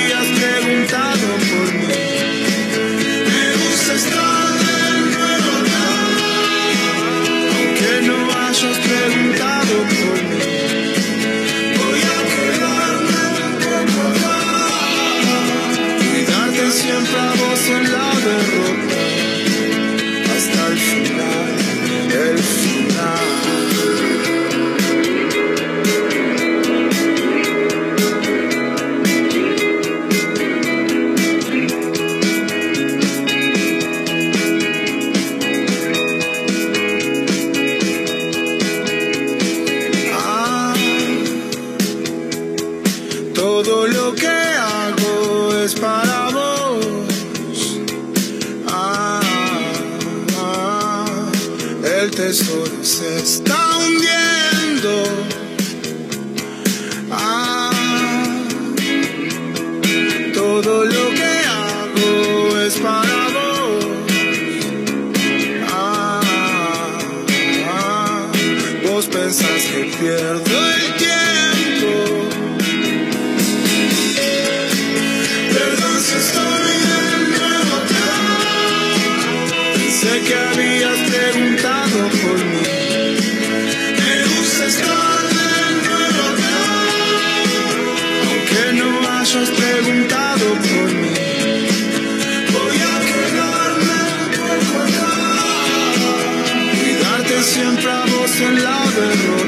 [97.58, 99.47] siempre a vos en la derrota.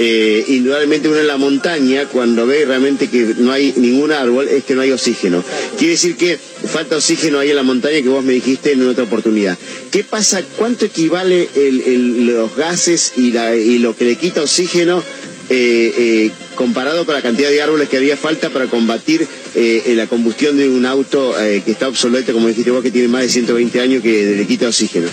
[0.00, 4.62] eh, indudablemente uno en la montaña, cuando ve realmente que no hay ningún árbol, es
[4.62, 5.42] que no hay oxígeno.
[5.76, 9.02] Quiere decir que falta oxígeno ahí en la montaña que vos me dijiste en otra
[9.04, 9.58] oportunidad.
[9.90, 10.40] ¿Qué pasa?
[10.56, 11.48] ¿Cuánto equivale
[12.34, 15.02] los gases y, la- y lo que le quita oxígeno
[15.50, 20.06] eh, eh, comparado con la cantidad de árboles que haría falta para combatir eh, la
[20.06, 23.28] combustión de un auto eh, que está obsoleto, como dijiste vos, que tiene más de
[23.30, 25.08] 120 años, que le quita oxígeno?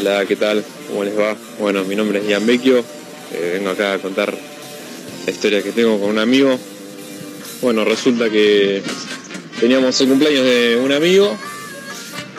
[0.00, 0.64] Hola, ¿qué tal?
[0.88, 1.36] ¿Cómo les va?
[1.58, 2.82] Bueno, mi nombre es Ian Vecchio.
[3.34, 4.34] eh, vengo acá a contar
[5.26, 6.58] la historia que tengo con un amigo.
[7.60, 8.80] Bueno, resulta que
[9.60, 11.36] teníamos el cumpleaños de un amigo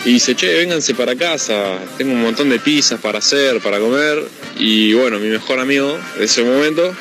[0.05, 4.23] y dice, che, vénganse para casa, tengo un montón de pizzas para hacer, para comer.
[4.57, 6.91] Y bueno, mi mejor amigo de ese momento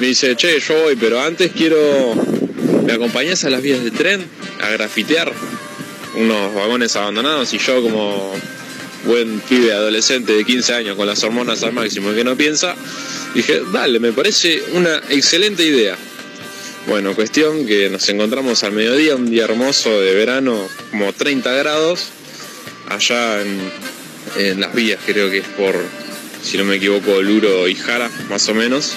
[0.00, 2.14] me dice, che, yo voy, pero antes quiero,
[2.86, 4.24] ¿me acompañás a las vías del tren
[4.62, 5.30] a grafitear
[6.14, 7.52] unos vagones abandonados?
[7.52, 8.32] Y yo como
[9.06, 12.74] buen pibe adolescente de 15 años con las hormonas al máximo que no piensa,
[13.34, 15.96] dije, dale, me parece una excelente idea.
[16.88, 22.10] Bueno, cuestión que nos encontramos al mediodía, un día hermoso de verano, como 30 grados,
[22.88, 23.58] allá en,
[24.36, 25.74] en las vías, creo que es por,
[26.42, 28.92] si no me equivoco, Luro y Jara, más o menos.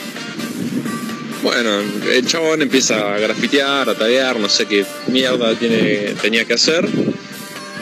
[1.42, 1.82] Bueno,
[2.12, 6.88] el chabón empieza a grafitear, a taguear, no sé qué mierda tiene, tenía que hacer,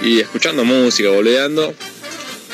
[0.04, 1.74] y escuchando música, boleando,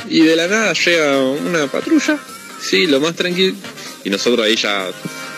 [0.10, 2.18] y de la nada llega una patrulla,
[2.62, 3.56] sí, lo más tranquilo,
[4.04, 4.90] y nosotros ahí ya,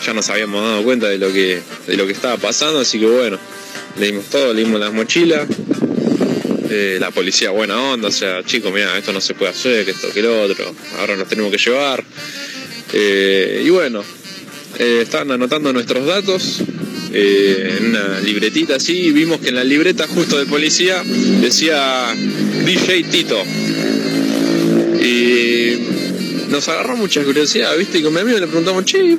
[0.04, 3.06] ya nos habíamos dado cuenta de lo que, de lo que estaba pasando, así que
[3.06, 3.38] bueno,
[3.98, 5.46] leímos todo, leímos las mochilas,
[6.68, 9.92] eh, la policía buena onda, o sea, chicos, mira, esto no se puede hacer, que
[9.92, 12.04] esto, que lo otro, ahora nos tenemos que llevar.
[12.92, 14.04] Eh, y bueno,
[14.78, 16.60] eh, estaban anotando nuestros datos
[17.12, 21.02] eh, en una libretita así, y vimos que en la libreta justo de policía
[21.40, 22.14] decía
[22.64, 23.42] DJ Tito.
[26.48, 27.98] Nos agarró mucha curiosidad, ¿viste?
[27.98, 29.18] Y con mi amigo le preguntamos, che,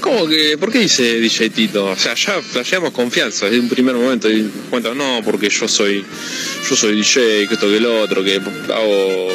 [0.00, 1.84] ¿cómo que, por qué dice DJ Tito?
[1.84, 6.04] O sea, ya flasheamos confianza desde un primer momento y cuenta, no, porque yo soy,
[6.68, 9.28] yo soy DJ, que esto que el otro, que hago,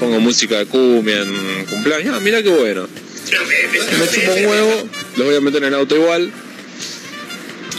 [0.00, 2.16] pongo música de cumbia en cumpleaños.
[2.16, 2.88] Ah, mira qué bueno.
[3.98, 6.32] Me chupo un huevo, los voy a meter en el auto igual.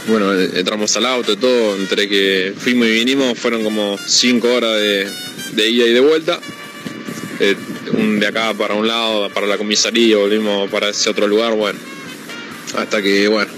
[0.08, 4.80] Bueno, entramos al auto y todo, entre que fuimos y vinimos, fueron como 5 horas
[4.80, 5.08] de,
[5.54, 6.40] de ida y de vuelta.
[7.40, 7.56] Eh,
[7.94, 11.80] de acá para un lado, para la comisaría, volvimos para ese otro lugar, bueno.
[12.78, 13.52] Hasta que, bueno,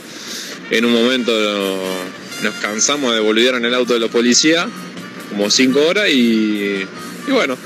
[0.72, 1.32] en un momento
[2.42, 4.68] nos cansamos de volver en el auto de los policías,
[5.30, 6.86] como 5 horas, y,
[7.28, 7.58] y bueno,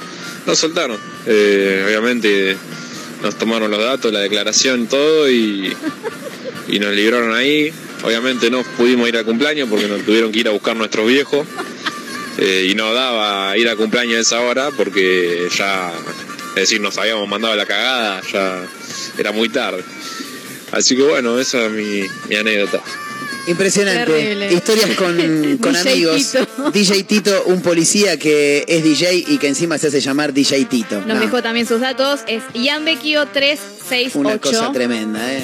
[0.45, 0.97] nos soltaron.
[1.25, 2.55] Eh, obviamente
[3.21, 5.75] nos tomaron los datos, la declaración, todo, y,
[6.67, 7.71] y nos libraron ahí.
[8.03, 11.47] Obviamente no pudimos ir al cumpleaños porque nos tuvieron que ir a buscar nuestros viejos.
[12.37, 15.91] Eh, y no daba ir al cumpleaños a esa hora porque ya,
[16.57, 18.65] es decir, nos habíamos mandado la cagada, ya
[19.17, 19.83] era muy tarde.
[20.71, 22.81] Así que bueno, esa es mi, mi anécdota.
[23.47, 24.11] Impresionante.
[24.11, 24.53] Terrible.
[24.53, 26.31] Historias con, con DJ amigos.
[26.31, 26.71] Tito.
[26.71, 30.97] DJ Tito, un policía que es DJ y que encima se hace llamar DJ Tito.
[30.99, 32.21] Nos No, dejó también sus datos.
[32.27, 34.19] Es Ianbequio 368.
[34.19, 35.43] una cosa tremenda, ¿eh?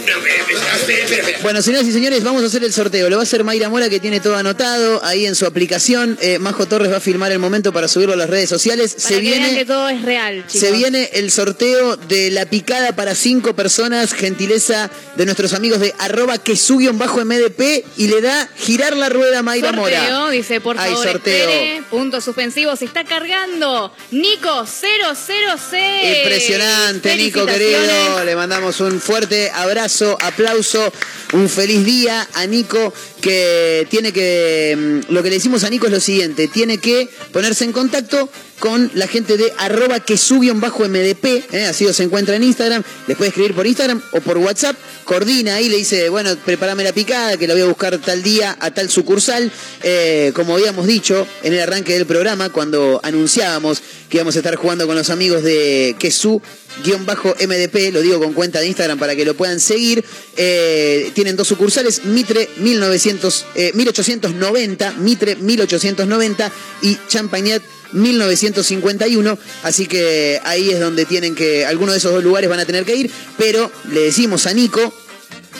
[1.41, 3.09] Bueno, señoras y señores, vamos a hacer el sorteo.
[3.09, 6.17] Lo va a hacer Mayra Mora, que tiene todo anotado ahí en su aplicación.
[6.21, 8.95] Eh, Majo Torres va a filmar el momento para subirlo a las redes sociales.
[8.95, 9.57] Para se que vean viene.
[9.57, 10.67] que todo es real, chicos.
[10.67, 15.93] Se viene el sorteo de la picada para cinco personas, gentileza de nuestros amigos de
[15.99, 16.55] arroba que
[16.93, 20.29] bajo MDP y le da girar la rueda a Mayra Sorteo, Mora.
[20.31, 21.49] dice, por favor, sorteo.
[21.49, 21.83] espere.
[21.89, 23.93] Punto suspensivo, se está cargando.
[24.11, 26.17] Nico 006.
[26.19, 28.23] Impresionante, Nico querido.
[28.25, 30.91] Le mandamos un fuerte abrazo, aplauso,
[31.33, 32.93] un feliz día a Nico
[33.23, 37.07] que tiene que, mm, lo que le decimos a Nico es lo siguiente, tiene que
[37.31, 38.29] ponerse en contacto
[38.59, 40.17] con la gente de arroba que
[40.55, 41.65] bajo MDP, ¿eh?
[41.65, 44.75] así se encuentra en Instagram, les puede escribir por Instagram o por WhatsApp,
[45.05, 48.57] coordina ahí, le dice, bueno, prepárame la picada, que la voy a buscar tal día
[48.59, 49.51] a tal sucursal,
[49.85, 54.55] Eh, como habíamos dicho en el arranque del programa, cuando anunciábamos que íbamos a estar
[54.55, 56.41] jugando con los amigos de Quesú
[56.83, 60.03] guion bajo MDP, lo digo con cuenta de Instagram para que lo puedan seguir.
[60.37, 66.51] Eh, tienen dos sucursales, Mitre 1900, eh, 1890, Mitre 1890
[66.81, 67.61] y Champagnat
[67.93, 72.65] 1951, así que ahí es donde tienen que, algunos de esos dos lugares van a
[72.65, 74.93] tener que ir, pero le decimos a Nico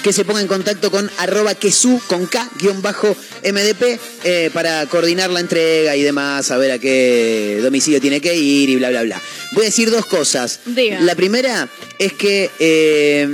[0.04, 4.86] que se ponga en contacto con arroba quesu con K guion bajo MDP eh, para
[4.88, 9.04] coordinar la entrega y demás, saber a qué domicilio tiene que ir y bla bla
[9.04, 9.22] bla.
[9.54, 10.60] Voy a decir dos cosas.
[10.66, 11.00] Diga.
[11.00, 13.28] La primera es que eh,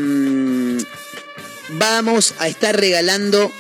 [1.69, 3.51] vamos a estar regalando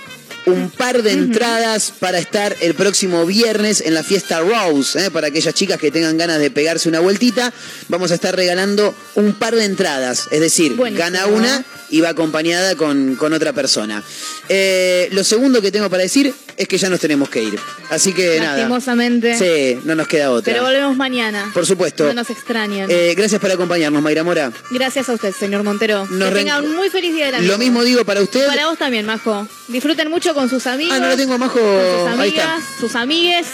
[0.45, 5.11] un par de entradas para estar el próximo viernes en la fiesta Rose, ¿eh?
[5.11, 7.53] para aquellas chicas que tengan ganas de pegarse una vueltita.
[7.87, 11.05] Vamos a estar regalando un par de entradas, es decir, Buenísimo.
[11.05, 14.03] gana una y va acompañada con, con otra persona.
[14.47, 17.59] Eh, lo segundo que tengo para decir es que ya nos tenemos que ir.
[17.89, 18.57] Así que nada.
[18.57, 19.37] Lastimosamente.
[19.37, 20.51] Sí, no nos queda otra.
[20.51, 21.49] Pero volvemos mañana.
[21.53, 22.05] Por supuesto.
[22.05, 22.89] No nos extrañan.
[22.91, 24.51] Eh, gracias por acompañarnos, Mayra Mora.
[24.71, 26.05] Gracias a usted, señor Montero.
[26.09, 28.45] Nos que tenga un muy feliz día de la Lo mismo digo para usted.
[28.47, 29.47] Para vos también, Majo.
[29.67, 30.95] Disfruten mucho con sus amigos.
[30.97, 31.59] Ah, no lo tengo Majo.
[31.59, 33.47] Con sus amigas, sus amigues.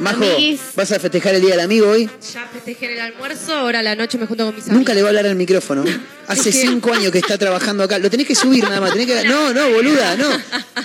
[0.00, 0.60] Majo, amiguis.
[0.74, 2.08] ¿vas a festejar el Día del Amigo hoy?
[2.32, 4.78] Ya festejé el almuerzo, ahora a la noche me junto con mis amigos.
[4.78, 5.84] Nunca le va a hablar al micrófono.
[6.26, 7.98] Hace cinco años que está trabajando acá.
[7.98, 8.92] Lo tenés que subir nada más.
[8.92, 9.28] Tenés que...
[9.28, 10.30] No, no, boluda, no.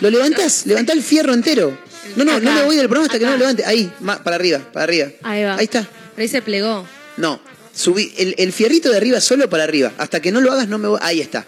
[0.01, 1.77] Lo levantás, levantá el fierro entero.
[2.15, 3.63] No, no, no me voy del programa hasta que no lo levante.
[3.65, 5.07] Ahí, ma- para arriba, para arriba.
[5.23, 5.55] Ahí va.
[5.55, 5.81] Ahí está.
[6.15, 6.87] Pero ahí se plegó.
[7.17, 7.39] No,
[7.73, 9.91] subí el, el fierrito de arriba solo para arriba.
[9.97, 10.99] Hasta que no lo hagas, no me voy.
[11.01, 11.45] Ahí está.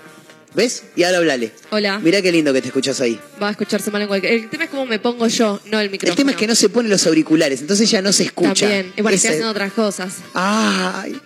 [0.55, 0.83] ¿Ves?
[0.95, 1.51] Y ahora hablale.
[1.71, 1.99] Hola.
[1.99, 3.19] Mirá qué lindo que te escuchas ahí.
[3.41, 4.33] Va a escucharse mal en cualquier.
[4.33, 6.13] El tema es cómo me pongo yo, no el micrófono.
[6.13, 8.53] El tema es que no se ponen los auriculares, entonces ya no se escucha.
[8.67, 8.93] También.
[8.95, 10.15] Y bueno, estoy haciendo otras cosas.
[10.33, 11.19] Ay.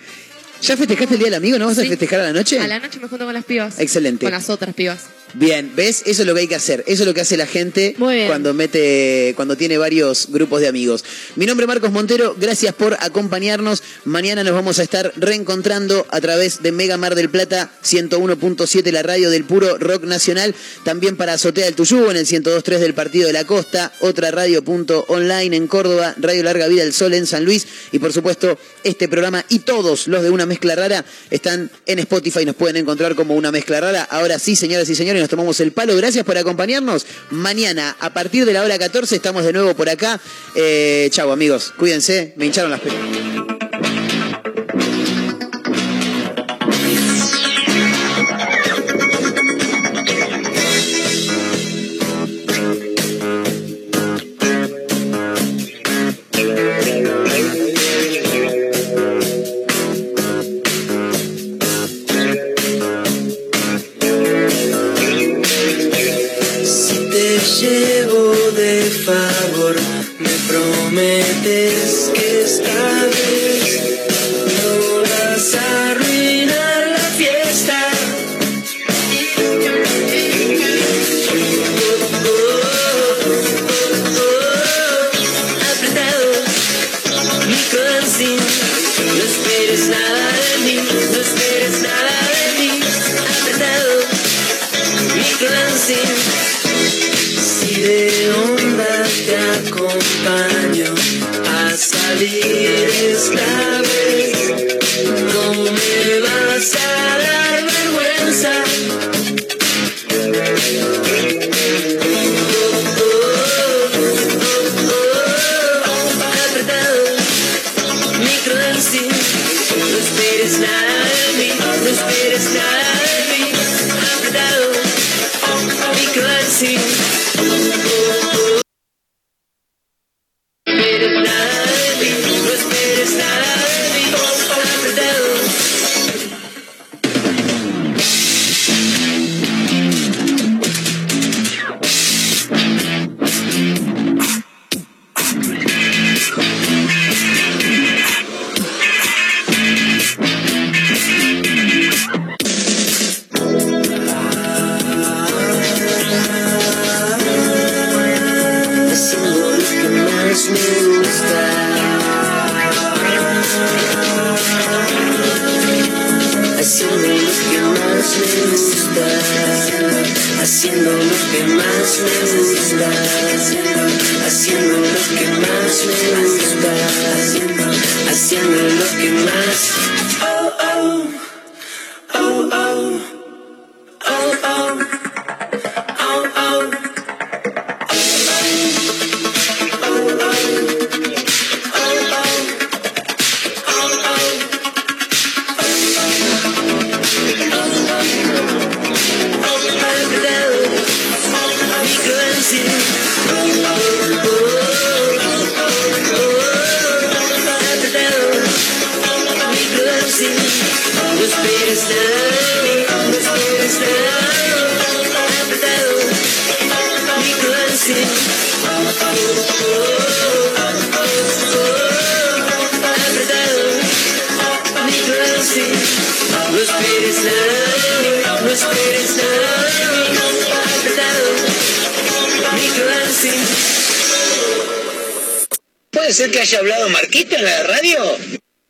[0.62, 1.58] ¿Ya festejaste el Día del Amigo?
[1.58, 1.88] ¿No vas a Sí.
[1.90, 2.60] festejar a la noche?
[2.60, 3.80] A la noche me junto con las pibas.
[3.80, 4.26] Excelente.
[4.26, 5.00] Con las otras pibas.
[5.34, 6.04] Bien, ¿ves?
[6.06, 6.84] Eso es lo que hay que hacer.
[6.88, 8.28] Eso es lo que hace la gente Muy bien.
[8.28, 11.06] cuando mete, cuando tiene varios grupos de amigos.
[11.38, 13.82] Mi nombre es Marcos Montero, gracias por acompañarnos.
[14.04, 19.04] Mañana nos vamos a estar reencontrando a través de Mega Mar del Plata 101.7, la
[19.04, 20.54] radio del puro rock nacional.
[20.84, 23.94] También para Azotea del Tuyú en el 102.3 del Partido de la Costa.
[24.02, 26.14] Otra radio punto online en Córdoba.
[26.18, 27.66] Radio Larga Vida del Sol en San Luis.
[27.94, 32.46] Y por supuesto, este programa y todos los de Una Mezcla Rara están en Spotify.
[32.46, 34.04] Nos pueden encontrar como Una Mezcla Rara.
[34.04, 35.96] Ahora sí, señoras y señores, nos tomamos el palo.
[35.96, 37.06] Gracias por acompañarnos.
[37.30, 40.20] Mañana, a partir de la hora 14, estamos de nuevo por acá.
[40.56, 41.74] Eh, chau, amigos.
[41.78, 42.34] Cuídense.
[42.36, 43.61] Me hincharon las pelotas.